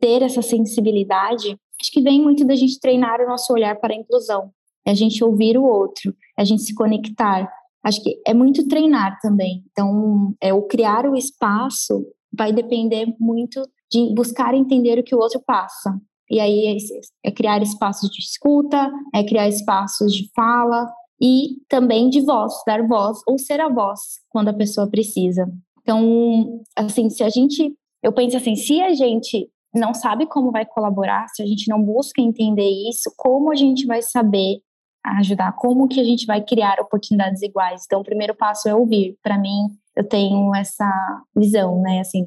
ter 0.00 0.22
essa 0.22 0.42
sensibilidade, 0.42 1.56
acho 1.80 1.92
que 1.92 2.00
vem 2.00 2.22
muito 2.22 2.44
da 2.44 2.54
gente 2.54 2.78
treinar 2.80 3.20
o 3.20 3.26
nosso 3.26 3.52
olhar 3.52 3.76
para 3.76 3.94
a 3.94 3.96
inclusão, 3.96 4.50
é 4.86 4.90
a 4.90 4.94
gente 4.94 5.22
ouvir 5.22 5.56
o 5.56 5.64
outro, 5.64 6.14
é 6.38 6.42
a 6.42 6.44
gente 6.44 6.62
se 6.62 6.74
conectar. 6.74 7.50
Acho 7.82 8.02
que 8.02 8.20
é 8.26 8.34
muito 8.34 8.66
treinar 8.66 9.18
também. 9.20 9.64
Então, 9.70 10.34
é 10.40 10.52
o 10.52 10.62
criar 10.62 11.06
o 11.06 11.16
espaço 11.16 12.04
vai 12.36 12.52
depender 12.52 13.06
muito 13.18 13.62
de 13.90 14.12
buscar 14.14 14.54
entender 14.54 14.98
o 14.98 15.04
que 15.04 15.14
o 15.14 15.18
outro 15.18 15.40
passa. 15.46 15.98
E 16.30 16.40
aí 16.40 16.66
é, 16.66 17.28
é 17.28 17.30
criar 17.30 17.62
espaços 17.62 18.10
de 18.10 18.20
escuta, 18.20 18.90
é 19.14 19.22
criar 19.22 19.48
espaços 19.48 20.12
de 20.12 20.28
fala 20.34 20.88
e 21.20 21.58
também 21.68 22.10
de 22.10 22.20
voz, 22.20 22.52
dar 22.66 22.86
voz 22.86 23.18
ou 23.26 23.38
ser 23.38 23.60
a 23.60 23.68
voz 23.68 24.00
quando 24.28 24.48
a 24.48 24.54
pessoa 24.54 24.90
precisa. 24.90 25.46
Então, 25.86 26.64
assim, 26.74 27.08
se 27.08 27.22
a 27.22 27.28
gente, 27.28 27.72
eu 28.02 28.12
penso 28.12 28.36
assim, 28.36 28.56
se 28.56 28.82
a 28.82 28.92
gente 28.92 29.48
não 29.72 29.94
sabe 29.94 30.26
como 30.26 30.50
vai 30.50 30.66
colaborar, 30.66 31.28
se 31.28 31.44
a 31.44 31.46
gente 31.46 31.68
não 31.68 31.80
busca 31.80 32.20
entender 32.20 32.68
isso, 32.88 33.12
como 33.16 33.52
a 33.52 33.54
gente 33.54 33.86
vai 33.86 34.02
saber 34.02 34.60
ajudar? 35.04 35.52
Como 35.52 35.86
que 35.86 36.00
a 36.00 36.04
gente 36.04 36.26
vai 36.26 36.42
criar 36.42 36.80
oportunidades 36.80 37.40
iguais? 37.40 37.84
Então, 37.86 38.00
o 38.00 38.04
primeiro 38.04 38.34
passo 38.34 38.68
é 38.68 38.74
ouvir. 38.74 39.16
Para 39.22 39.38
mim, 39.38 39.68
eu 39.94 40.02
tenho 40.02 40.52
essa 40.56 40.90
visão, 41.36 41.80
né? 41.80 42.00
Assim, 42.00 42.26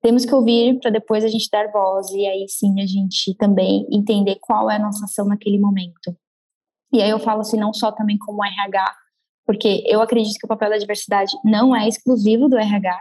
temos 0.00 0.24
que 0.24 0.34
ouvir 0.34 0.80
para 0.80 0.90
depois 0.90 1.26
a 1.26 1.28
gente 1.28 1.50
dar 1.52 1.70
voz 1.70 2.08
e 2.10 2.26
aí 2.26 2.46
sim 2.48 2.80
a 2.80 2.86
gente 2.86 3.36
também 3.36 3.86
entender 3.92 4.36
qual 4.40 4.70
é 4.70 4.76
a 4.76 4.78
nossa 4.78 5.04
ação 5.04 5.26
naquele 5.26 5.58
momento. 5.58 6.16
E 6.90 7.02
aí 7.02 7.10
eu 7.10 7.18
falo 7.18 7.42
assim, 7.42 7.58
não 7.58 7.74
só 7.74 7.92
também 7.92 8.16
como 8.16 8.42
RH, 8.42 8.94
porque 9.46 9.82
eu 9.86 10.00
acredito 10.00 10.38
que 10.38 10.46
o 10.46 10.48
papel 10.48 10.70
da 10.70 10.78
diversidade 10.78 11.32
não 11.44 11.74
é 11.74 11.88
exclusivo 11.88 12.48
do 12.48 12.56
RH, 12.56 13.00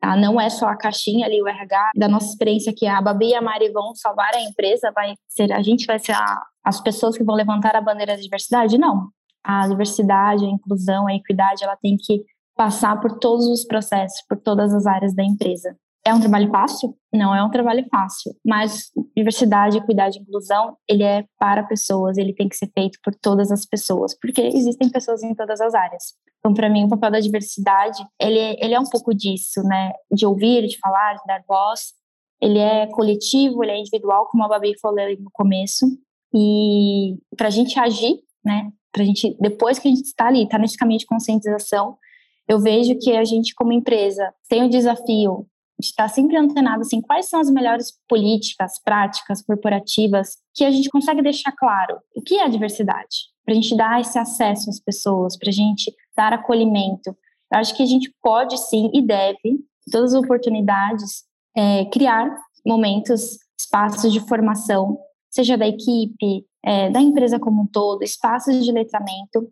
tá? 0.00 0.16
Não 0.16 0.40
é 0.40 0.48
só 0.48 0.66
a 0.66 0.76
caixinha 0.76 1.26
ali, 1.26 1.40
o 1.40 1.48
RH, 1.48 1.90
da 1.96 2.08
nossa 2.08 2.28
experiência 2.28 2.72
que 2.74 2.86
a 2.86 3.00
Babi 3.00 3.30
e 3.30 3.34
a 3.34 3.42
Mari 3.42 3.70
vão 3.70 3.94
salvar 3.94 4.34
a 4.34 4.42
empresa, 4.42 4.92
vai 4.94 5.14
ser, 5.28 5.52
a 5.52 5.62
gente 5.62 5.86
vai 5.86 5.98
ser 5.98 6.12
a, 6.12 6.42
as 6.64 6.80
pessoas 6.80 7.16
que 7.16 7.24
vão 7.24 7.34
levantar 7.34 7.76
a 7.76 7.80
bandeira 7.80 8.16
da 8.16 8.22
diversidade? 8.22 8.78
Não. 8.78 9.08
A 9.44 9.68
diversidade, 9.68 10.44
a 10.44 10.48
inclusão, 10.48 11.06
a 11.06 11.14
equidade, 11.14 11.62
ela 11.62 11.76
tem 11.76 11.96
que 11.96 12.24
passar 12.56 12.98
por 13.00 13.18
todos 13.18 13.46
os 13.46 13.64
processos, 13.64 14.20
por 14.28 14.38
todas 14.38 14.72
as 14.72 14.86
áreas 14.86 15.14
da 15.14 15.22
empresa. 15.22 15.76
É 16.06 16.14
um 16.14 16.20
trabalho 16.20 16.48
fácil? 16.50 16.96
Não 17.12 17.34
é 17.34 17.42
um 17.42 17.50
trabalho 17.50 17.84
fácil, 17.90 18.32
mas 18.44 18.92
diversidade, 19.16 19.76
equidade 19.76 20.18
e 20.18 20.22
inclusão, 20.22 20.76
ele 20.88 21.02
é 21.02 21.24
para 21.36 21.64
pessoas, 21.64 22.16
ele 22.16 22.32
tem 22.32 22.48
que 22.48 22.56
ser 22.56 22.70
feito 22.72 22.96
por 23.02 23.12
todas 23.12 23.50
as 23.50 23.66
pessoas, 23.66 24.16
porque 24.16 24.40
existem 24.40 24.88
pessoas 24.88 25.24
em 25.24 25.34
todas 25.34 25.60
as 25.60 25.74
áreas. 25.74 26.14
Então, 26.38 26.54
para 26.54 26.70
mim, 26.70 26.84
o 26.84 26.88
papel 26.88 27.10
da 27.10 27.18
diversidade, 27.18 27.98
ele, 28.20 28.38
é, 28.38 28.64
ele 28.64 28.74
é 28.74 28.78
um 28.78 28.88
pouco 28.88 29.12
disso, 29.12 29.60
né? 29.64 29.94
De 30.08 30.24
ouvir, 30.24 30.68
de 30.68 30.78
falar, 30.78 31.14
de 31.14 31.24
dar 31.26 31.42
voz. 31.48 31.92
Ele 32.40 32.60
é 32.60 32.86
coletivo, 32.86 33.64
ele 33.64 33.72
é 33.72 33.80
individual, 33.80 34.28
como 34.30 34.44
a 34.44 34.48
Babi 34.48 34.78
falou 34.78 35.08
no 35.18 35.30
começo. 35.32 35.86
E 36.32 37.16
para 37.36 37.48
a 37.48 37.50
gente 37.50 37.80
agir, 37.80 38.20
né? 38.44 38.70
Para 38.92 39.02
a 39.02 39.06
gente, 39.06 39.36
depois 39.40 39.80
que 39.80 39.88
a 39.88 39.90
gente 39.90 40.04
está 40.04 40.28
ali, 40.28 40.44
está 40.44 40.56
nesse 40.56 40.76
caminho 40.76 41.00
de 41.00 41.06
conscientização, 41.06 41.98
eu 42.46 42.60
vejo 42.60 42.96
que 42.96 43.16
a 43.16 43.24
gente, 43.24 43.52
como 43.56 43.72
empresa, 43.72 44.32
tem 44.48 44.62
o 44.62 44.70
desafio 44.70 45.48
está 45.78 46.08
sempre 46.08 46.36
antenado 46.36 46.80
assim, 46.80 47.00
quais 47.00 47.28
são 47.28 47.40
as 47.40 47.50
melhores 47.50 47.92
políticas, 48.08 48.80
práticas 48.82 49.42
corporativas 49.42 50.38
que 50.54 50.64
a 50.64 50.70
gente 50.70 50.88
consegue 50.88 51.22
deixar 51.22 51.52
claro 51.52 51.98
o 52.14 52.22
que 52.22 52.36
é 52.36 52.44
a 52.44 52.48
diversidade, 52.48 53.28
para 53.44 53.52
a 53.52 53.54
gente 53.54 53.76
dar 53.76 54.00
esse 54.00 54.18
acesso 54.18 54.70
às 54.70 54.80
pessoas, 54.80 55.36
para 55.36 55.50
a 55.50 55.52
gente 55.52 55.94
dar 56.16 56.32
acolhimento. 56.32 57.16
Eu 57.52 57.58
acho 57.58 57.76
que 57.76 57.82
a 57.82 57.86
gente 57.86 58.12
pode 58.22 58.56
sim 58.58 58.90
e 58.92 59.02
deve, 59.02 59.60
todas 59.90 60.14
as 60.14 60.22
oportunidades, 60.22 61.24
é, 61.56 61.84
criar 61.86 62.34
momentos, 62.66 63.38
espaços 63.58 64.12
de 64.12 64.20
formação, 64.20 64.98
seja 65.30 65.56
da 65.56 65.66
equipe, 65.66 66.44
é, 66.64 66.90
da 66.90 67.00
empresa 67.00 67.38
como 67.38 67.62
um 67.62 67.66
todo, 67.66 68.02
espaços 68.02 68.64
de 68.64 68.72
letramento, 68.72 69.48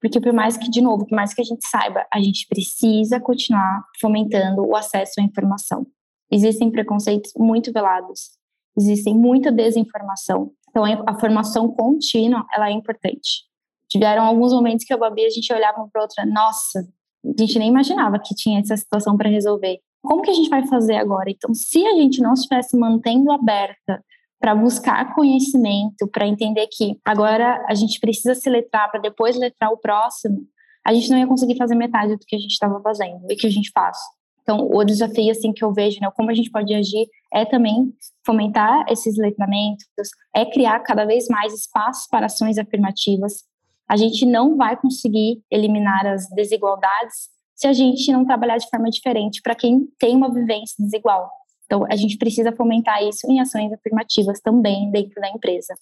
porque 0.00 0.20
por 0.20 0.32
mais 0.32 0.56
que, 0.56 0.70
de 0.70 0.80
novo, 0.80 1.06
por 1.06 1.14
mais 1.14 1.32
que 1.32 1.40
a 1.40 1.44
gente 1.44 1.66
saiba, 1.66 2.06
a 2.12 2.20
gente 2.20 2.46
precisa 2.48 3.20
continuar 3.20 3.82
fomentando 4.00 4.62
o 4.66 4.76
acesso 4.76 5.20
à 5.20 5.22
informação. 5.22 5.86
Existem 6.30 6.70
preconceitos 6.70 7.32
muito 7.36 7.72
velados, 7.72 8.30
existem 8.76 9.14
muita 9.14 9.50
desinformação. 9.50 10.50
Então, 10.68 10.84
a 11.06 11.18
formação 11.18 11.68
contínua, 11.68 12.44
ela 12.52 12.68
é 12.68 12.72
importante. 12.72 13.44
Tiveram 13.88 14.24
alguns 14.24 14.52
momentos 14.52 14.84
que 14.84 14.92
a 14.92 14.96
Babi, 14.96 15.24
a 15.24 15.30
gente 15.30 15.52
olhava 15.52 15.78
uma 15.78 15.88
para 15.88 16.02
outra, 16.02 16.26
nossa, 16.26 16.86
a 17.24 17.40
gente 17.40 17.58
nem 17.58 17.68
imaginava 17.68 18.18
que 18.18 18.34
tinha 18.34 18.60
essa 18.60 18.76
situação 18.76 19.16
para 19.16 19.30
resolver. 19.30 19.78
Como 20.02 20.22
que 20.22 20.30
a 20.30 20.34
gente 20.34 20.50
vai 20.50 20.66
fazer 20.66 20.96
agora? 20.96 21.30
Então, 21.30 21.54
se 21.54 21.84
a 21.86 21.94
gente 21.94 22.20
não 22.20 22.34
estivesse 22.34 22.76
mantendo 22.76 23.32
aberta 23.32 24.04
para 24.46 24.54
buscar 24.54 25.12
conhecimento, 25.12 26.06
para 26.06 26.24
entender 26.24 26.68
que 26.70 26.96
agora 27.04 27.66
a 27.68 27.74
gente 27.74 27.98
precisa 27.98 28.32
se 28.32 28.48
letrar 28.48 28.88
para 28.88 29.00
depois 29.00 29.36
letrar 29.36 29.72
o 29.72 29.76
próximo, 29.76 30.46
a 30.86 30.94
gente 30.94 31.10
não 31.10 31.18
ia 31.18 31.26
conseguir 31.26 31.56
fazer 31.56 31.74
metade 31.74 32.14
do 32.14 32.24
que 32.24 32.36
a 32.36 32.38
gente 32.38 32.52
estava 32.52 32.80
fazendo 32.80 33.26
e 33.28 33.34
que 33.34 33.44
a 33.44 33.50
gente 33.50 33.72
faz. 33.74 33.98
Então, 34.42 34.68
o 34.72 34.84
desafio 34.84 35.32
assim 35.32 35.52
que 35.52 35.64
eu 35.64 35.72
vejo, 35.72 35.98
né, 36.00 36.08
como 36.14 36.30
a 36.30 36.34
gente 36.34 36.48
pode 36.48 36.72
agir 36.72 37.08
é 37.34 37.44
também 37.44 37.92
fomentar 38.24 38.84
esses 38.88 39.16
letramentos, 39.16 39.84
é 40.32 40.44
criar 40.44 40.78
cada 40.78 41.04
vez 41.04 41.26
mais 41.26 41.52
espaços 41.52 42.06
para 42.08 42.26
ações 42.26 42.56
afirmativas. 42.56 43.42
A 43.88 43.96
gente 43.96 44.24
não 44.24 44.56
vai 44.56 44.76
conseguir 44.76 45.42
eliminar 45.50 46.06
as 46.06 46.28
desigualdades 46.30 47.30
se 47.56 47.66
a 47.66 47.72
gente 47.72 48.12
não 48.12 48.24
trabalhar 48.24 48.58
de 48.58 48.68
forma 48.68 48.88
diferente 48.90 49.42
para 49.42 49.56
quem 49.56 49.88
tem 49.98 50.14
uma 50.14 50.32
vivência 50.32 50.76
desigual. 50.78 51.32
Então, 51.66 51.84
a 51.90 51.96
gente 51.96 52.16
precisa 52.16 52.52
fomentar 52.52 53.02
isso 53.02 53.30
em 53.30 53.40
ações 53.40 53.72
afirmativas 53.72 54.40
também 54.40 54.90
dentro 54.90 55.20
da 55.20 55.28
empresa. 55.28 55.74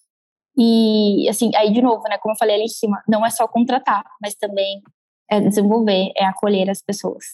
E, 0.57 1.29
assim, 1.29 1.51
aí 1.55 1.73
de 1.73 1.83
novo, 1.83 2.03
né, 2.09 2.17
como 2.19 2.35
eu 2.35 2.39
falei 2.39 2.57
ali 2.57 2.65
em 2.65 2.69
cima, 2.69 3.03
não 3.09 3.25
é 3.25 3.31
só 3.31 3.47
contratar, 3.47 4.05
mas 4.21 4.35
também 4.35 4.83
é 5.31 5.41
desenvolver, 5.41 6.13
é 6.17 6.25
acolher 6.25 6.71
as 6.71 6.81
pessoas. 6.81 7.25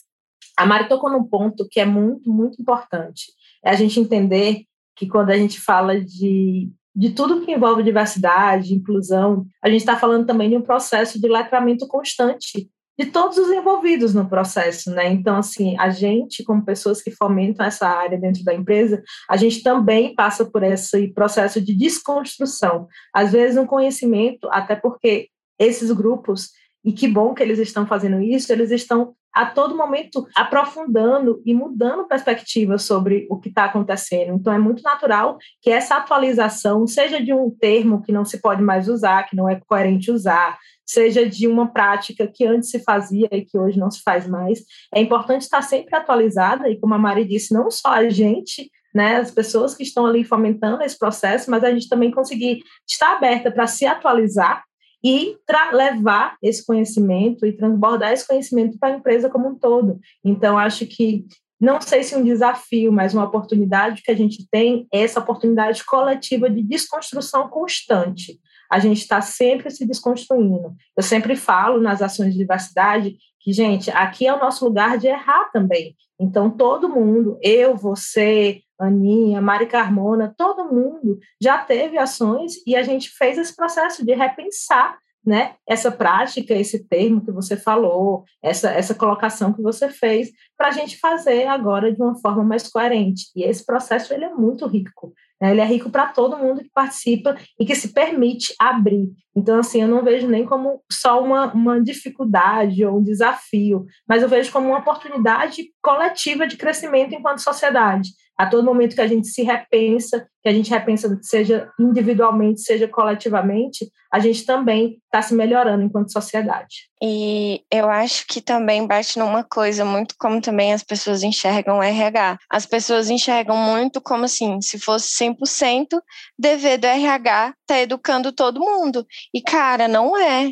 A 0.57 0.66
Mari 0.66 0.88
tocou 0.88 1.11
num 1.11 1.24
ponto 1.24 1.66
que 1.70 1.80
é 1.80 1.84
muito, 1.84 2.30
muito 2.30 2.61
importante. 2.61 3.32
É 3.64 3.70
a 3.70 3.74
gente 3.74 4.01
entender 4.01 4.64
que 4.96 5.07
quando 5.07 5.30
a 5.30 5.36
gente 5.36 5.61
fala 5.61 6.01
de, 6.01 6.70
de 6.94 7.11
tudo 7.11 7.44
que 7.44 7.53
envolve 7.53 7.82
diversidade, 7.82 8.74
inclusão, 8.74 9.46
a 9.62 9.68
gente 9.68 9.80
está 9.80 9.96
falando 9.96 10.26
também 10.26 10.51
de 10.51 10.57
um 10.57 10.62
processo 10.62 11.20
de 11.20 11.28
letramento 11.28 11.86
constante 11.86 12.68
de 13.01 13.07
todos 13.07 13.38
os 13.38 13.48
envolvidos 13.48 14.12
no 14.12 14.28
processo, 14.28 14.90
né? 14.90 15.11
Então, 15.11 15.36
assim, 15.36 15.74
a 15.78 15.88
gente, 15.88 16.44
como 16.44 16.62
pessoas 16.62 17.01
que 17.01 17.11
fomentam 17.11 17.64
essa 17.64 17.88
área 17.88 18.18
dentro 18.18 18.44
da 18.44 18.53
empresa, 18.53 19.03
a 19.26 19.38
gente 19.38 19.62
também 19.62 20.14
passa 20.14 20.44
por 20.44 20.62
esse 20.62 21.09
processo 21.14 21.62
de 21.62 21.74
desconstrução. 21.74 22.86
Às 23.14 23.32
vezes, 23.32 23.57
um 23.57 23.64
conhecimento, 23.64 24.46
até 24.53 24.76
porque 24.76 25.28
esses 25.59 25.90
grupos, 25.90 26.51
e 26.84 26.92
que 26.92 27.09
bom 27.09 27.32
que 27.32 27.42
eles 27.42 27.59
estão 27.59 27.86
fazendo 27.86 28.20
isso, 28.20 28.53
eles 28.53 28.70
estão 28.70 29.14
a 29.33 29.47
todo 29.47 29.76
momento 29.76 30.26
aprofundando 30.37 31.41
e 31.45 31.55
mudando 31.55 32.07
perspectiva 32.07 32.78
sobre 32.78 33.26
o 33.31 33.39
que 33.39 33.49
está 33.49 33.64
acontecendo. 33.64 34.35
Então, 34.35 34.53
é 34.53 34.59
muito 34.59 34.83
natural 34.83 35.39
que 35.61 35.70
essa 35.70 35.97
atualização, 35.97 36.87
seja 36.87 37.22
de 37.22 37.33
um 37.33 37.51
termo 37.51 38.03
que 38.03 38.12
não 38.12 38.24
se 38.24 38.41
pode 38.41 38.62
mais 38.62 38.89
usar, 38.89 39.24
que 39.24 39.37
não 39.37 39.49
é 39.49 39.61
coerente 39.66 40.11
usar, 40.11 40.59
seja 40.85 41.28
de 41.28 41.47
uma 41.47 41.72
prática 41.72 42.26
que 42.26 42.45
antes 42.45 42.70
se 42.70 42.81
fazia 42.81 43.28
e 43.31 43.45
que 43.45 43.57
hoje 43.57 43.78
não 43.78 43.91
se 43.91 44.03
faz 44.03 44.26
mais. 44.26 44.64
É 44.93 45.01
importante 45.01 45.43
estar 45.43 45.62
sempre 45.62 45.95
atualizada, 45.95 46.68
e 46.68 46.78
como 46.78 46.95
a 46.95 46.99
Mari 46.99 47.24
disse, 47.24 47.55
não 47.55 47.70
só 47.70 47.91
a 47.91 48.09
gente, 48.09 48.68
né, 48.93 49.16
as 49.16 49.31
pessoas 49.31 49.74
que 49.74 49.85
estão 49.85 50.05
ali 50.05 50.24
fomentando 50.24 50.83
esse 50.83 50.99
processo, 50.99 51.49
mas 51.49 51.62
a 51.62 51.70
gente 51.70 51.89
também 51.89 52.11
conseguir 52.11 52.59
estar 52.89 53.16
aberta 53.16 53.53
para 53.53 53.68
se 53.68 53.87
atualizar 53.87 54.64
e 55.03 55.36
levar 55.72 56.36
esse 56.42 56.64
conhecimento 56.64 57.46
e 57.46 57.53
transbordar 57.53 58.12
esse 58.12 58.26
conhecimento 58.26 58.78
para 58.78 58.94
a 58.94 58.96
empresa 58.96 59.30
como 59.30 59.48
um 59.48 59.55
todo. 59.55 59.98
Então, 60.24 60.59
acho 60.59 60.86
que 60.86 61.26
não 61.61 61.80
sei 61.80 62.03
se 62.03 62.16
um 62.16 62.24
desafio, 62.24 62.90
mas 62.92 63.12
uma 63.12 63.24
oportunidade 63.24 64.03
que 64.03 64.11
a 64.11 64.16
gente 64.16 64.48
tem 64.51 64.86
é 64.92 65.03
essa 65.03 65.20
oportunidade 65.20 65.84
coletiva 65.84 66.48
de 66.48 66.62
desconstrução 66.62 67.48
constante 67.48 68.40
a 68.70 68.78
gente 68.78 68.98
está 68.98 69.20
sempre 69.20 69.68
se 69.68 69.84
desconstruindo. 69.84 70.76
Eu 70.96 71.03
sempre 71.03 71.34
falo 71.34 71.80
nas 71.80 72.01
ações 72.01 72.32
de 72.32 72.38
diversidade 72.38 73.16
que, 73.40 73.53
gente, 73.53 73.90
aqui 73.90 74.26
é 74.26 74.32
o 74.32 74.38
nosso 74.38 74.64
lugar 74.64 74.96
de 74.96 75.09
errar 75.09 75.51
também. 75.53 75.96
Então, 76.18 76.48
todo 76.48 76.88
mundo, 76.88 77.36
eu, 77.42 77.76
você, 77.76 78.61
Aninha, 78.81 79.41
Mari 79.41 79.66
Carmona, 79.66 80.35
todo 80.37 80.72
mundo 80.72 81.18
já 81.41 81.59
teve 81.59 81.99
ações 81.99 82.55
e 82.66 82.74
a 82.74 82.83
gente 82.83 83.11
fez 83.11 83.39
esse 83.39 83.55
processo 83.55 84.05
de 84.05 84.14
repensar 84.14 84.99
né, 85.24 85.55
essa 85.66 85.91
prática, 85.91 86.55
esse 86.55 86.87
termo 86.89 87.24
que 87.24 87.31
você 87.31 87.57
falou, 87.57 88.24
essa, 88.43 88.70
essa 88.70 88.95
colocação 88.95 89.53
que 89.53 89.61
você 89.61 89.89
fez, 89.89 90.31
para 90.57 90.68
a 90.68 90.72
gente 90.72 90.99
fazer 90.99 91.47
agora 91.47 91.93
de 91.93 92.03
uma 92.03 92.18
forma 92.18 92.43
mais 92.43 92.68
coerente. 92.68 93.26
E 93.37 93.43
esse 93.43 93.64
processo 93.64 94.14
ele 94.14 94.24
é 94.24 94.35
muito 94.35 94.66
rico. 94.66 95.12
Né? 95.41 95.51
Ele 95.51 95.61
é 95.61 95.64
rico 95.64 95.91
para 95.91 96.07
todo 96.07 96.39
mundo 96.39 96.62
que 96.62 96.70
participa 96.72 97.37
e 97.59 97.64
que 97.64 97.74
se 97.74 97.93
permite 97.93 98.55
abrir. 98.59 99.11
Então, 99.35 99.59
assim, 99.59 99.83
eu 99.83 99.89
não 99.89 100.03
vejo 100.03 100.26
nem 100.26 100.45
como 100.45 100.83
só 100.91 101.22
uma, 101.22 101.53
uma 101.53 101.81
dificuldade 101.83 102.85
ou 102.85 102.99
um 102.99 103.03
desafio, 103.03 103.87
mas 104.09 104.22
eu 104.22 104.28
vejo 104.28 104.51
como 104.53 104.68
uma 104.68 104.78
oportunidade 104.78 105.70
coletiva 105.83 106.47
de 106.47 106.57
crescimento 106.57 107.14
enquanto 107.14 107.41
sociedade. 107.41 108.11
A 108.41 108.47
todo 108.47 108.64
momento 108.64 108.95
que 108.95 109.03
a 109.03 109.07
gente 109.07 109.28
se 109.28 109.43
repensa, 109.43 110.26
que 110.43 110.49
a 110.49 110.53
gente 110.53 110.70
repensa, 110.70 111.18
seja 111.20 111.70
individualmente, 111.78 112.62
seja 112.62 112.88
coletivamente, 112.88 113.86
a 114.11 114.18
gente 114.18 114.47
também 114.47 114.97
está 115.05 115.20
se 115.20 115.34
melhorando 115.34 115.84
enquanto 115.84 116.11
sociedade. 116.11 116.88
E 117.03 117.62
eu 117.70 117.91
acho 117.91 118.24
que 118.26 118.41
também 118.41 118.86
bate 118.86 119.18
numa 119.18 119.45
coisa 119.45 119.84
muito 119.84 120.14
como 120.18 120.41
também 120.41 120.72
as 120.72 120.82
pessoas 120.82 121.22
enxergam 121.22 121.82
RH. 121.82 122.38
As 122.49 122.64
pessoas 122.64 123.11
enxergam 123.11 123.59
muito 123.59 124.01
como 124.01 124.24
assim, 124.24 124.59
se 124.62 124.78
fosse 124.78 125.22
100%, 125.22 126.01
dever 126.38 126.78
do 126.78 126.86
RH 126.86 127.53
tá 127.66 127.78
educando 127.78 128.32
todo 128.32 128.59
mundo. 128.59 129.07
E 129.34 129.43
cara, 129.43 129.86
não 129.86 130.16
é. 130.16 130.51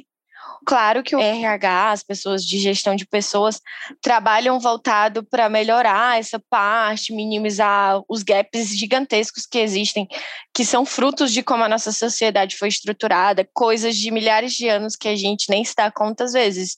Claro 0.68 1.02
que 1.02 1.16
o 1.16 1.18
RH, 1.18 1.92
as 1.92 2.02
pessoas 2.02 2.44
de 2.44 2.58
gestão 2.58 2.94
de 2.94 3.06
pessoas, 3.06 3.58
trabalham 4.02 4.60
voltado 4.60 5.24
para 5.24 5.48
melhorar 5.48 6.20
essa 6.20 6.38
parte, 6.38 7.10
minimizar 7.10 8.02
os 8.06 8.22
gaps 8.22 8.76
gigantescos 8.76 9.46
que 9.46 9.58
existem, 9.58 10.06
que 10.52 10.66
são 10.66 10.84
frutos 10.84 11.32
de 11.32 11.42
como 11.42 11.64
a 11.64 11.70
nossa 11.70 11.90
sociedade 11.90 12.54
foi 12.58 12.68
estruturada, 12.68 13.48
coisas 13.54 13.96
de 13.96 14.10
milhares 14.10 14.52
de 14.52 14.68
anos 14.68 14.94
que 14.94 15.08
a 15.08 15.16
gente 15.16 15.48
nem 15.48 15.64
se 15.64 15.74
dá 15.74 15.90
conta 15.90 16.24
às 16.24 16.34
vezes. 16.34 16.76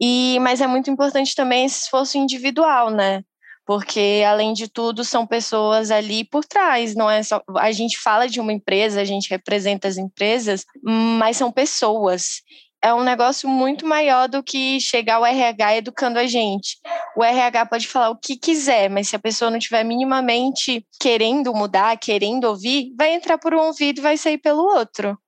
E, 0.00 0.38
mas 0.40 0.62
é 0.62 0.66
muito 0.66 0.88
importante 0.88 1.34
também 1.34 1.66
esse 1.66 1.82
esforço 1.82 2.16
individual, 2.16 2.88
né? 2.88 3.22
porque 3.66 4.24
além 4.26 4.54
de 4.54 4.66
tudo 4.66 5.04
são 5.04 5.26
pessoas 5.26 5.90
ali 5.90 6.24
por 6.24 6.42
trás, 6.42 6.94
não 6.94 7.10
é 7.10 7.22
só 7.22 7.42
a 7.58 7.70
gente 7.70 7.98
fala 7.98 8.26
de 8.26 8.40
uma 8.40 8.50
empresa, 8.50 8.98
a 8.98 9.04
gente 9.04 9.28
representa 9.28 9.86
as 9.86 9.98
empresas, 9.98 10.64
mas 10.82 11.36
são 11.36 11.52
pessoas 11.52 12.40
é 12.82 12.94
um 12.94 13.02
negócio 13.02 13.48
muito 13.48 13.86
maior 13.86 14.28
do 14.28 14.42
que 14.42 14.80
chegar 14.80 15.20
o 15.20 15.26
RH 15.26 15.76
educando 15.76 16.18
a 16.18 16.26
gente. 16.26 16.78
O 17.16 17.24
RH 17.24 17.66
pode 17.66 17.88
falar 17.88 18.10
o 18.10 18.16
que 18.16 18.36
quiser, 18.36 18.88
mas 18.88 19.08
se 19.08 19.16
a 19.16 19.18
pessoa 19.18 19.50
não 19.50 19.58
estiver 19.58 19.84
minimamente 19.84 20.86
querendo 21.00 21.52
mudar, 21.52 21.98
querendo 21.98 22.44
ouvir, 22.44 22.92
vai 22.96 23.14
entrar 23.14 23.38
por 23.38 23.54
um 23.54 23.60
ouvido 23.60 23.98
e 23.98 24.02
vai 24.02 24.16
sair 24.16 24.38
pelo 24.38 24.62
outro. 24.62 25.18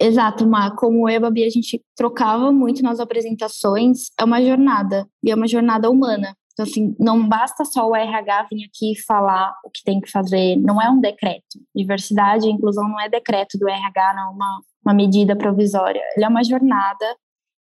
Exato, 0.00 0.46
Má. 0.46 0.74
Como 0.74 1.08
eu 1.08 1.12
e 1.12 1.16
a 1.16 1.20
Babi, 1.20 1.44
a 1.44 1.50
gente 1.50 1.82
trocava 1.94 2.50
muito 2.50 2.82
nas 2.82 3.00
apresentações, 3.00 4.10
é 4.18 4.24
uma 4.24 4.42
jornada, 4.42 5.06
e 5.22 5.30
é 5.30 5.34
uma 5.34 5.46
jornada 5.46 5.90
humana. 5.90 6.34
Então, 6.60 6.70
assim, 6.70 6.94
não 6.98 7.26
basta 7.26 7.64
só 7.64 7.88
o 7.88 7.96
RH 7.96 8.48
vir 8.52 8.66
aqui 8.66 8.92
falar 9.06 9.54
o 9.64 9.70
que 9.70 9.82
tem 9.82 9.98
que 9.98 10.10
fazer, 10.10 10.56
não 10.56 10.80
é 10.80 10.90
um 10.90 11.00
decreto. 11.00 11.58
Diversidade 11.74 12.46
e 12.46 12.50
inclusão 12.50 12.86
não 12.86 13.00
é 13.00 13.08
decreto 13.08 13.56
do 13.58 13.66
RH, 13.66 14.14
não 14.14 14.22
é 14.22 14.34
uma, 14.34 14.60
uma 14.84 14.94
medida 14.94 15.34
provisória. 15.34 16.02
Ele 16.14 16.24
é 16.26 16.28
uma 16.28 16.44
jornada, 16.44 17.16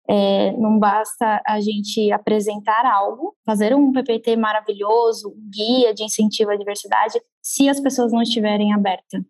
é, 0.09 0.51
não 0.57 0.81
basta 0.81 1.41
a 1.47 1.61
gente 1.61 2.11
apresentar 2.11 2.85
algo, 2.85 3.37
fazer 3.47 3.73
um 3.73 3.93
PPT 3.93 4.37
maravilhoso, 4.37 5.29
um 5.29 5.49
guia 5.49 5.95
de 5.95 6.03
incentivo 6.03 6.51
à 6.51 6.57
diversidade, 6.57 7.21
se 7.41 7.69
as 7.69 7.79
pessoas 7.79 8.11
não 8.11 8.23
estiverem 8.23 8.75
abertas. 8.75 9.23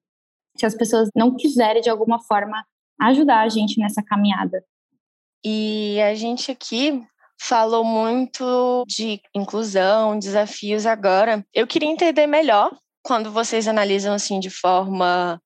Se 0.57 0.65
as 0.65 0.75
pessoas 0.75 1.11
não 1.15 1.37
quiserem, 1.37 1.83
de 1.83 1.91
alguma 1.91 2.19
forma, 2.23 2.65
ajudar 3.03 3.43
a 3.43 3.49
gente 3.51 3.79
nessa 3.79 4.03
caminhada. 4.03 4.65
E 5.45 6.01
a 6.01 6.15
gente 6.15 6.51
aqui 6.51 7.07
falou 7.39 7.85
muito 7.85 8.85
de 8.87 9.21
inclusão, 9.35 10.19
desafios 10.19 10.87
agora. 10.87 11.45
Eu 11.55 11.67
queria 11.67 11.89
entender 11.89 12.27
melhor 12.27 12.77
quando 13.03 13.31
vocês 13.31 13.69
analisam 13.69 14.13
assim 14.15 14.41
de 14.41 14.51
forma 14.51 15.41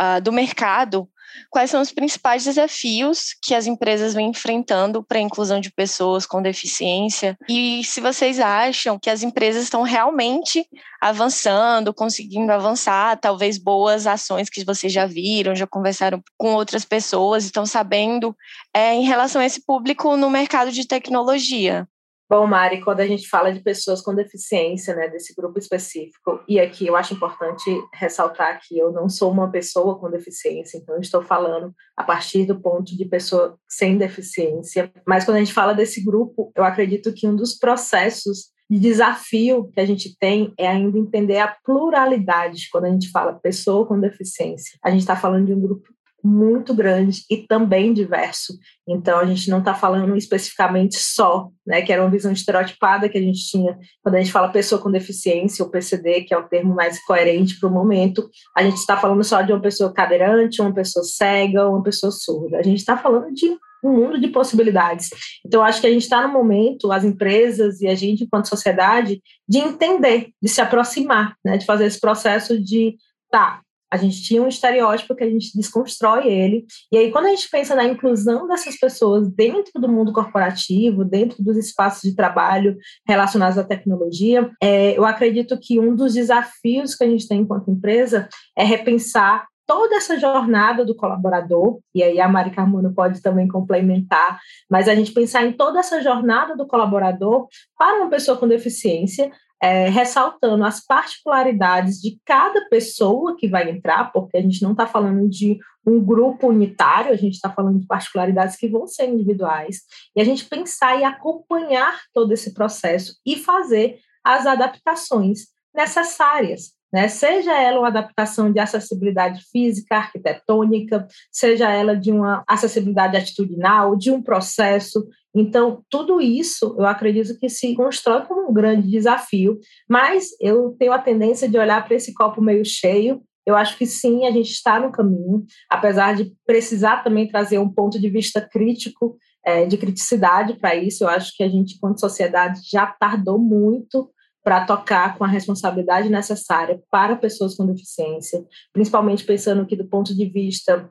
uh, 0.00 0.20
do 0.20 0.32
mercado, 0.32 1.08
quais 1.50 1.70
são 1.70 1.80
os 1.80 1.92
principais 1.92 2.44
desafios 2.44 3.34
que 3.42 3.54
as 3.54 3.66
empresas 3.66 4.14
vêm 4.14 4.28
enfrentando 4.28 5.02
para 5.02 5.18
a 5.18 5.22
inclusão 5.22 5.60
de 5.60 5.70
pessoas 5.70 6.26
com 6.26 6.42
deficiência 6.42 7.36
e 7.48 7.82
se 7.84 8.00
vocês 8.00 8.40
acham 8.40 8.98
que 8.98 9.10
as 9.10 9.22
empresas 9.22 9.64
estão 9.64 9.82
realmente 9.82 10.66
avançando, 11.00 11.94
conseguindo 11.94 12.52
avançar, 12.52 13.18
talvez 13.18 13.58
boas 13.58 14.06
ações 14.06 14.48
que 14.48 14.64
vocês 14.64 14.92
já 14.92 15.06
viram, 15.06 15.54
já 15.54 15.66
conversaram 15.66 16.22
com 16.36 16.54
outras 16.54 16.84
pessoas, 16.84 17.44
estão 17.44 17.66
sabendo 17.66 18.36
é, 18.74 18.94
em 18.94 19.04
relação 19.04 19.40
a 19.40 19.46
esse 19.46 19.64
público 19.64 20.16
no 20.16 20.30
mercado 20.30 20.72
de 20.72 20.86
tecnologia. 20.86 21.86
Bom, 22.28 22.44
Mari, 22.44 22.80
quando 22.82 23.00
a 23.00 23.06
gente 23.06 23.28
fala 23.28 23.52
de 23.52 23.60
pessoas 23.60 24.02
com 24.02 24.12
deficiência, 24.12 24.96
né, 24.96 25.08
desse 25.08 25.32
grupo 25.32 25.60
específico, 25.60 26.40
e 26.48 26.58
aqui 26.58 26.84
eu 26.88 26.96
acho 26.96 27.14
importante 27.14 27.70
ressaltar 27.94 28.60
que 28.66 28.76
eu 28.76 28.90
não 28.90 29.08
sou 29.08 29.30
uma 29.30 29.48
pessoa 29.48 29.96
com 29.96 30.10
deficiência, 30.10 30.76
então 30.76 30.98
estou 30.98 31.22
falando 31.22 31.72
a 31.96 32.02
partir 32.02 32.44
do 32.44 32.60
ponto 32.60 32.96
de 32.96 33.04
pessoa 33.04 33.56
sem 33.68 33.96
deficiência, 33.96 34.92
mas 35.06 35.24
quando 35.24 35.36
a 35.36 35.38
gente 35.40 35.52
fala 35.52 35.72
desse 35.72 36.04
grupo, 36.04 36.50
eu 36.56 36.64
acredito 36.64 37.12
que 37.12 37.28
um 37.28 37.36
dos 37.36 37.56
processos 37.56 38.50
de 38.68 38.80
desafio 38.80 39.70
que 39.72 39.78
a 39.78 39.86
gente 39.86 40.18
tem 40.18 40.52
é 40.58 40.66
ainda 40.66 40.98
entender 40.98 41.38
a 41.38 41.56
pluralidade 41.64 42.68
quando 42.72 42.86
a 42.86 42.90
gente 42.90 43.08
fala 43.10 43.38
pessoa 43.38 43.86
com 43.86 44.00
deficiência. 44.00 44.76
A 44.82 44.90
gente 44.90 45.00
está 45.00 45.14
falando 45.14 45.46
de 45.46 45.54
um 45.54 45.60
grupo 45.60 45.88
muito 46.26 46.74
grande 46.74 47.22
e 47.30 47.36
também 47.36 47.92
diverso. 47.92 48.58
Então, 48.88 49.20
a 49.20 49.24
gente 49.24 49.48
não 49.48 49.60
está 49.60 49.74
falando 49.74 50.16
especificamente 50.16 50.96
só, 50.98 51.48
né, 51.64 51.82
que 51.82 51.92
era 51.92 52.02
uma 52.02 52.10
visão 52.10 52.32
estereotipada 52.32 53.08
que 53.08 53.16
a 53.16 53.22
gente 53.22 53.48
tinha 53.48 53.78
quando 54.02 54.16
a 54.16 54.18
gente 54.18 54.32
fala 54.32 54.48
pessoa 54.48 54.80
com 54.80 54.90
deficiência, 54.90 55.64
ou 55.64 55.70
PCD, 55.70 56.22
que 56.22 56.34
é 56.34 56.38
o 56.38 56.48
termo 56.48 56.74
mais 56.74 57.02
coerente 57.04 57.58
para 57.60 57.68
o 57.68 57.72
momento, 57.72 58.28
a 58.56 58.62
gente 58.62 58.76
está 58.76 58.96
falando 58.96 59.22
só 59.22 59.40
de 59.40 59.52
uma 59.52 59.60
pessoa 59.60 59.92
cadeirante, 59.92 60.60
uma 60.60 60.74
pessoa 60.74 61.04
cega, 61.04 61.68
uma 61.68 61.82
pessoa 61.82 62.10
surda. 62.10 62.58
A 62.58 62.62
gente 62.62 62.78
está 62.78 62.96
falando 62.96 63.32
de 63.32 63.56
um 63.84 63.92
mundo 63.92 64.20
de 64.20 64.28
possibilidades. 64.28 65.10
Então, 65.46 65.62
acho 65.62 65.80
que 65.80 65.86
a 65.86 65.90
gente 65.90 66.02
está 66.02 66.26
no 66.26 66.32
momento, 66.32 66.90
as 66.90 67.04
empresas 67.04 67.80
e 67.80 67.86
a 67.86 67.94
gente, 67.94 68.24
enquanto 68.24 68.48
sociedade, 68.48 69.22
de 69.48 69.58
entender, 69.58 70.30
de 70.42 70.48
se 70.48 70.60
aproximar, 70.60 71.36
né, 71.44 71.56
de 71.56 71.64
fazer 71.64 71.86
esse 71.86 72.00
processo 72.00 72.60
de, 72.60 72.96
tá, 73.30 73.60
a 73.90 73.96
gente 73.96 74.22
tinha 74.22 74.42
um 74.42 74.48
estereótipo 74.48 75.14
que 75.14 75.24
a 75.24 75.30
gente 75.30 75.56
desconstrói 75.56 76.26
ele. 76.26 76.66
E 76.92 76.98
aí, 76.98 77.10
quando 77.10 77.26
a 77.26 77.30
gente 77.30 77.48
pensa 77.48 77.74
na 77.74 77.84
inclusão 77.84 78.46
dessas 78.46 78.78
pessoas 78.78 79.28
dentro 79.28 79.80
do 79.80 79.88
mundo 79.88 80.12
corporativo, 80.12 81.04
dentro 81.04 81.42
dos 81.42 81.56
espaços 81.56 82.02
de 82.02 82.16
trabalho 82.16 82.76
relacionados 83.06 83.58
à 83.58 83.64
tecnologia, 83.64 84.50
é, 84.62 84.96
eu 84.96 85.04
acredito 85.04 85.58
que 85.60 85.78
um 85.78 85.94
dos 85.94 86.14
desafios 86.14 86.94
que 86.94 87.04
a 87.04 87.08
gente 87.08 87.28
tem 87.28 87.40
enquanto 87.40 87.70
empresa 87.70 88.28
é 88.56 88.64
repensar 88.64 89.46
toda 89.66 89.96
essa 89.96 90.18
jornada 90.18 90.84
do 90.84 90.94
colaborador, 90.94 91.80
e 91.92 92.02
aí 92.02 92.20
a 92.20 92.28
Mari 92.28 92.50
Carmona 92.50 92.92
pode 92.94 93.20
também 93.20 93.48
complementar, 93.48 94.38
mas 94.70 94.88
a 94.88 94.94
gente 94.94 95.12
pensar 95.12 95.44
em 95.44 95.52
toda 95.52 95.80
essa 95.80 96.00
jornada 96.00 96.56
do 96.56 96.66
colaborador 96.66 97.48
para 97.76 98.00
uma 98.00 98.08
pessoa 98.08 98.38
com 98.38 98.46
deficiência, 98.46 99.30
é, 99.62 99.88
ressaltando 99.88 100.64
as 100.64 100.84
particularidades 100.84 102.00
de 102.00 102.20
cada 102.24 102.68
pessoa 102.68 103.36
que 103.36 103.48
vai 103.48 103.70
entrar, 103.70 104.12
porque 104.12 104.36
a 104.36 104.42
gente 104.42 104.62
não 104.62 104.72
está 104.72 104.86
falando 104.86 105.28
de 105.28 105.58
um 105.86 106.04
grupo 106.04 106.48
unitário, 106.48 107.12
a 107.12 107.16
gente 107.16 107.34
está 107.34 107.50
falando 107.50 107.78
de 107.78 107.86
particularidades 107.86 108.56
que 108.56 108.68
vão 108.68 108.86
ser 108.86 109.08
individuais, 109.08 109.82
e 110.14 110.20
a 110.20 110.24
gente 110.24 110.44
pensar 110.44 110.98
e 110.98 111.04
acompanhar 111.04 112.00
todo 112.12 112.32
esse 112.32 112.52
processo 112.52 113.14
e 113.24 113.36
fazer 113.36 113.98
as 114.24 114.46
adaptações 114.46 115.46
necessárias 115.74 116.75
né? 116.92 117.08
Seja 117.08 117.52
ela 117.60 117.80
uma 117.80 117.88
adaptação 117.88 118.52
de 118.52 118.60
acessibilidade 118.60 119.42
física, 119.50 119.96
arquitetônica, 119.96 121.06
seja 121.30 121.70
ela 121.70 121.96
de 121.96 122.10
uma 122.10 122.44
acessibilidade 122.46 123.16
atitudinal, 123.16 123.96
de 123.96 124.10
um 124.10 124.22
processo. 124.22 125.06
Então, 125.34 125.82
tudo 125.90 126.20
isso 126.20 126.74
eu 126.78 126.86
acredito 126.86 127.38
que 127.38 127.48
se 127.48 127.74
constrói 127.74 128.22
como 128.22 128.48
um 128.48 128.54
grande 128.54 128.88
desafio, 128.90 129.58
mas 129.88 130.28
eu 130.40 130.74
tenho 130.78 130.92
a 130.92 130.98
tendência 130.98 131.48
de 131.48 131.58
olhar 131.58 131.84
para 131.84 131.96
esse 131.96 132.14
copo 132.14 132.40
meio 132.40 132.64
cheio. 132.64 133.22
Eu 133.44 133.54
acho 133.54 133.76
que 133.76 133.86
sim, 133.86 134.26
a 134.26 134.30
gente 134.32 134.50
está 134.50 134.80
no 134.80 134.90
caminho, 134.90 135.44
apesar 135.70 136.16
de 136.16 136.32
precisar 136.44 137.04
também 137.04 137.28
trazer 137.28 137.58
um 137.58 137.68
ponto 137.68 138.00
de 138.00 138.08
vista 138.08 138.40
crítico, 138.40 139.16
é, 139.44 139.64
de 139.64 139.76
criticidade 139.76 140.54
para 140.58 140.74
isso. 140.74 141.04
Eu 141.04 141.08
acho 141.08 141.32
que 141.36 141.44
a 141.44 141.48
gente, 141.48 141.76
enquanto 141.76 142.00
sociedade, 142.00 142.60
já 142.68 142.86
tardou 142.86 143.38
muito 143.38 144.10
para 144.46 144.64
tocar 144.64 145.18
com 145.18 145.24
a 145.24 145.26
responsabilidade 145.26 146.08
necessária 146.08 146.80
para 146.88 147.16
pessoas 147.16 147.56
com 147.56 147.66
deficiência, 147.66 148.44
principalmente 148.72 149.24
pensando 149.24 149.66
que 149.66 149.74
do 149.74 149.88
ponto 149.88 150.14
de 150.14 150.24
vista 150.24 150.88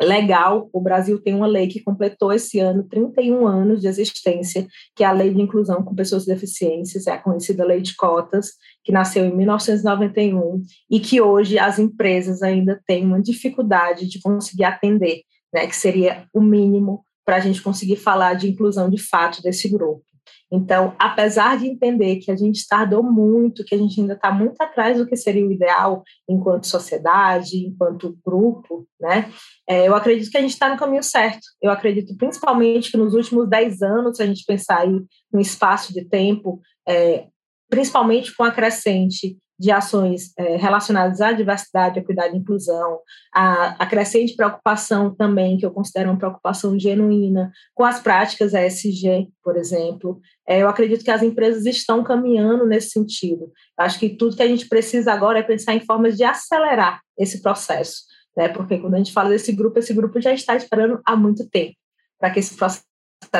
legal, 0.00 0.70
o 0.72 0.80
Brasil 0.80 1.20
tem 1.20 1.34
uma 1.34 1.46
lei 1.46 1.68
que 1.68 1.82
completou 1.82 2.32
esse 2.32 2.58
ano 2.58 2.88
31 2.88 3.46
anos 3.46 3.82
de 3.82 3.86
existência, 3.86 4.66
que 4.94 5.04
é 5.04 5.06
a 5.06 5.12
Lei 5.12 5.32
de 5.32 5.42
Inclusão 5.42 5.82
com 5.82 5.94
Pessoas 5.94 6.24
com 6.24 6.32
Deficiências, 6.32 7.06
é 7.06 7.12
a 7.12 7.18
conhecida 7.18 7.66
Lei 7.66 7.82
de 7.82 7.94
Cotas, 7.94 8.52
que 8.82 8.92
nasceu 8.92 9.26
em 9.26 9.36
1991 9.36 10.62
e 10.90 10.98
que 10.98 11.20
hoje 11.20 11.58
as 11.58 11.78
empresas 11.78 12.42
ainda 12.42 12.80
têm 12.86 13.04
uma 13.04 13.20
dificuldade 13.20 14.08
de 14.08 14.22
conseguir 14.22 14.64
atender, 14.64 15.20
né, 15.52 15.66
que 15.66 15.76
seria 15.76 16.26
o 16.32 16.40
mínimo 16.40 17.04
para 17.26 17.36
a 17.36 17.40
gente 17.40 17.60
conseguir 17.60 17.96
falar 17.96 18.32
de 18.34 18.48
inclusão 18.48 18.88
de 18.88 18.96
fato 18.96 19.42
desse 19.42 19.68
grupo. 19.68 20.02
Então, 20.50 20.94
apesar 20.98 21.58
de 21.58 21.66
entender 21.66 22.16
que 22.16 22.30
a 22.30 22.36
gente 22.36 22.66
tardou 22.68 23.02
muito, 23.02 23.64
que 23.64 23.74
a 23.74 23.78
gente 23.78 24.00
ainda 24.00 24.14
está 24.14 24.30
muito 24.30 24.60
atrás 24.60 24.96
do 24.96 25.06
que 25.06 25.16
seria 25.16 25.46
o 25.46 25.50
ideal 25.50 26.04
enquanto 26.28 26.66
sociedade, 26.66 27.66
enquanto 27.66 28.16
grupo, 28.24 28.86
né? 29.00 29.30
É, 29.68 29.88
eu 29.88 29.94
acredito 29.94 30.30
que 30.30 30.38
a 30.38 30.40
gente 30.40 30.52
está 30.52 30.68
no 30.68 30.78
caminho 30.78 31.02
certo. 31.02 31.42
Eu 31.60 31.70
acredito 31.70 32.16
principalmente 32.16 32.90
que 32.90 32.96
nos 32.96 33.14
últimos 33.14 33.48
10 33.48 33.82
anos, 33.82 34.16
se 34.16 34.22
a 34.22 34.26
gente 34.26 34.44
pensar 34.46 34.82
aí 34.82 35.00
no 35.32 35.40
espaço 35.40 35.92
de 35.92 36.04
tempo, 36.04 36.60
é, 36.88 37.26
principalmente 37.68 38.34
com 38.34 38.44
a 38.44 38.52
crescente 38.52 39.36
de 39.58 39.70
ações 39.70 40.32
é, 40.38 40.56
relacionadas 40.56 41.20
à 41.20 41.32
diversidade, 41.32 41.98
equidade 41.98 42.34
e 42.34 42.38
inclusão, 42.38 43.00
a, 43.34 43.82
a, 43.82 43.86
crescente 43.86 44.36
preocupação 44.36 45.14
também, 45.14 45.56
que 45.56 45.64
eu 45.64 45.70
considero 45.70 46.10
uma 46.10 46.18
preocupação 46.18 46.78
genuína, 46.78 47.50
com 47.74 47.84
as 47.84 48.00
práticas 48.00 48.52
ESG, 48.52 49.28
por 49.42 49.56
exemplo. 49.56 50.20
É, 50.46 50.62
eu 50.62 50.68
acredito 50.68 51.04
que 51.04 51.10
as 51.10 51.22
empresas 51.22 51.64
estão 51.64 52.04
caminhando 52.04 52.66
nesse 52.66 52.90
sentido. 52.90 53.50
Acho 53.78 53.98
que 53.98 54.10
tudo 54.10 54.36
que 54.36 54.42
a 54.42 54.48
gente 54.48 54.68
precisa 54.68 55.12
agora 55.12 55.38
é 55.38 55.42
pensar 55.42 55.74
em 55.74 55.80
formas 55.80 56.16
de 56.16 56.24
acelerar 56.24 57.00
esse 57.18 57.40
processo, 57.40 58.02
né? 58.36 58.48
porque 58.48 58.78
quando 58.78 58.94
a 58.94 58.98
gente 58.98 59.12
fala 59.12 59.30
desse 59.30 59.52
grupo, 59.52 59.78
esse 59.78 59.94
grupo 59.94 60.20
já 60.20 60.32
está 60.32 60.54
esperando 60.54 61.00
há 61.04 61.16
muito 61.16 61.48
tempo 61.48 61.74
para 62.18 62.30
que 62.30 62.40
esse 62.40 62.56
processo 62.56 62.84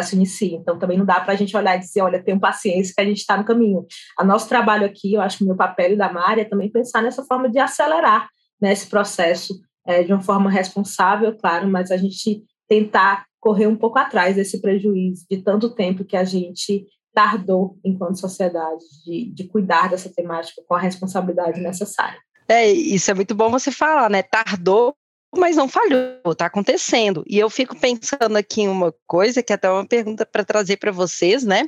se 0.02 0.16
inicia. 0.16 0.56
Então, 0.56 0.78
também 0.78 0.98
não 0.98 1.04
dá 1.04 1.20
para 1.20 1.32
a 1.32 1.36
gente 1.36 1.56
olhar 1.56 1.76
e 1.76 1.80
dizer, 1.80 2.02
olha, 2.02 2.22
tenham 2.22 2.38
paciência 2.38 2.94
que 2.94 3.00
a 3.00 3.04
gente 3.04 3.18
está 3.18 3.36
no 3.36 3.44
caminho. 3.44 3.86
O 4.20 4.24
nosso 4.24 4.48
trabalho 4.48 4.86
aqui, 4.86 5.14
eu 5.14 5.20
acho 5.20 5.38
que 5.38 5.44
o 5.44 5.46
meu 5.46 5.56
papel 5.56 5.92
e 5.92 5.96
da 5.96 6.12
Mária 6.12 6.42
é 6.42 6.44
também 6.44 6.70
pensar 6.70 7.02
nessa 7.02 7.24
forma 7.24 7.48
de 7.48 7.58
acelerar 7.58 8.28
né, 8.60 8.72
esse 8.72 8.86
processo 8.86 9.58
é, 9.86 10.02
de 10.02 10.12
uma 10.12 10.22
forma 10.22 10.50
responsável, 10.50 11.36
claro, 11.36 11.68
mas 11.68 11.90
a 11.90 11.96
gente 11.96 12.42
tentar 12.68 13.24
correr 13.40 13.66
um 13.66 13.76
pouco 13.76 13.98
atrás 13.98 14.34
desse 14.34 14.60
prejuízo 14.60 15.24
de 15.30 15.38
tanto 15.38 15.70
tempo 15.70 16.04
que 16.04 16.16
a 16.16 16.24
gente 16.24 16.84
tardou 17.14 17.78
enquanto 17.84 18.18
sociedade 18.18 18.84
de, 19.04 19.32
de 19.32 19.44
cuidar 19.44 19.88
dessa 19.88 20.12
temática 20.12 20.62
com 20.68 20.74
a 20.74 20.80
responsabilidade 20.80 21.60
necessária. 21.60 22.18
É, 22.48 22.70
isso 22.70 23.10
é 23.10 23.14
muito 23.14 23.34
bom 23.34 23.50
você 23.50 23.70
falar, 23.70 24.10
né? 24.10 24.22
Tardou 24.22 24.94
mas 25.36 25.56
não 25.56 25.68
falhou, 25.68 26.20
está 26.32 26.46
acontecendo. 26.46 27.24
E 27.26 27.38
eu 27.38 27.48
fico 27.48 27.78
pensando 27.78 28.36
aqui 28.36 28.62
em 28.62 28.68
uma 28.68 28.92
coisa, 29.06 29.42
que 29.42 29.52
é 29.52 29.56
até 29.56 29.70
uma 29.70 29.86
pergunta 29.86 30.26
para 30.26 30.44
trazer 30.44 30.76
para 30.76 30.92
vocês, 30.92 31.44
né? 31.44 31.64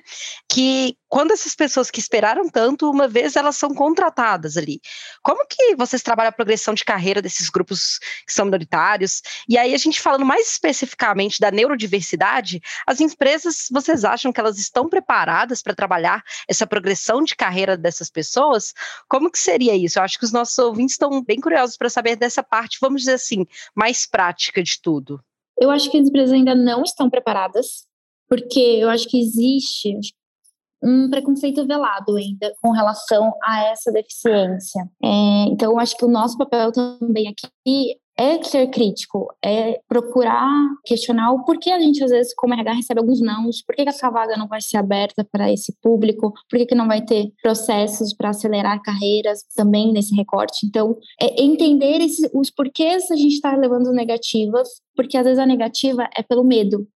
Que 0.49 0.97
quando 1.09 1.33
essas 1.33 1.55
pessoas 1.55 1.91
que 1.91 2.01
esperaram 2.01 2.49
tanto, 2.49 2.91
uma 2.91 3.09
vez 3.09 3.35
elas 3.35 3.57
são 3.57 3.75
contratadas 3.75 4.57
ali, 4.57 4.81
como 5.23 5.47
que 5.47 5.75
vocês 5.75 6.03
trabalham 6.03 6.29
a 6.29 6.33
progressão 6.33 6.75
de 6.75 6.85
carreira 6.85 7.23
desses 7.23 7.49
grupos 7.49 7.99
que 8.27 8.33
são 8.33 8.45
minoritários? 8.45 9.23
E 9.49 9.57
aí, 9.57 9.75
a 9.75 9.79
gente 9.79 10.01
falando 10.01 10.25
mais 10.25 10.51
especificamente 10.53 11.41
da 11.41 11.51
neurodiversidade, 11.51 12.61
as 12.87 13.01
empresas, 13.01 13.67
vocês 13.71 14.05
acham 14.05 14.33
que 14.33 14.41
elas 14.41 14.59
estão 14.59 14.89
preparadas 14.89 15.63
para 15.63 15.75
trabalhar 15.75 16.23
essa 16.47 16.67
progressão 16.67 17.23
de 17.23 17.35
carreira 17.35 17.77
dessas 17.77 18.11
pessoas? 18.11 18.75
Como 19.09 19.31
que 19.31 19.39
seria 19.39 19.75
isso? 19.75 19.99
Eu 19.99 20.03
acho 20.03 20.19
que 20.19 20.25
os 20.25 20.33
nossos 20.33 20.59
ouvintes 20.59 20.95
estão 20.95 21.23
bem 21.23 21.41
curiosos 21.41 21.77
para 21.77 21.89
saber 21.89 22.17
dessa 22.17 22.43
parte, 22.43 22.79
vamos 22.81 23.03
dizer 23.03 23.15
assim, 23.15 23.47
mais 23.75 24.07
prática 24.07 24.63
de 24.63 24.81
tudo. 24.81 25.21
Eu 25.61 25.71
acho 25.71 25.91
que 25.91 25.99
as 25.99 26.07
empresas 26.07 26.33
ainda 26.33 26.55
não 26.55 26.83
estão 26.83 27.11
preparadas, 27.11 27.87
porque 28.29 28.61
eu 28.61 28.89
acho 28.89 29.09
que 29.09 29.21
existe 29.21 29.99
um 30.83 31.11
preconceito 31.11 31.67
velado 31.67 32.17
ainda 32.17 32.55
com 32.63 32.71
relação 32.71 33.33
a 33.43 33.65
essa 33.65 33.91
deficiência. 33.91 34.89
É, 35.03 35.45
então, 35.49 35.73
eu 35.73 35.79
acho 35.79 35.97
que 35.97 36.05
o 36.05 36.11
nosso 36.11 36.39
papel 36.39 36.71
também 36.71 37.27
aqui 37.29 37.97
é 38.19 38.43
ser 38.43 38.67
crítico, 38.69 39.29
é 39.45 39.81
procurar 39.87 40.51
questionar 40.85 41.33
o 41.33 41.45
porquê 41.45 41.71
a 41.71 41.79
gente, 41.79 42.03
às 42.03 42.11
vezes, 42.11 42.35
como 42.35 42.53
RH, 42.53 42.73
recebe 42.73 43.01
alguns 43.01 43.21
nãos, 43.21 43.63
por 43.63 43.77
que, 43.77 43.83
essa 43.83 44.11
vaga 44.11 44.37
não 44.37 44.49
vai 44.49 44.61
ser 44.61 44.77
aberta 44.77 45.25
para 45.31 45.53
esse 45.53 45.73
público, 45.81 46.33
por 46.51 46.59
que, 46.59 46.67
que 46.67 46.75
não 46.75 46.89
vai 46.89 47.01
ter 47.01 47.33
processos 47.41 48.13
para 48.13 48.31
acelerar 48.31 48.83
carreiras 48.83 49.45
também 49.55 49.93
nesse 49.93 50.15
recorte. 50.17 50.67
Então, 50.67 50.99
é 51.21 51.41
entender 51.41 52.01
esses, 52.01 52.29
os 52.35 52.51
porquês 52.51 53.09
a 53.11 53.17
gente 53.17 53.35
está 53.35 53.55
levando 53.55 53.93
negativas, 53.93 54.69
porque 54.97 55.17
às 55.17 55.25
vezes 55.25 55.39
a 55.39 55.47
negativa 55.47 56.09
é 56.17 56.23
pelo 56.23 56.43
medo. 56.43 56.89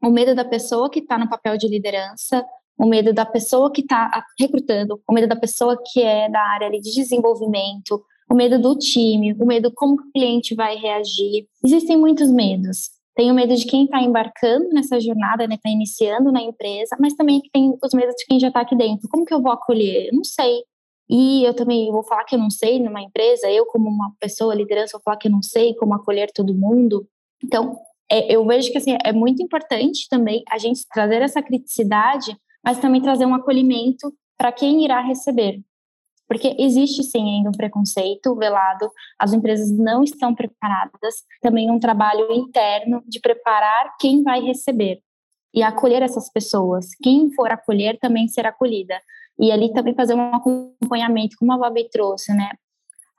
O 0.00 0.10
medo 0.10 0.32
da 0.32 0.44
pessoa 0.44 0.88
que 0.88 1.00
está 1.00 1.18
no 1.18 1.28
papel 1.28 1.56
de 1.58 1.66
liderança, 1.66 2.44
o 2.78 2.86
medo 2.86 3.12
da 3.12 3.26
pessoa 3.26 3.70
que 3.70 3.80
está 3.80 4.24
recrutando, 4.38 5.00
o 5.08 5.12
medo 5.12 5.26
da 5.26 5.36
pessoa 5.36 5.76
que 5.92 6.02
é 6.02 6.28
da 6.30 6.40
área 6.40 6.70
de 6.70 6.80
desenvolvimento, 6.80 8.02
o 8.32 8.34
medo 8.34 8.58
do 8.58 8.74
time, 8.78 9.34
o 9.34 9.44
medo 9.44 9.70
como 9.74 9.94
o 9.94 10.10
cliente 10.10 10.54
vai 10.54 10.74
reagir. 10.74 11.46
Existem 11.62 11.98
muitos 11.98 12.32
medos. 12.32 12.88
Tem 13.14 13.30
o 13.30 13.34
medo 13.34 13.54
de 13.54 13.66
quem 13.66 13.84
está 13.84 14.00
embarcando 14.00 14.70
nessa 14.70 14.98
jornada, 14.98 15.46
né, 15.46 15.56
está 15.56 15.68
iniciando 15.68 16.32
na 16.32 16.40
empresa, 16.40 16.96
mas 16.98 17.12
também 17.12 17.42
tem 17.52 17.76
os 17.84 17.92
medos 17.92 18.14
de 18.16 18.24
quem 18.24 18.40
já 18.40 18.48
está 18.48 18.62
aqui 18.62 18.74
dentro. 18.74 19.06
Como 19.10 19.26
que 19.26 19.34
eu 19.34 19.42
vou 19.42 19.52
acolher? 19.52 20.06
Eu 20.06 20.16
não 20.16 20.24
sei. 20.24 20.62
E 21.10 21.44
eu 21.44 21.52
também 21.52 21.92
vou 21.92 22.02
falar 22.02 22.24
que 22.24 22.34
eu 22.34 22.38
não 22.38 22.48
sei 22.48 22.80
numa 22.80 23.02
empresa, 23.02 23.50
eu 23.50 23.66
como 23.66 23.86
uma 23.90 24.14
pessoa 24.18 24.54
liderança 24.54 24.92
vou 24.96 25.02
falar 25.02 25.18
que 25.18 25.28
eu 25.28 25.32
não 25.32 25.42
sei 25.42 25.74
como 25.74 25.92
acolher 25.92 26.30
todo 26.34 26.54
mundo. 26.54 27.06
Então, 27.44 27.76
é, 28.10 28.34
eu 28.34 28.46
vejo 28.46 28.72
que 28.72 28.78
assim, 28.78 28.96
é 29.04 29.12
muito 29.12 29.42
importante 29.42 30.08
também 30.08 30.42
a 30.48 30.56
gente 30.56 30.86
trazer 30.90 31.20
essa 31.20 31.42
criticidade, 31.42 32.34
mas 32.64 32.78
também 32.78 33.02
trazer 33.02 33.26
um 33.26 33.34
acolhimento 33.34 34.10
para 34.38 34.50
quem 34.50 34.86
irá 34.86 35.02
receber. 35.02 35.60
Porque 36.32 36.56
existe 36.58 37.02
sim 37.02 37.36
ainda 37.36 37.50
um 37.50 37.52
preconceito 37.52 38.34
velado, 38.34 38.90
as 39.18 39.34
empresas 39.34 39.70
não 39.70 40.02
estão 40.02 40.34
preparadas, 40.34 41.16
também 41.42 41.70
um 41.70 41.78
trabalho 41.78 42.32
interno 42.32 43.02
de 43.06 43.20
preparar 43.20 43.94
quem 44.00 44.22
vai 44.22 44.40
receber 44.40 45.02
e 45.52 45.62
acolher 45.62 46.00
essas 46.00 46.32
pessoas. 46.32 46.86
Quem 47.02 47.30
for 47.34 47.52
acolher 47.52 47.98
também 48.00 48.28
ser 48.28 48.46
acolhida. 48.46 48.98
E 49.38 49.52
ali 49.52 49.74
também 49.74 49.94
fazer 49.94 50.14
um 50.14 50.34
acompanhamento, 50.34 51.36
como 51.38 51.52
a 51.52 51.58
Babi 51.58 51.90
trouxe, 51.90 52.32
né? 52.32 52.52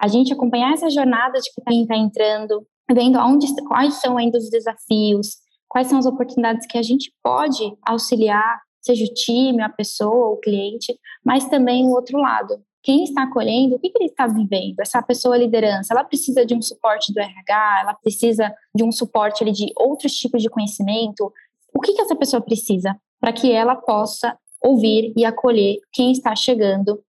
A 0.02 0.08
gente 0.08 0.34
acompanhar 0.34 0.74
essa 0.74 0.90
jornada 0.90 1.38
de 1.40 1.52
quem 1.68 1.84
está 1.84 1.96
entrando, 1.96 2.66
vendo 2.92 3.20
onde, 3.20 3.46
quais 3.68 3.94
são 4.02 4.18
ainda 4.18 4.40
os 4.40 4.50
desafios, 4.50 5.38
quais 5.70 5.86
são 5.86 6.00
as 6.00 6.08
oportunidades 6.08 6.66
que 6.66 6.80
a 6.80 6.84
gente 6.84 7.14
pode 7.22 7.78
auxiliar, 7.86 8.60
seja 8.82 9.06
o 9.06 9.14
time, 9.14 9.62
a 9.62 9.70
pessoa, 9.70 10.30
o 10.30 10.38
cliente, 10.38 10.98
mas 11.24 11.46
também 11.46 11.86
o 11.86 11.92
outro 11.92 12.18
lado. 12.18 12.60
Quem 12.84 13.06
está 13.06 13.24
acolhendo, 13.24 13.76
o 13.76 13.80
que, 13.80 13.90
que 13.90 13.98
ele 13.98 14.10
está 14.10 14.28
vivendo? 14.28 14.80
Essa 14.82 15.02
pessoa 15.02 15.38
liderança, 15.38 15.94
ela 15.94 16.04
precisa 16.04 16.46
de 16.46 16.54
um 16.54 16.62
suporte 16.62 17.14
do 17.14 17.20
RH, 17.20 17.82
ela 17.82 17.94
precisa 17.94 18.54
de 18.76 18.84
um 18.84 18.92
suporte 18.92 19.42
ali, 19.42 19.54
de 19.54 19.72
outros 19.78 20.14
tipos 20.14 20.42
de 20.42 20.50
conhecimento. 20.50 21.32
O 21.74 21.80
que, 21.80 21.94
que 21.94 22.02
essa 22.02 22.16
pessoa 22.16 22.42
precisa 22.42 22.96
para 23.22 23.32
que 23.32 23.52
ela 23.52 23.76
possa 23.76 24.38
ouvir 24.62 25.14
e 25.16 25.24
acolher 25.24 25.78
quem 25.94 26.12
está 26.12 26.36
chegando 26.36 27.02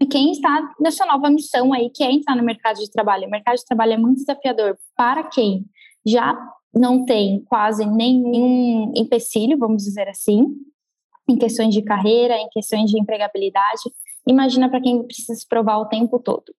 e 0.00 0.06
quem 0.06 0.32
está 0.32 0.74
nessa 0.80 1.06
nova 1.06 1.30
missão 1.30 1.72
aí, 1.72 1.88
que 1.88 2.02
é 2.02 2.10
entrar 2.10 2.34
no 2.34 2.42
mercado 2.42 2.78
de 2.78 2.90
trabalho. 2.90 3.28
O 3.28 3.30
mercado 3.30 3.56
de 3.56 3.64
trabalho 3.64 3.92
é 3.92 3.96
muito 3.96 4.18
desafiador 4.18 4.76
para 4.96 5.22
quem 5.22 5.64
já 6.04 6.36
não 6.74 7.04
tem 7.04 7.44
quase 7.44 7.86
nenhum 7.86 8.92
empecilho, 8.96 9.56
vamos 9.56 9.84
dizer 9.84 10.08
assim, 10.08 10.46
em 11.28 11.36
questões 11.36 11.72
de 11.72 11.82
carreira, 11.82 12.36
em 12.36 12.48
questões 12.48 12.90
de 12.90 12.98
empregabilidade. 12.98 13.82
Imagina 14.26 14.68
para 14.70 14.80
quem 14.80 15.02
precisa 15.02 15.34
se 15.34 15.46
provar 15.46 15.78
o 15.78 15.88
tempo 15.88 16.18
todo. 16.18 16.54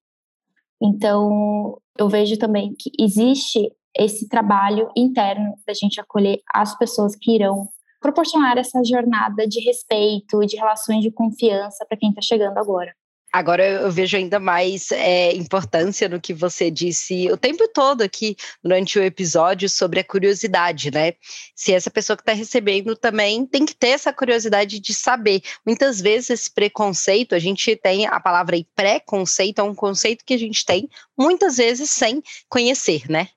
Então, 0.82 1.78
eu 1.97 2.09
vejo 2.09 2.38
também 2.38 2.76
que 2.78 2.91
existe 2.99 3.72
esse 3.97 4.28
trabalho 4.28 4.89
interno 4.97 5.53
da 5.66 5.74
gente 5.74 6.01
acolher 6.01 6.41
as 6.53 6.78
pessoas 6.78 7.16
que 7.16 7.36
irão 7.36 7.70
proporcionar 8.01 8.57
essa 8.57 8.84
jornada 8.84 9.47
de 9.47 9.61
respeito 9.61 10.39
de 10.45 10.57
relações 10.57 11.01
de 11.01 11.11
confiança 11.11 11.86
para 11.88 11.97
quem 11.97 12.09
está 12.09 12.22
chegando 12.22 12.57
agora. 12.57 12.93
Agora 13.34 13.68
eu 13.68 13.92
vejo 13.92 14.16
ainda 14.16 14.40
mais 14.40 14.92
é, 14.92 15.34
importância 15.34 16.08
no 16.08 16.22
que 16.22 16.36
você 16.36 16.70
disse 16.70 17.32
o 17.32 17.36
tempo 17.36 17.68
todo 17.68 18.04
aqui 18.04 18.36
durante 18.64 19.00
o 19.00 19.04
episódio 19.04 19.68
sobre 19.68 20.00
a 20.00 20.04
curiosidade, 20.04 20.92
né? 20.92 21.14
Se 21.56 21.74
essa 21.74 21.90
pessoa 21.90 22.16
que 22.16 22.22
está 22.22 22.34
recebendo 22.34 22.96
também 22.96 23.44
tem 23.48 23.66
que 23.66 23.74
ter 23.74 23.88
essa 23.88 24.14
curiosidade 24.14 24.80
de 24.80 24.94
saber. 24.94 25.42
Muitas 25.66 26.00
vezes 26.00 26.30
esse 26.30 26.52
preconceito, 26.54 27.34
a 27.34 27.40
gente 27.40 27.76
tem 27.76 28.06
a 28.06 28.20
palavra 28.20 28.56
aí, 28.56 28.68
preconceito, 28.76 29.58
é 29.58 29.64
um 29.64 29.74
conceito 29.74 30.24
que 30.24 30.36
a 30.36 30.40
gente 30.40 30.64
tem 30.64 30.88
muitas 31.18 31.58
vezes 31.58 31.90
sem 31.90 32.22
conhecer, 32.48 33.10
né? 33.10 33.30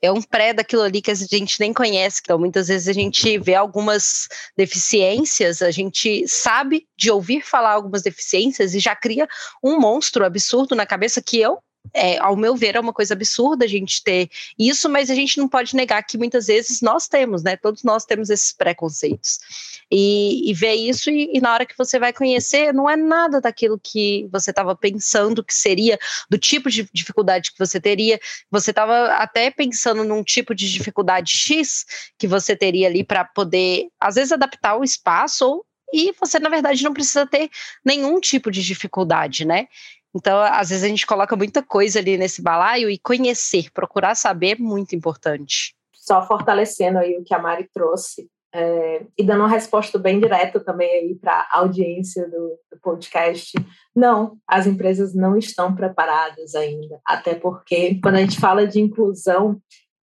É 0.00 0.10
um 0.10 0.22
pré 0.22 0.52
daquilo 0.52 0.82
ali 0.82 1.00
que 1.00 1.10
a 1.10 1.14
gente 1.14 1.60
nem 1.60 1.72
conhece. 1.72 2.20
Então, 2.22 2.38
muitas 2.38 2.68
vezes 2.68 2.88
a 2.88 2.92
gente 2.92 3.38
vê 3.38 3.54
algumas 3.54 4.28
deficiências, 4.56 5.62
a 5.62 5.70
gente 5.70 6.26
sabe 6.28 6.86
de 6.96 7.10
ouvir 7.10 7.42
falar 7.42 7.72
algumas 7.72 8.02
deficiências 8.02 8.74
e 8.74 8.80
já 8.80 8.94
cria 8.94 9.28
um 9.62 9.78
monstro 9.78 10.24
absurdo 10.24 10.74
na 10.74 10.86
cabeça 10.86 11.22
que 11.22 11.40
eu 11.40 11.58
é, 11.94 12.18
ao 12.18 12.36
meu 12.36 12.56
ver, 12.56 12.74
é 12.74 12.80
uma 12.80 12.92
coisa 12.92 13.14
absurda 13.14 13.64
a 13.64 13.68
gente 13.68 14.02
ter 14.02 14.28
isso, 14.58 14.88
mas 14.88 15.08
a 15.08 15.14
gente 15.14 15.38
não 15.38 15.48
pode 15.48 15.76
negar 15.76 16.02
que 16.02 16.18
muitas 16.18 16.48
vezes 16.48 16.80
nós 16.80 17.06
temos, 17.06 17.44
né? 17.44 17.56
Todos 17.56 17.84
nós 17.84 18.04
temos 18.04 18.30
esses 18.30 18.50
preconceitos. 18.50 19.38
E, 19.90 20.50
e 20.50 20.54
ver 20.54 20.74
isso, 20.74 21.08
e, 21.08 21.36
e, 21.36 21.40
na 21.40 21.52
hora 21.52 21.64
que 21.64 21.76
você 21.78 21.98
vai 21.98 22.12
conhecer, 22.12 22.72
não 22.72 22.90
é 22.90 22.96
nada 22.96 23.40
daquilo 23.40 23.78
que 23.78 24.28
você 24.32 24.50
estava 24.50 24.74
pensando 24.74 25.44
que 25.44 25.54
seria, 25.54 25.98
do 26.28 26.36
tipo 26.36 26.68
de 26.68 26.88
dificuldade 26.92 27.52
que 27.52 27.58
você 27.58 27.80
teria. 27.80 28.18
Você 28.50 28.70
estava 28.70 29.12
até 29.14 29.50
pensando 29.50 30.02
num 30.02 30.24
tipo 30.24 30.54
de 30.54 30.70
dificuldade 30.72 31.36
X 31.36 31.84
que 32.18 32.26
você 32.26 32.56
teria 32.56 32.88
ali 32.88 33.04
para 33.04 33.24
poder, 33.24 33.88
às 34.00 34.16
vezes, 34.16 34.32
adaptar 34.32 34.76
o 34.76 34.84
espaço 34.84 35.46
ou 35.46 35.66
e 35.92 36.12
você, 36.20 36.40
na 36.40 36.48
verdade, 36.48 36.82
não 36.82 36.92
precisa 36.92 37.24
ter 37.24 37.48
nenhum 37.84 38.18
tipo 38.18 38.50
de 38.50 38.64
dificuldade, 38.64 39.44
né? 39.44 39.68
Então, 40.14 40.38
às 40.38 40.68
vezes 40.68 40.84
a 40.84 40.88
gente 40.88 41.06
coloca 41.06 41.34
muita 41.34 41.62
coisa 41.62 41.98
ali 41.98 42.16
nesse 42.16 42.40
balaio 42.40 42.88
e 42.88 42.98
conhecer, 42.98 43.70
procurar 43.72 44.14
saber 44.14 44.52
é 44.52 44.62
muito 44.62 44.94
importante. 44.94 45.74
Só 45.94 46.26
fortalecendo 46.26 46.98
aí 46.98 47.18
o 47.18 47.24
que 47.24 47.34
a 47.34 47.38
Mari 47.38 47.68
trouxe 47.72 48.28
é, 48.54 49.04
e 49.18 49.24
dando 49.24 49.40
uma 49.40 49.48
resposta 49.48 49.98
bem 49.98 50.20
direta 50.20 50.60
também 50.60 50.88
aí 50.88 51.14
para 51.16 51.48
a 51.50 51.58
audiência 51.58 52.28
do, 52.30 52.58
do 52.70 52.78
podcast. 52.80 53.52
Não, 53.94 54.38
as 54.46 54.66
empresas 54.66 55.12
não 55.12 55.36
estão 55.36 55.74
preparadas 55.74 56.54
ainda, 56.54 57.00
até 57.04 57.34
porque 57.34 57.98
quando 58.00 58.14
a 58.14 58.20
gente 58.20 58.38
fala 58.38 58.66
de 58.66 58.80
inclusão, 58.80 59.60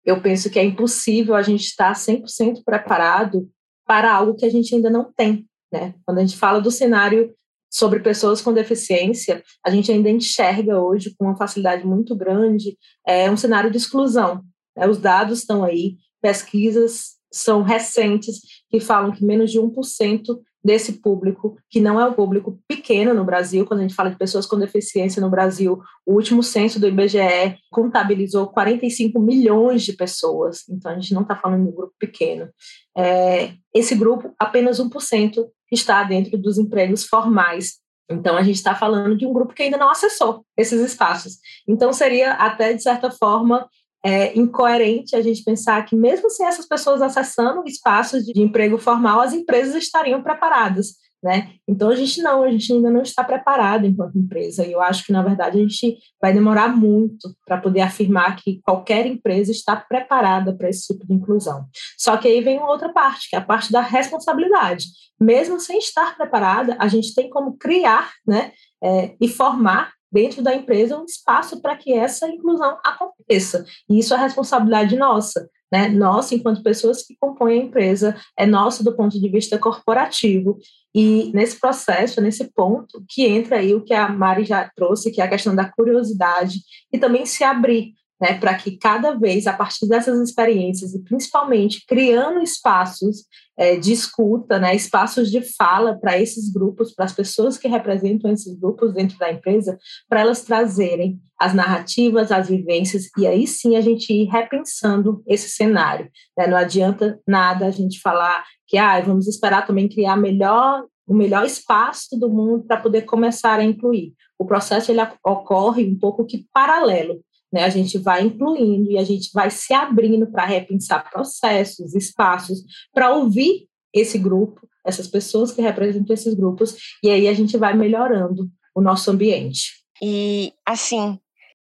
eu 0.05 0.21
penso 0.21 0.51
que 0.51 0.59
é 0.59 0.63
impossível 0.63 1.33
a 1.33 1.41
gente 1.41 1.63
estar 1.63 1.93
100% 1.93 2.63
preparado 2.63 3.49
para 3.85 4.13
algo 4.13 4.35
que 4.35 4.45
a 4.45 4.49
gente 4.49 4.75
ainda 4.75 4.89
não 4.89 5.11
tem. 5.11 5.47
Né? 5.71 5.95
Quando 6.05 6.19
a 6.19 6.21
gente 6.21 6.37
fala 6.37 6.61
do 6.61 6.69
cenário 6.69 7.33
sobre 7.69 7.99
pessoas 7.99 8.41
com 8.41 8.53
deficiência, 8.53 9.43
a 9.65 9.69
gente 9.69 9.91
ainda 9.91 10.09
enxerga 10.09 10.79
hoje 10.79 11.13
com 11.17 11.25
uma 11.25 11.37
facilidade 11.37 11.85
muito 11.85 12.15
grande 12.15 12.77
é, 13.05 13.29
um 13.29 13.37
cenário 13.37 13.69
de 13.69 13.77
exclusão. 13.77 14.43
Né? 14.75 14.87
Os 14.87 14.97
dados 14.97 15.39
estão 15.39 15.63
aí, 15.63 15.97
pesquisas 16.21 17.17
são 17.31 17.61
recentes 17.61 18.39
que 18.69 18.79
falam 18.79 19.11
que 19.11 19.23
menos 19.23 19.51
de 19.51 19.59
1% 19.59 20.21
desse 20.63 20.93
público, 20.93 21.57
que 21.69 21.79
não 21.79 21.99
é 21.99 22.07
o 22.07 22.13
público 22.13 22.59
pequeno 22.67 23.13
no 23.13 23.23
Brasil, 23.23 23.65
quando 23.65 23.79
a 23.79 23.83
gente 23.83 23.95
fala 23.95 24.09
de 24.09 24.17
pessoas 24.17 24.45
com 24.45 24.57
deficiência 24.57 25.21
no 25.21 25.29
Brasil, 25.29 25.79
o 26.05 26.13
último 26.13 26.43
censo 26.43 26.79
do 26.79 26.87
IBGE 26.87 27.57
contabilizou 27.71 28.47
45 28.47 29.19
milhões 29.19 29.83
de 29.83 29.93
pessoas, 29.93 30.67
então 30.69 30.91
a 30.91 30.95
gente 30.95 31.13
não 31.13 31.21
está 31.21 31.35
falando 31.35 31.63
de 31.63 31.69
um 31.69 31.75
grupo 31.75 31.93
pequeno. 31.99 32.49
É, 32.97 33.53
esse 33.73 33.95
grupo, 33.95 34.33
apenas 34.39 34.79
1% 34.79 35.45
está 35.71 36.03
dentro 36.03 36.37
dos 36.37 36.57
empregos 36.57 37.05
formais. 37.05 37.75
Então, 38.09 38.37
a 38.37 38.43
gente 38.43 38.55
está 38.55 38.73
falando 38.73 39.17
de 39.17 39.25
um 39.25 39.33
grupo 39.33 39.53
que 39.53 39.63
ainda 39.63 39.77
não 39.77 39.89
acessou 39.89 40.45
esses 40.55 40.79
espaços. 40.81 41.37
Então, 41.67 41.91
seria 41.91 42.33
até, 42.33 42.73
de 42.73 42.81
certa 42.81 43.11
forma, 43.11 43.67
é, 44.07 44.39
incoerente 44.39 45.17
a 45.17 45.21
gente 45.21 45.43
pensar 45.43 45.83
que, 45.83 45.93
mesmo 45.93 46.29
sem 46.29 46.45
essas 46.45 46.65
pessoas 46.65 47.01
acessando 47.01 47.61
espaços 47.67 48.23
de 48.23 48.41
emprego 48.41 48.77
formal, 48.77 49.19
as 49.19 49.33
empresas 49.33 49.75
estariam 49.75 50.23
preparadas. 50.23 50.93
Né? 51.21 51.55
Então 51.67 51.89
a 51.89 51.95
gente 51.95 52.21
não, 52.21 52.41
a 52.41 52.49
gente 52.49 52.71
ainda 52.71 52.89
não 52.89 53.01
está 53.01 53.21
preparado 53.21 53.85
enquanto 53.85 54.17
empresa. 54.17 54.65
E 54.65 54.71
eu 54.71 54.79
acho 54.79 55.03
que 55.03 55.11
na 55.11 55.21
verdade 55.21 55.57
a 55.57 55.61
gente 55.61 55.97
vai 56.21 56.31
demorar 56.31 56.69
muito 56.69 57.35
para 57.45 57.57
poder 57.57 57.81
afirmar 57.81 58.37
que 58.37 58.61
qualquer 58.63 59.05
empresa 59.05 59.51
está 59.51 59.75
preparada 59.75 60.55
para 60.55 60.69
esse 60.69 60.87
tipo 60.87 61.05
de 61.05 61.13
inclusão. 61.13 61.65
Só 61.97 62.15
que 62.15 62.29
aí 62.29 62.39
vem 62.39 62.59
uma 62.59 62.69
outra 62.69 62.93
parte, 62.93 63.29
que 63.29 63.35
é 63.35 63.39
a 63.39 63.45
parte 63.45 63.73
da 63.73 63.81
responsabilidade. 63.81 64.85
Mesmo 65.19 65.59
sem 65.59 65.79
estar 65.79 66.15
preparada, 66.15 66.77
a 66.79 66.87
gente 66.87 67.13
tem 67.13 67.29
como 67.29 67.57
criar, 67.57 68.13
né, 68.25 68.53
é, 68.81 69.15
e 69.19 69.27
formar 69.27 69.96
dentro 70.11 70.41
da 70.41 70.55
empresa 70.55 70.97
um 70.97 71.05
espaço 71.05 71.61
para 71.61 71.75
que 71.75 71.93
essa 71.93 72.27
inclusão 72.27 72.77
aconteça. 72.83 73.65
E 73.89 73.99
isso 73.99 74.13
é 74.13 74.17
responsabilidade 74.17 74.95
nossa 74.95 75.49
né? 75.71 75.89
Nossa, 75.89 76.33
enquanto 76.33 76.63
pessoas 76.63 77.03
que 77.03 77.15
compõem 77.19 77.59
a 77.59 77.63
empresa, 77.65 78.15
é 78.37 78.45
nosso 78.45 78.83
do 78.83 78.95
ponto 78.95 79.19
de 79.19 79.29
vista 79.29 79.57
corporativo. 79.57 80.57
E 80.95 81.31
nesse 81.33 81.59
processo, 81.59 82.21
nesse 82.21 82.51
ponto, 82.53 83.03
que 83.07 83.25
entra 83.25 83.57
aí 83.57 83.75
o 83.75 83.83
que 83.83 83.93
a 83.93 84.09
Mari 84.09 84.45
já 84.45 84.69
trouxe, 84.75 85.11
que 85.11 85.21
é 85.21 85.25
a 85.25 85.29
questão 85.29 85.55
da 85.55 85.69
curiosidade 85.71 86.59
e 86.91 86.97
também 86.97 87.25
se 87.25 87.43
abrir 87.43 87.93
né, 88.19 88.33
para 88.39 88.55
que 88.55 88.77
cada 88.77 89.13
vez, 89.13 89.47
a 89.47 89.53
partir 89.53 89.87
dessas 89.87 90.19
experiências, 90.19 90.93
e 90.93 91.03
principalmente 91.03 91.85
criando 91.87 92.41
espaços 92.41 93.25
é, 93.57 93.75
de 93.75 93.91
escuta, 93.91 94.59
né, 94.59 94.75
espaços 94.75 95.29
de 95.29 95.41
fala 95.41 95.97
para 95.99 96.19
esses 96.19 96.51
grupos, 96.51 96.93
para 96.93 97.05
as 97.05 97.13
pessoas 97.13 97.57
que 97.57 97.67
representam 97.67 98.31
esses 98.31 98.57
grupos 98.57 98.93
dentro 98.93 99.17
da 99.17 99.31
empresa, 99.31 99.77
para 100.09 100.21
elas 100.21 100.41
trazerem 100.41 101.19
as 101.39 101.53
narrativas, 101.53 102.31
as 102.31 102.47
vivências, 102.49 103.09
e 103.17 103.27
aí 103.27 103.45
sim 103.45 103.75
a 103.75 103.81
gente 103.81 104.11
ir 104.11 104.25
repensando 104.25 105.21
esse 105.27 105.49
cenário. 105.49 106.09
Né? 106.37 106.47
Não 106.47 106.57
adianta 106.57 107.19
nada 107.27 107.67
a 107.67 107.71
gente 107.71 107.99
falar 107.99 108.43
que 108.65 108.77
ah, 108.77 108.99
vamos 109.01 109.27
esperar 109.27 109.65
também 109.65 109.87
criar 109.87 110.17
melhor 110.17 110.83
o 111.07 111.13
melhor 111.13 111.45
espaço 111.45 112.19
do 112.19 112.29
mundo 112.29 112.65
para 112.65 112.81
poder 112.81 113.03
começar 113.03 113.59
a 113.59 113.63
incluir. 113.63 114.13
O 114.37 114.45
processo 114.45 114.91
ele 114.91 114.99
ocorre 115.25 115.87
um 115.87 115.97
pouco 115.97 116.25
que 116.25 116.45
paralelo. 116.53 117.21
Né? 117.51 117.63
A 117.63 117.69
gente 117.69 117.97
vai 117.97 118.23
incluindo 118.23 118.91
e 118.91 118.97
a 118.97 119.03
gente 119.03 119.29
vai 119.33 119.49
se 119.49 119.73
abrindo 119.73 120.27
para 120.27 120.45
repensar 120.45 121.09
processos, 121.09 121.95
espaços, 121.95 122.63
para 122.93 123.13
ouvir 123.13 123.67
esse 123.93 124.17
grupo, 124.17 124.67
essas 124.85 125.07
pessoas 125.07 125.51
que 125.51 125.61
representam 125.61 126.13
esses 126.13 126.33
grupos, 126.33 126.75
e 127.03 127.09
aí 127.09 127.27
a 127.27 127.33
gente 127.33 127.57
vai 127.57 127.75
melhorando 127.75 128.49
o 128.75 128.81
nosso 128.81 129.09
ambiente. 129.09 129.71
E, 130.01 130.53
assim, 130.65 131.19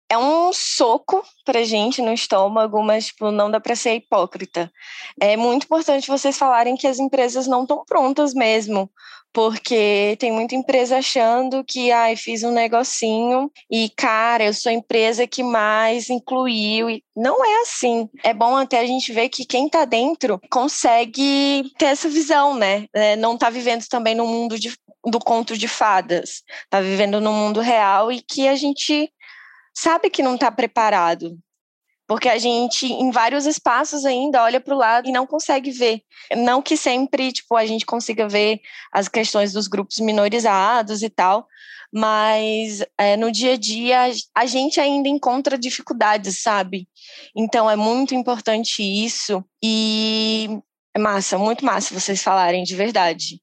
é 0.09 0.17
um 0.17 0.53
soco 0.53 1.23
pra 1.45 1.65
gente 1.65 2.01
no 2.01 2.13
estômago, 2.13 2.83
mas 2.83 3.07
tipo, 3.07 3.31
não 3.31 3.51
dá 3.51 3.61
para 3.61 3.75
ser 3.75 3.95
hipócrita. 3.95 4.71
É 5.21 5.37
muito 5.37 5.65
importante 5.65 6.09
vocês 6.09 6.37
falarem 6.39 6.77
que 6.77 6.87
as 6.87 6.99
empresas 6.99 7.47
não 7.47 7.63
estão 7.63 7.85
prontas 7.85 8.33
mesmo, 8.33 8.91
porque 9.37 10.17
tem 10.19 10.33
muita 10.33 10.55
empresa 10.55 10.97
achando 10.97 11.63
que 11.63 11.93
ai, 11.93 12.17
fiz 12.17 12.43
um 12.43 12.53
negocinho 12.53 13.51
e 13.71 13.91
cara, 13.91 14.45
eu 14.45 14.55
sou 14.55 14.71
a 14.71 14.75
empresa 14.75 15.27
que 15.27 15.43
mais 15.43 16.09
incluiu 16.09 16.89
e 16.89 17.03
não 17.15 17.45
é 17.45 17.61
assim. 17.61 18.09
É 18.25 18.33
bom 18.33 18.57
até 18.57 18.79
a 18.81 18.87
gente 18.87 19.13
ver 19.13 19.29
que 19.29 19.45
quem 19.45 19.67
está 19.67 19.85
dentro 19.85 20.41
consegue 20.51 21.71
ter 21.77 21.87
essa 21.87 22.09
visão, 22.09 22.55
né? 22.55 22.87
É, 22.95 23.15
não 23.17 23.35
está 23.35 23.51
vivendo 23.51 23.85
também 23.89 24.15
no 24.15 24.27
mundo 24.27 24.59
de, 24.59 24.75
do 25.05 25.19
conto 25.19 25.55
de 25.55 25.69
fadas, 25.69 26.43
está 26.65 26.81
vivendo 26.81 27.21
no 27.21 27.33
mundo 27.33 27.61
real 27.61 28.11
e 28.11 28.23
que 28.23 28.49
a 28.49 28.57
gente 28.57 29.13
sabe 29.77 30.11
que 30.11 30.23
não 30.23 30.35
está 30.35 30.51
preparado. 30.51 31.39
porque 32.09 32.29
a 32.29 32.39
gente, 32.39 32.87
em 32.87 33.11
vários 33.11 33.47
espaços 33.47 34.05
ainda, 34.05 34.41
olha 34.45 34.61
para 34.61 34.75
o 34.75 34.79
lado 34.79 35.09
e 35.09 35.13
não 35.13 35.27
consegue 35.27 35.73
ver. 35.73 36.03
Não 36.37 36.63
que 36.63 36.77
sempre, 36.77 37.33
tipo, 37.33 37.57
a 37.57 37.67
gente 37.67 37.85
consiga 37.85 38.29
ver 38.29 38.61
as 38.93 39.09
questões 39.09 39.53
dos 39.53 39.67
grupos 39.67 39.99
minorizados 39.99 41.03
e 41.03 41.11
tal, 41.11 41.49
mas 41.93 42.81
é, 42.97 43.17
no 43.17 43.33
dia 43.33 43.55
a 43.55 43.57
dia 43.57 44.09
a 44.37 44.47
gente 44.47 44.81
ainda 44.81 45.09
encontra 45.09 45.59
dificuldades, 45.59 46.41
sabe? 46.41 46.89
Então 47.35 47.69
é 47.69 47.75
muito 47.75 48.15
importante 48.15 48.83
isso 48.83 49.45
e 49.63 50.61
é 50.95 50.99
massa, 51.01 51.37
muito 51.39 51.65
massa 51.65 51.93
vocês 51.93 52.23
falarem 52.23 52.63
de 52.63 52.77
verdade. 52.77 53.41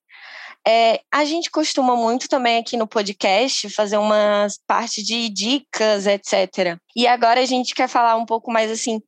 É, 0.65 1.01
a 1.11 1.25
gente 1.25 1.51
costuma 1.51 1.95
muito 1.95 2.27
também 2.29 2.57
aqui 2.57 2.77
no 2.77 2.87
podcast 2.87 3.69
fazer 3.69 3.97
umas 3.97 4.57
partes 4.65 5.05
de 5.05 5.27
dicas, 5.29 6.07
etc. 6.07 6.77
E 6.95 7.05
agora 7.05 7.41
a 7.41 7.45
gente 7.45 7.75
quer 7.75 7.89
falar 7.89 8.15
um 8.15 8.25
pouco 8.25 8.51
mais 8.51 8.71
assim 8.71 9.01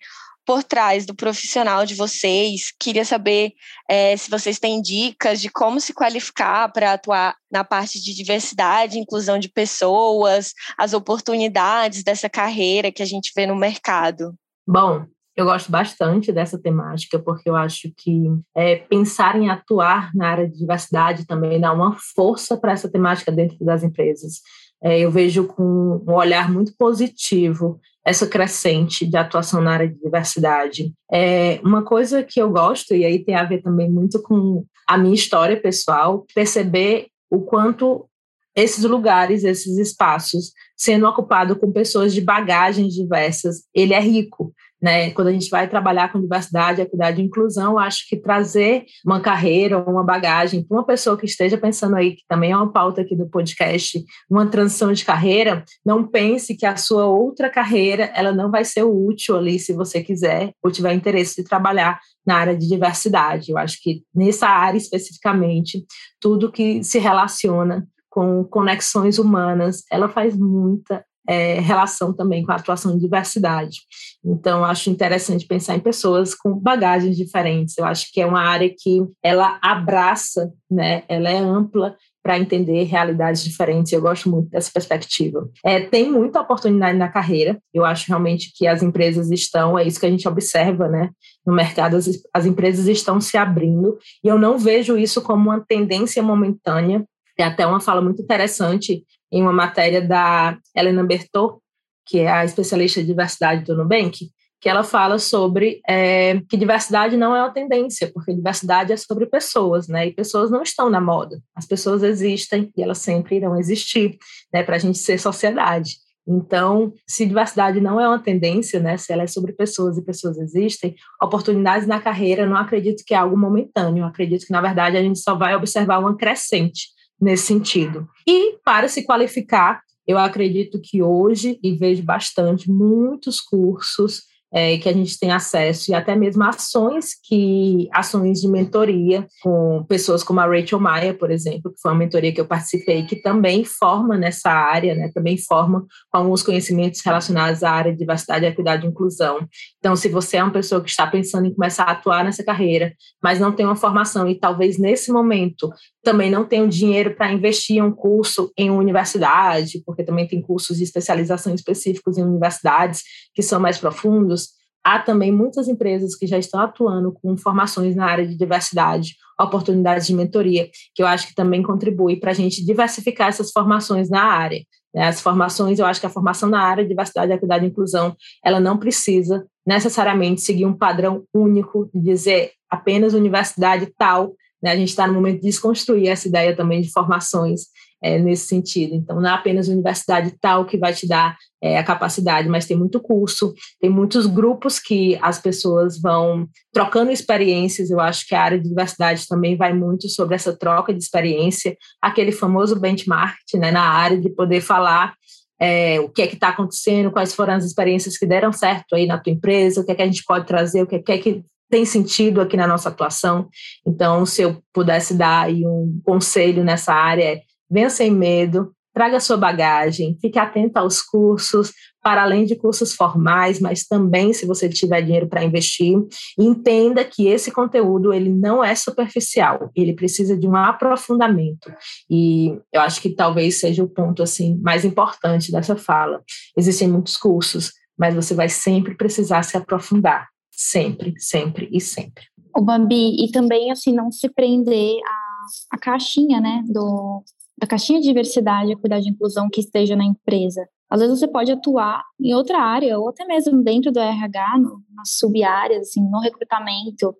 por 0.46 0.64
trás 0.64 1.06
do 1.06 1.16
profissional 1.16 1.86
de 1.86 1.96
vocês. 1.96 2.72
Queria 2.80 3.04
saber 3.04 3.54
é, 3.90 4.16
se 4.16 4.30
vocês 4.30 4.60
têm 4.60 4.82
dicas 4.82 5.42
de 5.42 5.50
como 5.50 5.82
se 5.82 5.94
qualificar 5.94 6.72
para 6.72 6.94
atuar 6.94 7.36
na 7.52 7.64
parte 7.64 8.02
de 8.02 8.14
diversidade, 8.14 9.00
inclusão 9.00 9.40
de 9.40 9.50
pessoas, 9.50 10.54
as 10.78 10.94
oportunidades 10.94 12.04
dessa 12.04 12.30
carreira 12.30 12.92
que 12.92 13.02
a 13.02 13.06
gente 13.06 13.32
vê 13.36 13.48
no 13.48 13.56
mercado. 13.56 14.36
Bom, 14.68 15.06
eu 15.36 15.46
gosto 15.46 15.70
bastante 15.70 16.32
dessa 16.32 16.58
temática, 16.58 17.20
porque 17.20 17.50
eu 17.50 17.56
acho 17.56 17.92
que 17.96 18.32
é, 18.56 18.78
pensar 18.78 19.36
em 19.36 19.50
atuar 19.50 20.12
na 20.16 20.30
área 20.30 20.48
de 20.48 20.58
diversidade 20.58 21.28
também 21.28 21.60
dá 21.60 21.74
uma 21.74 21.98
força 22.16 22.56
para 22.56 22.72
essa 22.72 22.90
temática 22.90 23.32
dentro 23.32 23.58
das 23.66 23.84
empresas. 23.84 24.42
É, 24.82 25.00
eu 25.00 25.12
vejo 25.12 25.46
com 25.46 26.02
um 26.08 26.14
olhar 26.14 26.52
muito 26.52 26.74
positivo 26.78 27.80
essa 28.06 28.28
crescente 28.28 29.06
de 29.06 29.18
atuação 29.18 29.60
na 29.60 29.72
área 29.72 29.88
de 29.88 30.00
diversidade. 30.00 30.94
É 31.12 31.60
uma 31.64 31.84
coisa 31.84 32.24
que 32.24 32.40
eu 32.40 32.52
gosto, 32.52 32.94
e 32.94 33.04
aí 33.04 33.24
tem 33.24 33.36
a 33.36 33.44
ver 33.44 33.62
também 33.62 33.90
muito 33.90 34.22
com 34.22 34.64
a 34.88 34.98
minha 34.98 35.16
história 35.16 35.60
pessoal, 35.60 36.26
perceber 36.34 37.08
o 37.30 37.42
quanto 37.42 38.08
esses 38.56 38.86
lugares, 38.86 39.44
esses 39.44 39.78
espaços, 39.78 40.54
sendo 40.78 41.08
ocupado 41.08 41.58
com 41.58 41.72
pessoas 41.72 42.14
de 42.14 42.22
bagagens 42.22 42.94
diversas, 42.94 43.64
ele 43.74 43.94
é 43.94 44.00
rico. 44.00 44.54
Né? 44.82 45.12
Quando 45.12 45.30
a 45.30 45.32
gente 45.32 45.50
vai 45.50 45.68
trabalhar 45.68 46.12
com 46.12 46.20
diversidade, 46.20 46.82
equidade 46.82 47.22
e 47.22 47.26
inclusão, 47.26 47.80
acho 47.80 48.08
que 48.08 48.18
trazer 48.18 48.86
uma 49.06 49.20
carreira 49.20 49.80
uma 49.80 50.04
bagagem 50.04 50.64
para 50.64 50.78
uma 50.78 50.86
pessoa 50.86 51.18
que 51.18 51.26
esteja 51.26 51.58
pensando 51.58 51.96
aí, 51.96 52.16
que 52.16 52.24
também 52.28 52.52
é 52.52 52.58
uma 52.58 52.72
pauta 52.72 53.02
aqui 53.02 53.16
do 53.16 53.28
podcast, 53.28 54.04
uma 54.30 54.46
transição 54.48 54.92
de 54.92 55.06
carreira, 55.06 55.64
não 55.86 56.06
pense 56.06 56.56
que 56.56 56.66
a 56.66 56.76
sua 56.76 57.06
outra 57.06 57.50
carreira 57.50 58.12
ela 58.14 58.32
não 58.32 58.52
vai 58.52 58.66
ser 58.66 58.84
útil 58.84 59.38
ali 59.38 59.60
se 59.60 59.74
você 59.74 60.04
quiser 60.04 60.52
ou 60.62 60.72
tiver 60.72 60.94
interesse 60.94 61.42
de 61.42 61.48
trabalhar 61.48 62.00
na 62.26 62.36
área 62.36 62.58
de 62.58 62.68
diversidade. 62.68 63.52
Eu 63.52 63.58
acho 63.58 63.82
que 63.82 64.04
nessa 64.14 64.48
área 64.48 64.78
especificamente, 64.78 65.86
tudo 66.20 66.52
que 66.52 66.84
se 66.84 67.00
relaciona 67.00 67.88
com 68.10 68.44
conexões 68.46 69.20
humanas, 69.20 69.84
ela 69.92 70.08
faz 70.08 70.38
muita 70.38 71.04
é, 71.28 71.60
relação 71.60 72.14
também 72.14 72.44
com 72.44 72.52
a 72.52 72.56
atuação 72.56 72.94
em 72.94 72.98
diversidade. 72.98 73.80
Então, 74.24 74.64
acho 74.64 74.90
interessante 74.90 75.46
pensar 75.46 75.76
em 75.76 75.80
pessoas 75.80 76.34
com 76.34 76.54
bagagens 76.54 77.16
diferentes. 77.16 77.78
Eu 77.78 77.86
acho 77.86 78.12
que 78.12 78.22
é 78.22 78.26
uma 78.26 78.42
área 78.42 78.70
que 78.70 79.02
ela 79.24 79.60
abraça, 79.62 80.52
né? 80.70 81.04
Ela 81.08 81.30
é 81.30 81.38
ampla 81.38 81.96
para 82.26 82.40
entender 82.40 82.84
realidades 82.86 83.44
diferentes. 83.44 83.94
Eu 83.94 84.02
gosto 84.02 84.28
muito 84.28 84.50
dessa 84.50 84.72
perspectiva. 84.74 85.48
É, 85.64 85.80
tem 85.80 86.12
muita 86.12 86.42
oportunidade 86.42 86.98
na 86.98 87.08
carreira. 87.08 87.60
Eu 87.72 87.86
acho 87.86 88.08
realmente 88.08 88.52
que 88.56 88.66
as 88.66 88.82
empresas 88.82 89.30
estão, 89.30 89.78
é 89.78 89.86
isso 89.86 90.00
que 90.00 90.08
a 90.08 90.10
gente 90.10 90.28
observa, 90.28 90.88
né? 90.88 91.12
No 91.46 91.54
mercado, 91.54 91.96
as, 91.96 92.10
as 92.34 92.48
empresas 92.48 92.88
estão 92.88 93.22
se 93.22 93.38
abrindo 93.38 94.00
e 94.24 94.28
eu 94.28 94.40
não 94.40 94.58
vejo 94.58 94.98
isso 94.98 95.22
como 95.22 95.52
uma 95.52 95.64
tendência 95.68 96.24
momentânea. 96.24 97.06
Tem 97.38 97.46
até 97.46 97.68
uma 97.68 97.80
fala 97.80 98.02
muito 98.02 98.24
interessante 98.24 99.04
em 99.32 99.42
uma 99.42 99.54
matéria 99.54 100.02
da 100.02 100.58
Helena 100.76 101.04
Bertot, 101.04 101.60
que 102.06 102.20
é 102.20 102.32
a 102.32 102.46
especialista 102.46 103.02
de 103.02 103.08
diversidade 103.08 103.64
do 103.64 103.76
Nubank, 103.76 104.30
que 104.62 104.70
ela 104.70 104.84
fala 104.84 105.20
sobre 105.20 105.82
é, 105.88 106.40
que 106.50 106.58
diversidade 106.58 107.18
não 107.18 107.36
é 107.36 107.40
uma 107.42 107.52
tendência, 107.52 108.12
porque 108.12 108.34
diversidade 108.34 108.92
é 108.92 108.98
sobre 108.98 109.26
pessoas, 109.26 109.88
né? 109.88 110.08
E 110.08 110.14
pessoas 110.14 110.50
não 110.50 110.64
estão 110.64 110.90
na 110.90 111.02
moda. 111.02 111.40
As 111.56 111.68
pessoas 111.68 112.02
existem 112.02 112.72
e 112.76 112.82
elas 112.82 112.98
sempre 113.00 113.36
irão 113.36 113.58
existir, 113.60 114.18
né? 114.52 114.64
Para 114.64 114.76
a 114.78 114.80
gente 114.80 114.98
ser 114.98 115.20
sociedade. 115.20 115.98
Então, 116.28 116.92
se 117.08 117.28
diversidade 117.28 117.80
não 117.80 118.02
é 118.02 118.08
uma 118.08 118.18
tendência, 118.18 118.80
né? 118.80 118.98
Se 118.98 119.14
ela 119.14 119.24
é 119.24 119.28
sobre 119.28 119.54
pessoas 119.54 119.98
e 119.98 120.02
pessoas 120.04 120.38
existem, 120.40 120.96
oportunidades 121.22 121.88
na 121.88 122.02
carreira, 122.02 122.48
não 122.48 122.58
acredito 122.58 123.04
que 123.06 123.14
é 123.14 123.18
algo 123.18 123.38
momentâneo. 123.38 124.04
Acredito 124.04 124.48
que, 124.48 124.52
na 124.52 124.62
verdade, 124.62 124.98
a 124.98 125.02
gente 125.02 125.20
só 125.20 125.36
vai 125.36 125.56
observar 125.56 126.00
uma 126.00 126.18
crescente 126.18 126.95
nesse 127.20 127.48
sentido. 127.48 128.08
E 128.28 128.58
para 128.64 128.88
se 128.88 129.06
qualificar, 129.06 129.82
eu 130.08 130.18
acredito 130.18 130.80
que 130.82 131.02
hoje, 131.02 131.60
e 131.64 131.76
vejo 131.76 132.04
bastante, 132.04 132.70
muitos 132.70 133.42
cursos 133.42 134.24
é, 134.56 134.78
que 134.78 134.88
a 134.88 134.94
gente 134.94 135.20
tem 135.20 135.34
acesso 135.34 135.92
e 135.92 135.94
até 135.94 136.16
mesmo 136.16 136.42
ações 136.46 137.10
que 137.22 137.90
ações 137.92 138.40
de 138.40 138.48
mentoria 138.48 139.28
com 139.44 139.84
pessoas 139.84 140.24
como 140.24 140.40
a 140.40 140.46
Rachel 140.46 140.80
Maia, 140.80 141.14
por 141.14 141.30
exemplo, 141.30 141.74
que 141.74 141.82
foi 141.82 141.92
uma 141.92 141.98
mentoria 141.98 142.32
que 142.32 142.40
eu 142.40 142.48
participei, 142.48 143.04
que 143.04 143.18
também 143.18 143.66
forma 143.66 144.18
nessa 144.18 144.50
área, 144.50 144.96
né, 144.96 145.12
também 145.14 145.38
forma 145.38 145.86
alguns 146.10 146.42
conhecimentos 146.42 147.02
relacionados 147.02 147.64
à 147.64 147.72
área 147.72 147.92
de 147.92 147.98
diversidade, 147.98 148.46
equidade 148.46 148.86
e 148.86 148.90
inclusão. 148.90 149.46
Então, 149.78 149.94
se 149.94 150.08
você 150.08 150.38
é 150.38 150.44
uma 150.44 150.54
pessoa 150.54 150.82
que 150.82 150.90
está 150.90 151.06
pensando 151.06 151.48
em 151.48 151.54
começar 151.54 151.84
a 151.84 151.92
atuar 151.92 152.24
nessa 152.24 152.44
carreira, 152.44 152.94
mas 153.22 153.42
não 153.42 153.52
tem 153.52 153.66
uma 153.66 153.76
formação 153.76 154.26
e 154.26 154.40
talvez 154.40 154.78
nesse 154.78 155.12
momento 155.12 155.70
também 156.06 156.30
não 156.30 156.46
tem 156.46 156.62
o 156.62 156.70
dinheiro 156.70 157.16
para 157.16 157.34
investir 157.34 157.78
em 157.78 157.82
um 157.82 157.92
curso 157.92 158.54
em 158.56 158.70
uma 158.70 158.80
universidade, 158.80 159.82
porque 159.86 160.04
também 160.04 160.28
tem 160.28 160.42
cursos 160.42 160.78
de 160.78 160.84
especialização 160.84 161.54
específicos 161.54 162.18
em 162.18 162.24
universidades 162.24 163.02
que 163.34 163.42
são 163.42 163.60
mais 163.60 163.78
profundos. 163.78 164.45
Há 164.86 165.00
também 165.00 165.32
muitas 165.32 165.68
empresas 165.68 166.16
que 166.16 166.28
já 166.28 166.38
estão 166.38 166.60
atuando 166.60 167.12
com 167.12 167.36
formações 167.36 167.96
na 167.96 168.06
área 168.06 168.28
de 168.28 168.38
diversidade, 168.38 169.16
oportunidades 169.42 170.06
de 170.06 170.14
mentoria, 170.14 170.70
que 170.94 171.02
eu 171.02 171.08
acho 171.08 171.28
que 171.28 171.34
também 171.34 171.64
contribui 171.64 172.18
para 172.18 172.30
a 172.30 172.34
gente 172.36 172.64
diversificar 172.64 173.30
essas 173.30 173.52
formações 173.52 174.12
na 174.12 174.22
área. 174.22 174.64
Né? 174.94 175.08
As 175.08 175.20
formações, 175.20 175.80
eu 175.80 175.88
acho 175.88 176.00
que 176.00 176.06
a 176.06 176.10
formação 176.12 176.48
na 176.48 176.62
área 176.62 176.84
de 176.84 176.90
diversidade, 176.90 177.32
equidade 177.32 177.66
e 177.66 177.70
inclusão, 177.70 178.16
ela 178.44 178.60
não 178.60 178.78
precisa 178.78 179.44
necessariamente 179.66 180.42
seguir 180.42 180.66
um 180.66 180.78
padrão 180.78 181.24
único 181.34 181.90
de 181.92 182.00
dizer 182.00 182.52
apenas 182.70 183.16
universidade 183.16 183.92
tal 183.98 184.36
né? 184.66 184.72
A 184.72 184.76
gente 184.76 184.90
está 184.90 185.06
no 185.06 185.14
momento 185.14 185.36
de 185.36 185.48
desconstruir 185.48 186.08
essa 186.08 186.28
ideia 186.28 186.56
também 186.56 186.82
de 186.82 186.92
formações 186.92 187.68
é, 188.04 188.20
nesse 188.20 188.48
sentido. 188.48 188.94
Então, 188.94 189.20
não 189.20 189.30
é 189.30 189.34
apenas 189.34 189.68
universidade 189.68 190.34
tal 190.40 190.66
que 190.66 190.78
vai 190.78 190.94
te 190.94 191.08
dar 191.08 191.36
é, 191.62 191.78
a 191.78 191.84
capacidade, 191.84 192.48
mas 192.48 192.66
tem 192.66 192.78
muito 192.78 193.00
curso, 193.00 193.54
tem 193.80 193.90
muitos 193.90 194.28
grupos 194.28 194.80
que 194.80 195.18
as 195.22 195.40
pessoas 195.40 196.00
vão 196.00 196.48
trocando 196.72 197.12
experiências. 197.12 197.90
Eu 197.90 198.00
acho 198.00 198.28
que 198.28 198.36
a 198.36 198.42
área 198.42 198.60
de 198.60 198.70
diversidade 198.70 199.28
também 199.28 199.58
vai 199.58 199.74
muito 199.74 200.08
sobre 200.10 200.36
essa 200.36 200.56
troca 200.56 200.94
de 200.94 201.00
experiência, 201.00 201.76
aquele 202.02 202.32
famoso 202.32 202.80
benchmark 202.80 203.36
né, 203.56 203.72
na 203.72 203.84
área 203.84 204.20
de 204.20 204.30
poder 204.30 204.62
falar 204.62 205.14
é, 205.60 206.00
o 206.00 206.10
que 206.10 206.22
é 206.22 206.28
que 206.28 206.36
está 206.36 206.50
acontecendo, 206.50 207.12
quais 207.12 207.34
foram 207.34 207.54
as 207.54 207.66
experiências 207.66 208.18
que 208.18 208.26
deram 208.26 208.52
certo 208.52 208.94
aí 208.94 209.08
na 209.08 209.18
tua 209.18 209.32
empresa, 209.32 209.82
o 209.82 209.86
que 209.86 209.92
é 209.92 209.96
que 209.96 210.02
a 210.02 210.06
gente 210.06 210.24
pode 210.26 210.46
trazer, 210.46 210.82
o 210.84 210.88
que 210.88 211.12
é 211.12 211.18
que 211.18 211.44
tem 211.70 211.86
sentido 211.86 212.42
aqui 212.42 212.56
na 212.56 212.68
nossa 212.68 212.90
atuação. 212.90 213.50
Então, 213.86 214.26
se 214.26 214.42
eu 214.42 214.62
pudesse 214.74 215.16
dar 215.16 215.50
um 215.50 216.00
conselho 216.04 216.64
nessa 216.64 216.94
área, 216.94 217.42
venha 217.70 217.90
sem 217.90 218.12
medo, 218.12 218.74
traga 218.96 219.20
sua 219.20 219.36
bagagem, 219.36 220.18
fique 220.22 220.40
atento 220.40 220.78
aos 220.78 221.02
cursos, 221.02 221.74
para 222.02 222.24
além 222.24 222.46
de 222.46 222.56
cursos 222.56 222.94
formais, 222.94 223.60
mas 223.60 223.86
também 223.86 224.32
se 224.32 224.46
você 224.46 224.70
tiver 224.70 225.02
dinheiro 225.02 225.28
para 225.28 225.44
investir, 225.44 225.98
entenda 226.40 227.04
que 227.04 227.28
esse 227.28 227.52
conteúdo 227.52 228.14
ele 228.14 228.30
não 228.30 228.64
é 228.64 228.74
superficial, 228.74 229.70
ele 229.76 229.94
precisa 229.94 230.38
de 230.38 230.48
um 230.48 230.56
aprofundamento. 230.56 231.74
E 232.10 232.58
eu 232.72 232.80
acho 232.80 233.02
que 233.02 233.10
talvez 233.10 233.60
seja 233.60 233.84
o 233.84 233.90
ponto 233.90 234.24
assim 234.24 234.58
mais 234.64 234.86
importante 234.86 235.52
dessa 235.52 235.76
fala. 235.76 236.24
Existem 236.56 236.88
muitos 236.88 237.18
cursos, 237.18 237.74
mas 237.98 238.16
você 238.16 238.34
vai 238.34 238.48
sempre 238.48 238.96
precisar 238.96 239.44
se 239.44 239.58
aprofundar. 239.58 240.30
Sempre, 240.52 241.14
sempre 241.18 241.68
e 241.70 241.82
sempre. 241.82 242.24
O 242.56 242.62
Bambi, 242.62 243.26
e 243.26 243.30
também 243.30 243.72
assim, 243.72 243.94
não 243.94 244.10
se 244.10 244.30
prender 244.30 244.96
à, 245.06 245.76
à 245.76 245.78
caixinha, 245.78 246.40
né, 246.40 246.64
do, 246.66 247.22
da 247.58 247.66
caixinha 247.68 248.00
de 248.00 248.08
diversidade, 248.08 248.72
e 248.72 249.10
inclusão 249.10 249.50
que 249.50 249.62
esteja 249.62 249.96
na 249.96 250.04
empresa. 250.04 250.68
Às 250.90 251.02
vezes 251.02 251.20
você 251.20 251.28
pode 251.28 251.52
atuar 251.52 252.04
em 252.20 252.34
outra 252.34 252.60
área, 252.60 253.00
ou 253.00 253.10
até 253.10 253.26
mesmo 253.26 253.64
dentro 253.64 253.92
do 253.92 254.00
RH, 254.00 254.58
nas 254.96 255.18
sub-áreas, 255.18 255.88
assim, 255.88 256.02
no 256.02 256.20
recrutamento. 256.20 257.16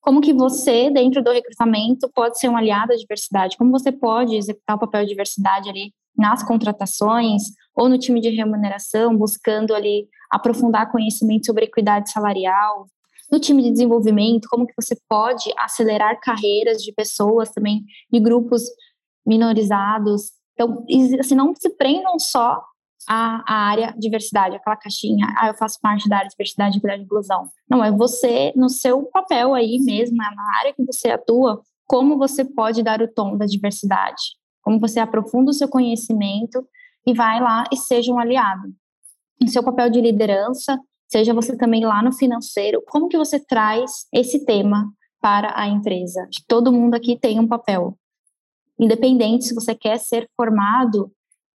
Como 0.00 0.20
que 0.20 0.32
você, 0.32 0.90
dentro 0.90 1.22
do 1.22 1.32
recrutamento, 1.32 2.10
pode 2.14 2.38
ser 2.38 2.48
um 2.48 2.56
aliado 2.56 2.92
à 2.92 2.96
diversidade? 2.96 3.56
Como 3.56 3.70
você 3.70 3.92
pode 3.92 4.36
executar 4.36 4.76
o 4.76 4.80
papel 4.80 5.02
de 5.02 5.08
diversidade 5.08 5.68
ali 5.68 5.92
nas 6.16 6.42
contratações, 6.42 7.42
ou 7.74 7.88
no 7.88 7.98
time 7.98 8.20
de 8.20 8.30
remuneração, 8.30 9.16
buscando 9.16 9.74
ali 9.74 10.08
aprofundar 10.30 10.90
conhecimento 10.90 11.46
sobre 11.46 11.64
equidade 11.64 12.10
salarial, 12.10 12.86
no 13.30 13.38
time 13.38 13.62
de 13.62 13.70
desenvolvimento, 13.70 14.48
como 14.48 14.66
que 14.66 14.74
você 14.76 14.96
pode 15.08 15.52
acelerar 15.56 16.18
carreiras 16.20 16.82
de 16.82 16.92
pessoas 16.92 17.50
também, 17.50 17.84
de 18.10 18.18
grupos 18.18 18.62
minorizados. 19.28 20.32
Então, 20.54 20.84
assim, 21.20 21.34
não 21.34 21.54
se 21.54 21.68
prendam 21.76 22.18
só 22.18 22.60
à, 23.06 23.44
à 23.46 23.68
área 23.68 23.94
diversidade, 23.96 24.56
aquela 24.56 24.76
caixinha, 24.76 25.26
ah, 25.36 25.48
eu 25.48 25.54
faço 25.54 25.78
parte 25.80 26.08
da 26.08 26.16
área 26.16 26.28
diversidade, 26.28 26.78
equidade 26.78 27.02
e 27.02 27.04
inclusão. 27.04 27.48
Não, 27.70 27.84
é 27.84 27.92
você, 27.92 28.52
no 28.56 28.70
seu 28.70 29.04
papel 29.04 29.54
aí 29.54 29.78
mesmo, 29.80 30.16
na 30.16 30.58
área 30.58 30.72
que 30.74 30.84
você 30.84 31.10
atua, 31.10 31.60
como 31.86 32.18
você 32.18 32.44
pode 32.44 32.82
dar 32.82 33.00
o 33.02 33.08
tom 33.08 33.36
da 33.36 33.46
diversidade, 33.46 34.22
como 34.62 34.80
você 34.80 34.98
aprofunda 34.98 35.50
o 35.50 35.54
seu 35.54 35.68
conhecimento 35.68 36.66
e 37.06 37.14
vai 37.14 37.40
lá 37.40 37.64
e 37.72 37.76
seja 37.76 38.12
um 38.12 38.18
aliado. 38.18 38.68
No 39.40 39.48
seu 39.48 39.62
papel 39.62 39.88
de 39.88 40.00
liderança, 40.00 40.78
seja 41.06 41.32
você 41.32 41.56
também 41.56 41.84
lá 41.84 42.02
no 42.02 42.12
financeiro, 42.12 42.82
como 42.88 43.08
que 43.08 43.16
você 43.16 43.38
traz 43.38 44.06
esse 44.12 44.44
tema 44.44 44.90
para 45.20 45.52
a 45.58 45.68
empresa? 45.68 46.28
Todo 46.46 46.72
mundo 46.72 46.94
aqui 46.94 47.18
tem 47.18 47.38
um 47.38 47.46
papel. 47.46 47.96
Independente 48.78 49.46
se 49.46 49.54
você 49.54 49.74
quer 49.74 49.98
ser 49.98 50.28
formado 50.36 51.10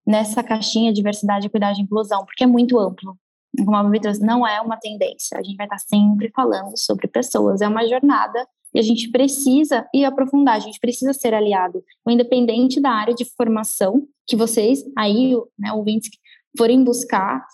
nessa 0.06 0.44
caixinha 0.44 0.92
diversidade, 0.92 1.48
equidade 1.48 1.80
e 1.80 1.84
inclusão, 1.84 2.26
porque 2.26 2.44
é 2.44 2.48
muito 2.48 2.78
amplo. 2.78 3.18
Como 3.58 3.76
a 3.76 3.84
Babi 3.84 4.00
trouxe, 4.00 4.22
não 4.22 4.46
é 4.46 4.60
uma 4.60 4.78
tendência. 4.78 5.38
A 5.38 5.44
gente 5.44 5.56
vai 5.56 5.66
estar 5.66 5.78
sempre 5.78 6.32
falando 6.36 6.78
sobre 6.78 7.08
pessoas. 7.08 7.62
É 7.62 7.68
uma 7.68 7.88
jornada 7.88 8.46
e 8.74 8.80
a 8.80 8.82
gente 8.82 9.10
precisa 9.12 9.88
ir 9.94 10.04
aprofundar, 10.04 10.56
a 10.56 10.60
gente 10.60 10.80
precisa 10.80 11.14
ser 11.14 11.34
aliado. 11.34 11.84
Independente 12.10 12.82
da 12.82 12.90
área 12.90 13.14
de 13.14 13.24
formação 13.24 14.08
que 14.26 14.36
vocês, 14.36 14.84
aí, 14.98 15.36
né, 15.58 15.72
ouvintes, 15.72 16.10
forem 16.58 16.84
buscar, 16.84 17.46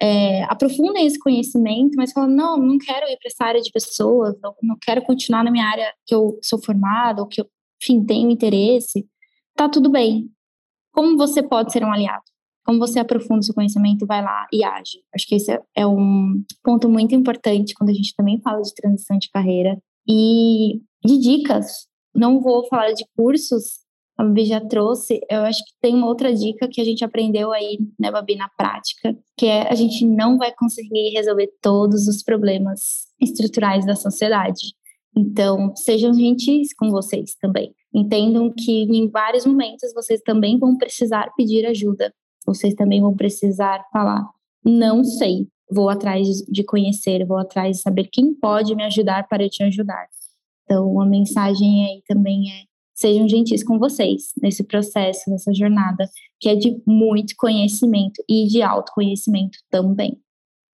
é, 0.00 0.44
aprofundem 0.44 1.06
esse 1.06 1.18
conhecimento, 1.18 1.94
mas 1.96 2.12
falam, 2.12 2.28
não, 2.28 2.58
não 2.58 2.78
quero 2.78 3.06
ir 3.06 3.16
para 3.16 3.28
essa 3.28 3.44
área 3.44 3.60
de 3.62 3.70
pessoas, 3.70 4.34
não, 4.42 4.54
não 4.62 4.76
quero 4.80 5.02
continuar 5.02 5.42
na 5.42 5.50
minha 5.50 5.66
área 5.66 5.90
que 6.04 6.14
eu 6.14 6.38
sou 6.42 6.62
formada, 6.62 7.22
ou 7.22 7.28
que 7.28 7.40
eu, 7.40 7.46
enfim, 7.82 8.04
tenho 8.04 8.30
interesse, 8.30 9.06
tá 9.56 9.68
tudo 9.68 9.90
bem. 9.90 10.30
Como 10.92 11.16
você 11.16 11.42
pode 11.42 11.72
ser 11.72 11.84
um 11.84 11.92
aliado? 11.92 12.22
Como 12.64 12.78
você 12.78 12.98
aprofunda 12.98 13.40
o 13.40 13.42
seu 13.42 13.54
conhecimento, 13.54 14.06
vai 14.06 14.22
lá 14.22 14.46
e 14.52 14.64
age. 14.64 14.98
Acho 15.14 15.26
que 15.26 15.36
esse 15.36 15.60
é, 15.76 15.86
um 15.86 16.42
ponto 16.62 16.88
muito 16.88 17.14
importante 17.14 17.74
quando 17.74 17.90
a 17.90 17.94
gente 17.94 18.14
também 18.16 18.40
fala 18.40 18.60
de 18.60 18.74
transição 18.74 19.18
de 19.18 19.30
carreira. 19.30 19.78
E 20.08 20.80
de 21.04 21.18
dicas, 21.18 21.86
não 22.14 22.40
vou 22.40 22.66
falar 22.66 22.92
de 22.92 23.04
cursos, 23.16 23.86
a 24.16 24.24
Babi 24.24 24.46
já 24.46 24.60
trouxe, 24.60 25.20
eu 25.30 25.40
acho 25.40 25.62
que 25.64 25.72
tem 25.80 25.94
uma 25.94 26.06
outra 26.06 26.34
dica 26.34 26.68
que 26.68 26.80
a 26.80 26.84
gente 26.84 27.04
aprendeu 27.04 27.52
aí, 27.52 27.78
né, 28.00 28.10
Babi, 28.10 28.34
na 28.36 28.48
prática, 28.56 29.14
que 29.36 29.46
é 29.46 29.70
a 29.70 29.74
gente 29.74 30.06
não 30.06 30.38
vai 30.38 30.52
conseguir 30.54 31.10
resolver 31.10 31.50
todos 31.60 32.08
os 32.08 32.22
problemas 32.22 33.06
estruturais 33.20 33.84
da 33.84 33.94
sociedade. 33.94 34.74
Então, 35.14 35.74
sejam 35.76 36.14
gentis 36.14 36.74
com 36.74 36.90
vocês 36.90 37.34
também. 37.40 37.74
Entendam 37.96 38.52
que 38.52 38.82
em 38.82 39.08
vários 39.08 39.46
momentos 39.46 39.94
vocês 39.94 40.20
também 40.20 40.58
vão 40.58 40.76
precisar 40.76 41.32
pedir 41.34 41.64
ajuda. 41.64 42.12
Vocês 42.46 42.74
também 42.74 43.00
vão 43.00 43.16
precisar 43.16 43.82
falar, 43.90 44.22
não 44.62 45.02
sei, 45.02 45.48
vou 45.70 45.88
atrás 45.88 46.26
de 46.46 46.62
conhecer, 46.62 47.26
vou 47.26 47.38
atrás 47.38 47.78
de 47.78 47.82
saber 47.82 48.08
quem 48.12 48.34
pode 48.34 48.74
me 48.74 48.84
ajudar 48.84 49.26
para 49.26 49.44
eu 49.44 49.48
te 49.48 49.62
ajudar. 49.62 50.06
Então, 50.64 51.00
a 51.00 51.06
mensagem 51.06 51.86
aí 51.86 52.02
também 52.06 52.50
é 52.50 52.64
sejam 52.94 53.26
gentis 53.28 53.62
com 53.64 53.78
vocês 53.78 54.32
nesse 54.42 54.62
processo, 54.62 55.30
nessa 55.30 55.52
jornada, 55.54 56.06
que 56.38 56.48
é 56.48 56.54
de 56.54 56.80
muito 56.86 57.34
conhecimento 57.36 58.22
e 58.28 58.46
de 58.46 58.62
autoconhecimento 58.62 59.58
também. 59.70 60.20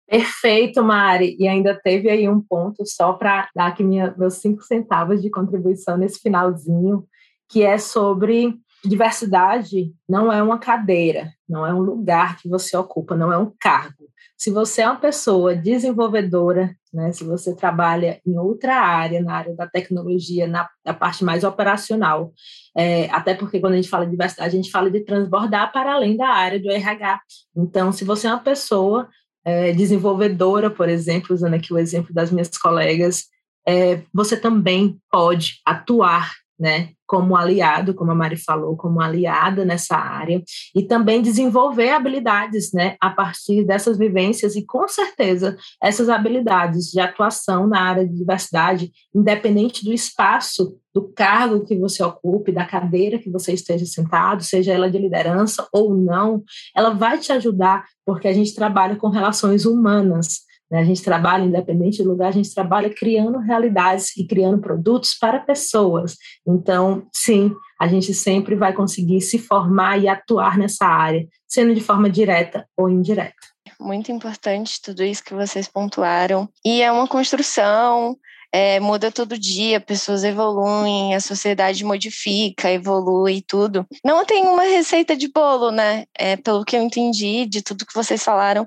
Perfeito, 0.09 0.83
Mari. 0.83 1.37
E 1.39 1.49
ainda 1.49 1.75
teve 1.75 2.11
aí 2.11 2.29
um 2.29 2.41
ponto 2.41 2.85
só 2.87 3.13
para 3.15 3.49
dar 3.57 3.69
aqui 3.69 3.83
minha, 3.83 4.15
meus 4.17 4.35
cinco 4.35 4.63
centavos 4.63 5.23
de 5.23 5.31
contribuição 5.31 5.97
nesse 5.97 6.21
finalzinho, 6.21 7.07
que 7.53 7.63
é 7.63 7.77
sobre 7.77 8.59
diversidade 8.83 9.93
não 10.09 10.33
é 10.33 10.43
uma 10.43 10.59
cadeira, 10.59 11.31
não 11.47 11.67
é 11.67 11.73
um 11.73 11.81
lugar 11.81 12.39
que 12.39 12.49
você 12.49 12.75
ocupa, 12.77 13.15
não 13.15 13.31
é 13.31 13.37
um 13.37 13.53
cargo. 13.61 14.09
Se 14.37 14.51
você 14.51 14.81
é 14.83 14.87
uma 14.89 14.99
pessoa 14.99 15.55
desenvolvedora, 15.55 16.75
né, 16.93 17.13
se 17.13 17.23
você 17.23 17.55
trabalha 17.55 18.21
em 18.27 18.37
outra 18.39 18.75
área, 18.75 19.23
na 19.23 19.35
área 19.35 19.55
da 19.55 19.69
tecnologia, 19.69 20.49
na, 20.49 20.69
na 20.85 20.95
parte 20.95 21.23
mais 21.23 21.45
operacional, 21.45 22.33
é, 22.77 23.09
até 23.11 23.35
porque 23.35 23.61
quando 23.61 23.75
a 23.75 23.77
gente 23.77 23.89
fala 23.89 24.05
de 24.05 24.11
diversidade, 24.13 24.49
a 24.49 24.57
gente 24.57 24.71
fala 24.71 24.91
de 24.91 25.01
transbordar 25.01 25.71
para 25.73 25.93
além 25.93 26.17
da 26.17 26.29
área 26.29 26.59
do 26.59 26.71
RH. 26.71 27.21
Então, 27.55 27.93
se 27.93 28.05
você 28.05 28.27
é 28.27 28.31
uma 28.31 28.41
pessoa 28.41 29.09
é, 29.45 29.73
desenvolvedora, 29.73 30.71
por 30.71 30.89
exemplo, 30.89 31.35
usando 31.35 31.55
aqui 31.55 31.73
o 31.73 31.79
exemplo 31.79 32.13
das 32.15 32.33
minhas 32.33 32.57
colegas, 32.59 33.27
é, 33.69 34.03
você 34.13 34.37
também 34.37 34.99
pode 35.11 35.61
atuar 35.65 36.33
né, 36.63 36.91
como 37.05 37.37
aliado, 37.37 37.93
como 37.93 38.13
a 38.13 38.15
Mari 38.15 38.37
falou, 38.37 38.77
como 38.77 39.01
aliada 39.01 39.65
nessa 39.65 39.97
área, 39.97 40.41
e 40.73 40.83
também 40.83 41.21
desenvolver 41.21 41.91
habilidades, 41.91 42.73
né, 42.73 42.97
a 43.01 43.11
partir 43.11 43.65
dessas 43.65 43.99
vivências, 43.99 44.55
e 44.55 44.65
com 44.65 44.87
certeza 44.87 45.57
essas 45.83 46.09
habilidades 46.09 46.87
de 46.87 47.01
atuação 47.01 47.67
na 47.67 47.81
área 47.81 48.07
de 48.07 48.17
diversidade, 48.17 48.93
independente 49.13 49.85
do 49.85 49.93
espaço, 49.93 50.79
do 50.95 51.13
cargo 51.13 51.65
que 51.65 51.77
você 51.77 52.01
ocupe, 52.05 52.53
da 52.53 52.65
cadeira 52.65 53.19
que 53.19 53.29
você 53.29 53.53
esteja 53.53 53.85
sentado, 53.85 54.45
seja 54.45 54.73
ela 54.73 54.89
de 54.89 54.99
liderança 54.99 55.67
ou 55.73 55.97
não, 55.97 56.45
ela 56.77 56.91
vai 56.91 57.19
te 57.19 57.33
ajudar, 57.33 57.85
porque 58.07 58.29
a 58.29 58.33
gente 58.33 58.55
trabalha 58.55 58.95
com 58.95 59.09
relações 59.09 59.67
humanas. 59.67 60.52
Né? 60.73 60.79
A 60.81 60.85
gente 60.85 61.03
trabalha, 61.03 61.45
independente 61.45 62.03
do 62.03 62.09
lugar, 62.09 62.29
a 62.29 62.33
gente 62.33 62.55
trabalha 62.55 62.89
criando 62.89 63.39
realidades 63.39 64.17
e 64.17 64.27
criando 64.27 64.59
produtos 64.59 65.13
para 65.13 65.39
pessoas. 65.39 66.17
Então, 66.49 67.07
sim, 67.13 67.53
a 67.79 67.87
gente 67.87 68.15
sempre 68.15 68.57
vai 68.57 68.73
conseguir 68.73 69.21
se 69.21 69.39
formar 69.39 69.99
e 69.99 70.09
atuar 70.09 70.57
nessa 70.57 70.87
área, 70.87 71.29
sendo 71.47 71.75
de 71.75 71.81
forma 71.83 72.09
direta 72.09 72.67
ou 72.75 72.89
indireta. 72.89 73.35
Muito 73.79 74.11
importante 74.11 74.81
tudo 74.81 75.05
isso 75.05 75.23
que 75.23 75.35
vocês 75.35 75.69
pontuaram. 75.69 76.49
E 76.65 76.81
é 76.81 76.91
uma 76.91 77.07
construção, 77.07 78.17
é, 78.51 78.81
muda 78.81 79.13
todo 79.13 79.39
dia, 79.39 79.79
pessoas 79.79 80.25
evoluem, 80.25 81.15
a 81.15 81.21
sociedade 81.21 81.85
modifica, 81.85 82.71
evolui 82.71 83.43
tudo. 83.47 83.87
Não 84.03 84.25
tem 84.25 84.45
uma 84.45 84.63
receita 84.63 85.15
de 85.15 85.29
bolo, 85.29 85.71
né? 85.71 86.05
É, 86.17 86.37
pelo 86.37 86.65
que 86.65 86.77
eu 86.77 86.83
entendi 86.83 87.45
de 87.45 87.61
tudo 87.61 87.85
que 87.85 87.95
vocês 87.95 88.23
falaram, 88.23 88.67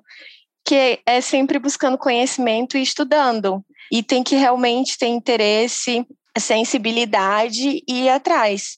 que 0.65 0.99
é 1.05 1.21
sempre 1.21 1.59
buscando 1.59 1.97
conhecimento 1.97 2.77
e 2.77 2.81
estudando. 2.81 3.63
E 3.91 4.01
tem 4.01 4.23
que 4.23 4.35
realmente 4.35 4.97
ter 4.97 5.07
interesse, 5.07 6.05
sensibilidade 6.39 7.83
e 7.87 8.05
ir 8.05 8.09
atrás. 8.09 8.77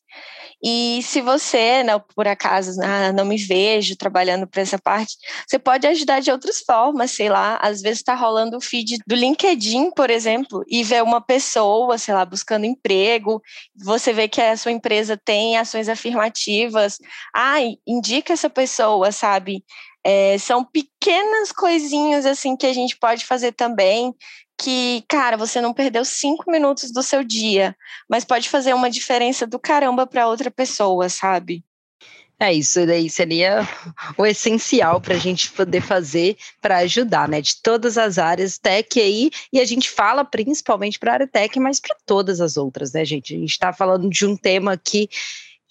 E 0.64 1.02
se 1.04 1.22
você, 1.22 1.84
não, 1.84 2.00
por 2.16 2.28
acaso, 2.28 2.82
ah, 2.82 3.12
não 3.14 3.26
me 3.26 3.38
vejo 3.38 3.96
trabalhando 3.96 4.48
para 4.48 4.62
essa 4.62 4.80
parte, 4.80 5.16
você 5.48 5.60
pode 5.60 5.86
ajudar 5.86 6.20
de 6.20 6.32
outras 6.32 6.62
formas, 6.62 7.12
sei 7.12 7.30
lá, 7.30 7.60
às 7.62 7.80
vezes 7.80 8.00
está 8.00 8.16
rolando 8.16 8.58
o 8.58 8.62
feed 8.62 8.98
do 9.06 9.16
LinkedIn, 9.16 9.92
por 9.92 10.10
exemplo, 10.10 10.64
e 10.68 10.84
vê 10.84 11.00
uma 11.02 11.22
pessoa, 11.22 12.00
sei 12.00 12.14
lá, 12.14 12.26
buscando 12.26 12.66
emprego, 12.66 13.40
você 13.76 14.12
vê 14.12 14.28
que 14.28 14.42
a 14.42 14.58
sua 14.58 14.72
empresa 14.72 15.16
tem 15.16 15.58
ações 15.58 15.88
afirmativas, 15.88 16.98
ai, 17.36 17.76
indica 17.86 18.34
essa 18.34 18.50
pessoa, 18.50 19.12
sabe? 19.12 19.64
É, 20.04 20.38
são 20.38 20.64
pequenas 20.64 21.52
coisinhas 21.52 22.26
assim 22.26 22.56
que 22.56 22.66
a 22.66 22.74
gente 22.74 22.98
pode 22.98 23.26
fazer 23.26 23.52
também, 23.52 24.14
que, 24.58 25.04
cara, 25.08 25.38
você 25.38 25.62
não 25.62 25.74
perdeu 25.74 26.04
cinco 26.04 26.50
minutos 26.50 26.92
do 26.92 27.04
seu 27.04 27.24
dia, 27.24 27.76
mas 28.10 28.26
pode 28.26 28.50
fazer 28.50 28.74
uma 28.74 28.90
diferença 28.90 29.46
do 29.46 29.60
caramba 29.60 30.08
para 30.08 30.28
outra 30.28 30.50
pessoa, 30.50 31.10
sabe? 31.10 31.64
É 32.40 32.54
isso 32.54 32.86
daí 32.86 33.10
seria 33.10 33.68
o 34.16 34.24
essencial 34.24 35.02
para 35.02 35.16
a 35.16 35.18
gente 35.18 35.50
poder 35.52 35.82
fazer 35.82 36.38
para 36.62 36.78
ajudar, 36.78 37.28
né? 37.28 37.42
De 37.42 37.60
todas 37.64 37.98
as 37.98 38.20
áreas 38.20 38.60
tech 38.60 39.00
aí, 39.00 39.32
e 39.52 39.60
a 39.60 39.66
gente 39.66 39.90
fala 39.90 40.24
principalmente 40.24 41.00
para 41.00 41.12
a 41.12 41.14
área 41.16 41.28
tech, 41.28 41.60
mas 41.60 41.80
para 41.80 41.96
todas 42.06 42.40
as 42.40 42.56
outras, 42.56 42.94
né, 42.94 43.04
gente? 43.04 43.36
A 43.36 43.40
gente 43.40 43.50
está 43.50 43.74
falando 43.74 44.08
de 44.08 44.24
um 44.24 44.38
tema 44.38 44.74
aqui 44.74 45.10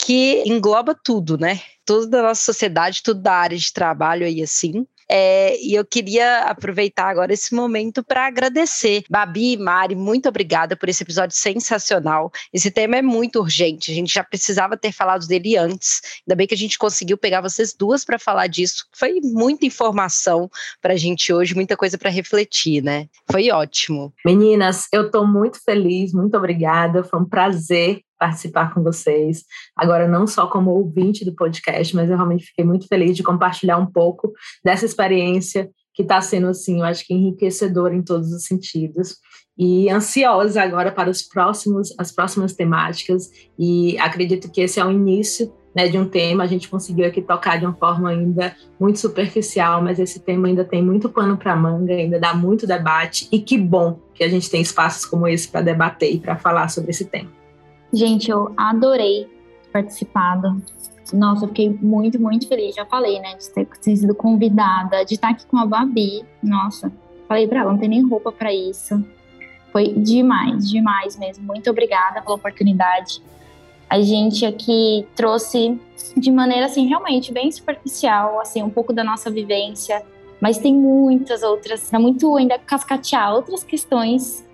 que 0.06 0.44
engloba 0.46 0.94
tudo, 0.94 1.36
né? 1.36 1.60
Toda 1.84 2.20
a 2.20 2.22
nossa 2.22 2.40
sociedade, 2.40 3.02
tudo 3.02 3.20
da 3.20 3.32
área 3.32 3.58
de 3.58 3.72
trabalho 3.72 4.24
aí 4.24 4.40
assim. 4.40 4.86
É, 5.10 5.60
e 5.60 5.74
eu 5.74 5.84
queria 5.84 6.42
aproveitar 6.42 7.08
agora 7.08 7.32
esse 7.32 7.52
momento 7.52 8.04
para 8.04 8.26
agradecer. 8.26 9.02
Babi 9.10 9.54
e 9.54 9.56
Mari, 9.56 9.96
muito 9.96 10.28
obrigada 10.28 10.76
por 10.76 10.88
esse 10.88 11.02
episódio 11.02 11.36
sensacional. 11.36 12.30
Esse 12.52 12.70
tema 12.70 12.96
é 12.96 13.02
muito 13.02 13.40
urgente, 13.40 13.90
a 13.90 13.94
gente 13.94 14.14
já 14.14 14.22
precisava 14.22 14.76
ter 14.76 14.92
falado 14.92 15.26
dele 15.26 15.56
antes. 15.56 16.00
Ainda 16.26 16.36
bem 16.36 16.46
que 16.46 16.54
a 16.54 16.58
gente 16.58 16.78
conseguiu 16.78 17.18
pegar 17.18 17.40
vocês 17.40 17.74
duas 17.74 18.04
para 18.04 18.18
falar 18.18 18.46
disso. 18.46 18.86
Foi 18.92 19.20
muita 19.22 19.66
informação 19.66 20.48
para 20.80 20.94
a 20.94 20.96
gente 20.96 21.32
hoje, 21.32 21.54
muita 21.54 21.76
coisa 21.76 21.98
para 21.98 22.10
refletir, 22.10 22.80
né? 22.80 23.08
Foi 23.30 23.50
ótimo. 23.50 24.12
Meninas, 24.24 24.86
eu 24.92 25.06
estou 25.06 25.26
muito 25.26 25.62
feliz, 25.64 26.12
muito 26.12 26.36
obrigada. 26.36 27.02
Foi 27.02 27.20
um 27.20 27.28
prazer 27.28 28.05
participar 28.18 28.72
com 28.72 28.82
vocês. 28.82 29.44
Agora, 29.76 30.08
não 30.08 30.26
só 30.26 30.46
como 30.46 30.70
ouvinte 30.70 31.24
do 31.24 31.34
podcast, 31.34 31.94
mas 31.94 32.08
eu 32.08 32.16
realmente 32.16 32.46
fiquei 32.46 32.64
muito 32.64 32.86
feliz 32.86 33.16
de 33.16 33.22
compartilhar 33.22 33.78
um 33.78 33.86
pouco 33.86 34.32
dessa 34.64 34.84
experiência 34.84 35.70
que 35.94 36.02
está 36.02 36.20
sendo, 36.20 36.48
assim, 36.48 36.80
eu 36.80 36.84
acho 36.84 37.06
que 37.06 37.14
enriquecedora 37.14 37.94
em 37.94 38.02
todos 38.02 38.30
os 38.30 38.44
sentidos. 38.44 39.16
E 39.58 39.88
ansiosa 39.88 40.62
agora 40.62 40.92
para 40.92 41.08
os 41.08 41.22
próximos, 41.22 41.94
as 41.98 42.12
próximas 42.12 42.52
temáticas. 42.52 43.30
E 43.58 43.98
acredito 43.98 44.50
que 44.50 44.60
esse 44.60 44.78
é 44.78 44.84
o 44.84 44.90
início 44.90 45.50
né, 45.74 45.88
de 45.88 45.98
um 45.98 46.06
tema. 46.06 46.44
A 46.44 46.46
gente 46.46 46.68
conseguiu 46.68 47.06
aqui 47.06 47.22
tocar 47.22 47.58
de 47.58 47.64
uma 47.64 47.74
forma 47.74 48.10
ainda 48.10 48.54
muito 48.78 48.98
superficial, 48.98 49.82
mas 49.82 49.98
esse 49.98 50.20
tema 50.20 50.48
ainda 50.48 50.64
tem 50.64 50.82
muito 50.82 51.08
pano 51.08 51.38
para 51.38 51.56
manga, 51.56 51.94
ainda 51.94 52.20
dá 52.20 52.34
muito 52.34 52.66
debate. 52.66 53.26
E 53.32 53.40
que 53.40 53.56
bom 53.56 53.98
que 54.12 54.22
a 54.22 54.28
gente 54.28 54.50
tem 54.50 54.60
espaços 54.60 55.06
como 55.06 55.26
esse 55.26 55.48
para 55.48 55.62
debater 55.62 56.12
e 56.12 56.20
para 56.20 56.36
falar 56.36 56.68
sobre 56.68 56.90
esse 56.90 57.06
tema. 57.06 57.35
Gente, 57.96 58.30
eu 58.30 58.52
adorei 58.58 59.26
participado. 59.72 60.62
Nossa, 61.14 61.44
eu 61.44 61.48
fiquei 61.48 61.70
muito, 61.80 62.20
muito 62.20 62.46
feliz. 62.46 62.74
Já 62.74 62.84
falei, 62.84 63.18
né? 63.20 63.36
De 63.36 63.50
ter 63.50 63.96
sido 63.96 64.14
convidada, 64.14 65.02
de 65.02 65.14
estar 65.14 65.30
aqui 65.30 65.46
com 65.46 65.56
a 65.56 65.64
Babi. 65.64 66.22
Nossa, 66.42 66.92
falei 67.26 67.48
pra 67.48 67.60
ela, 67.60 67.72
não 67.72 67.78
tem 67.78 67.88
nem 67.88 68.06
roupa 68.06 68.30
para 68.30 68.52
isso. 68.52 69.02
Foi 69.72 69.94
demais, 69.94 70.68
demais 70.68 71.16
mesmo. 71.16 71.46
Muito 71.46 71.70
obrigada 71.70 72.20
pela 72.20 72.34
oportunidade. 72.34 73.22
A 73.88 73.98
gente 74.02 74.44
aqui 74.44 75.08
trouxe 75.14 75.80
de 76.14 76.30
maneira 76.30 76.66
assim 76.66 76.86
realmente 76.86 77.32
bem 77.32 77.50
superficial, 77.50 78.40
assim, 78.40 78.62
um 78.62 78.68
pouco 78.68 78.92
da 78.92 79.02
nossa 79.02 79.30
vivência, 79.30 80.02
mas 80.38 80.58
tem 80.58 80.74
muitas 80.74 81.42
outras, 81.42 81.90
é 81.94 81.98
muito 81.98 82.36
ainda 82.36 82.58
cascatear 82.58 83.32
outras 83.34 83.64
questões 83.64 84.44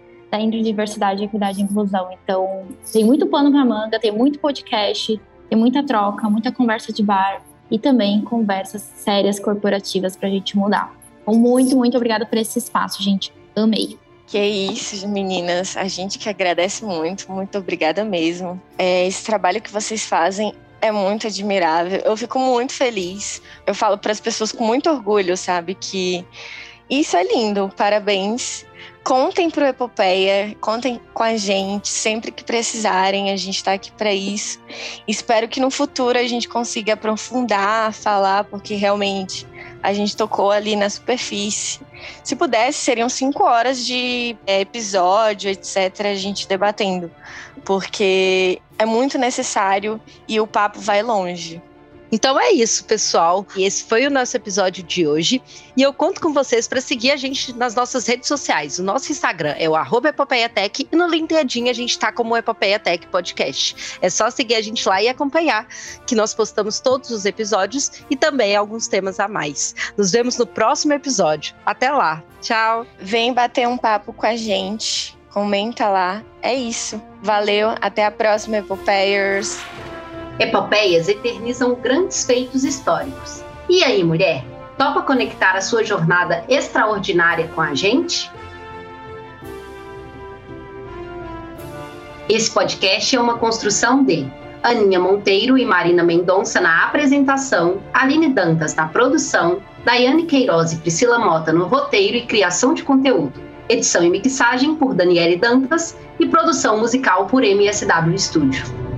da 0.41 0.62
diversidade, 0.62 1.24
equidade 1.24 1.61
e 1.61 1.62
inclusão. 1.62 2.09
Então, 2.24 2.66
tem 2.93 3.05
muito 3.05 3.26
pano 3.26 3.51
para 3.51 3.64
manga, 3.64 3.99
tem 3.99 4.11
muito 4.11 4.39
podcast, 4.39 5.20
tem 5.49 5.59
muita 5.59 5.83
troca, 5.83 6.28
muita 6.30 6.51
conversa 6.51 6.93
de 6.93 7.03
bar 7.03 7.43
e 7.70 7.78
também 7.78 8.20
conversas 8.22 8.83
sérias 8.83 9.39
corporativas 9.39 10.16
para 10.16 10.28
a 10.28 10.30
gente 10.30 10.57
mudar. 10.57 10.95
Então, 11.22 11.35
muito, 11.35 11.76
muito 11.76 11.97
obrigada 11.97 12.26
por 12.26 12.39
esse 12.39 12.59
espaço, 12.59 13.03
gente. 13.03 13.33
Amei. 13.55 13.99
Que 14.26 14.39
isso, 14.39 15.07
meninas. 15.07 15.76
A 15.76 15.87
gente 15.87 16.18
que 16.18 16.28
agradece 16.28 16.85
muito, 16.85 17.30
muito 17.30 17.59
obrigada 17.59 18.03
mesmo. 18.03 18.61
É, 18.78 19.07
esse 19.07 19.24
trabalho 19.24 19.61
que 19.61 19.70
vocês 19.70 20.07
fazem 20.07 20.55
é 20.80 20.91
muito 20.91 21.26
admirável. 21.26 22.01
Eu 22.05 22.16
fico 22.16 22.39
muito 22.39 22.72
feliz. 22.72 23.43
Eu 23.66 23.74
falo 23.74 23.99
para 23.99 24.11
as 24.11 24.20
pessoas 24.20 24.51
com 24.51 24.64
muito 24.64 24.91
orgulho, 24.91 25.37
sabe, 25.37 25.74
que 25.74 26.26
isso 26.89 27.16
é 27.16 27.24
lindo. 27.24 27.70
Parabéns. 27.76 28.66
Contem 29.05 29.51
pro 29.51 29.65
Epopeia, 29.65 30.57
contem 30.61 31.01
com 31.13 31.25
a 31.25 31.37
gente 31.37 31.89
sempre 31.89 32.31
que 32.31 32.45
precisarem, 32.45 33.31
a 33.33 33.37
gente 33.37 33.57
está 33.57 33.73
aqui 33.73 33.91
para 33.91 34.15
isso. 34.15 34.61
Espero 35.09 35.49
que 35.49 35.59
no 35.59 35.73
futuro 35.73 36.17
a 36.17 36.23
gente 36.23 36.49
consiga 36.49 36.93
aprofundar, 36.93 37.93
falar, 37.93 38.45
porque 38.45 38.77
realmente 38.77 39.45
a 39.83 39.93
gente 39.93 40.17
tocou 40.17 40.53
ali 40.53 40.77
na 40.77 40.89
superfície. 40.89 41.81
Se 42.23 42.37
pudesse, 42.37 42.79
seriam 42.79 43.09
cinco 43.09 43.43
horas 43.43 43.85
de 43.85 44.37
é, 44.47 44.61
episódio, 44.61 45.51
etc., 45.51 46.07
a 46.07 46.15
gente 46.15 46.47
debatendo, 46.47 47.11
porque 47.65 48.63
é 48.79 48.87
muito 48.87 49.19
necessário 49.19 50.01
e 50.29 50.41
o 50.41 50.47
papo 50.47 50.79
vai 50.79 51.03
longe. 51.03 51.61
Então 52.13 52.39
é 52.39 52.53
isso, 52.53 52.85
pessoal. 52.85 53.47
Esse 53.57 53.85
foi 53.85 54.07
o 54.07 54.11
nosso 54.11 54.37
episódio 54.37 54.85
de 54.85 55.07
hoje. 55.07 55.43
E 55.75 55.81
eu 55.81 55.95
conto 55.95 56.21
com 56.21 56.31
vocês 56.31 56.69
para 56.69 56.79
seguir 56.79 57.11
a 57.11 57.17
gente 57.17 57.55
nas 57.55 57.75
nossas 57.75 58.07
redes 58.07 58.29
sociais. 58.29 58.79
O 58.79 58.83
nosso 58.83 59.11
Instagram 59.11 59.55
é 59.59 59.67
o 59.67 59.75
@epopeiatech 59.75 60.87
e 60.93 60.95
no 60.95 61.09
LinkedIn 61.09 61.71
a 61.71 61.73
gente 61.73 61.93
está 61.93 62.13
como 62.13 62.37
Epopeiatech 62.37 63.07
Podcast. 63.07 63.99
É 64.03 64.11
só 64.11 64.29
seguir 64.29 64.57
a 64.57 64.61
gente 64.61 64.87
lá 64.87 65.03
e 65.03 65.09
acompanhar 65.09 65.67
que 66.07 66.15
nós 66.15 66.35
postamos 66.35 66.81
todos 66.81 67.11
os 67.11 67.25
episódios 67.25 67.91
e 68.11 68.17
também 68.17 68.55
alguns 68.55 68.87
temas 68.87 69.19
a 69.19 69.27
mais. 69.27 69.75
Nos 69.97 70.11
vemos 70.11 70.37
no 70.37 70.47
próximo 70.47 70.93
episódio. 70.93 71.55
Até 71.65 71.91
lá. 71.91 72.23
Tchau. 72.43 72.87
Vem 72.99 73.33
bater 73.33 73.67
um 73.67 73.79
papo 73.79 74.13
com 74.13 74.27
a 74.27 74.37
gente. 74.37 75.17
Comenta 75.31 75.89
lá. 75.89 76.23
É 76.43 76.55
isso. 76.55 77.01
Valeu. 77.23 77.71
Até 77.81 78.05
a 78.05 78.11
próxima, 78.11 78.59
Epopeiers. 78.59 79.59
Epopeias 80.39 81.09
eternizam 81.09 81.74
grandes 81.74 82.24
feitos 82.24 82.64
históricos. 82.64 83.45
E 83.68 83.85
aí, 83.85 84.03
mulher? 84.03 84.45
Topa 84.78 85.03
conectar 85.03 85.53
a 85.53 85.61
sua 85.61 85.85
jornada 85.85 86.45
extraordinária 86.49 87.49
com 87.55 87.61
a 87.61 87.74
gente? 87.74 88.30
Esse 92.28 92.51
podcast 92.51 93.14
é 93.14 93.20
uma 93.20 93.37
construção 93.37 94.03
de 94.05 94.26
Aninha 94.62 94.99
Monteiro 94.99 95.59
e 95.59 95.66
Marina 95.66 96.03
Mendonça 96.03 96.61
na 96.61 96.85
apresentação, 96.85 97.83
Aline 97.93 98.28
Dantas 98.28 98.74
na 98.74 98.87
produção, 98.87 99.61
Daiane 99.85 100.24
Queiroz 100.24 100.72
e 100.72 100.76
Priscila 100.76 101.18
Mota 101.18 101.53
no 101.53 101.66
roteiro 101.66 102.16
e 102.16 102.26
criação 102.26 102.72
de 102.72 102.85
conteúdo, 102.85 103.41
edição 103.68 104.05
e 104.05 104.11
mixagem 104.11 104.76
por 104.76 104.95
Daniele 104.95 105.37
Dantas 105.37 105.97
e 106.18 106.26
produção 106.26 106.78
musical 106.78 107.26
por 107.26 107.45
MSW 107.45 108.18
Studio. 108.18 108.91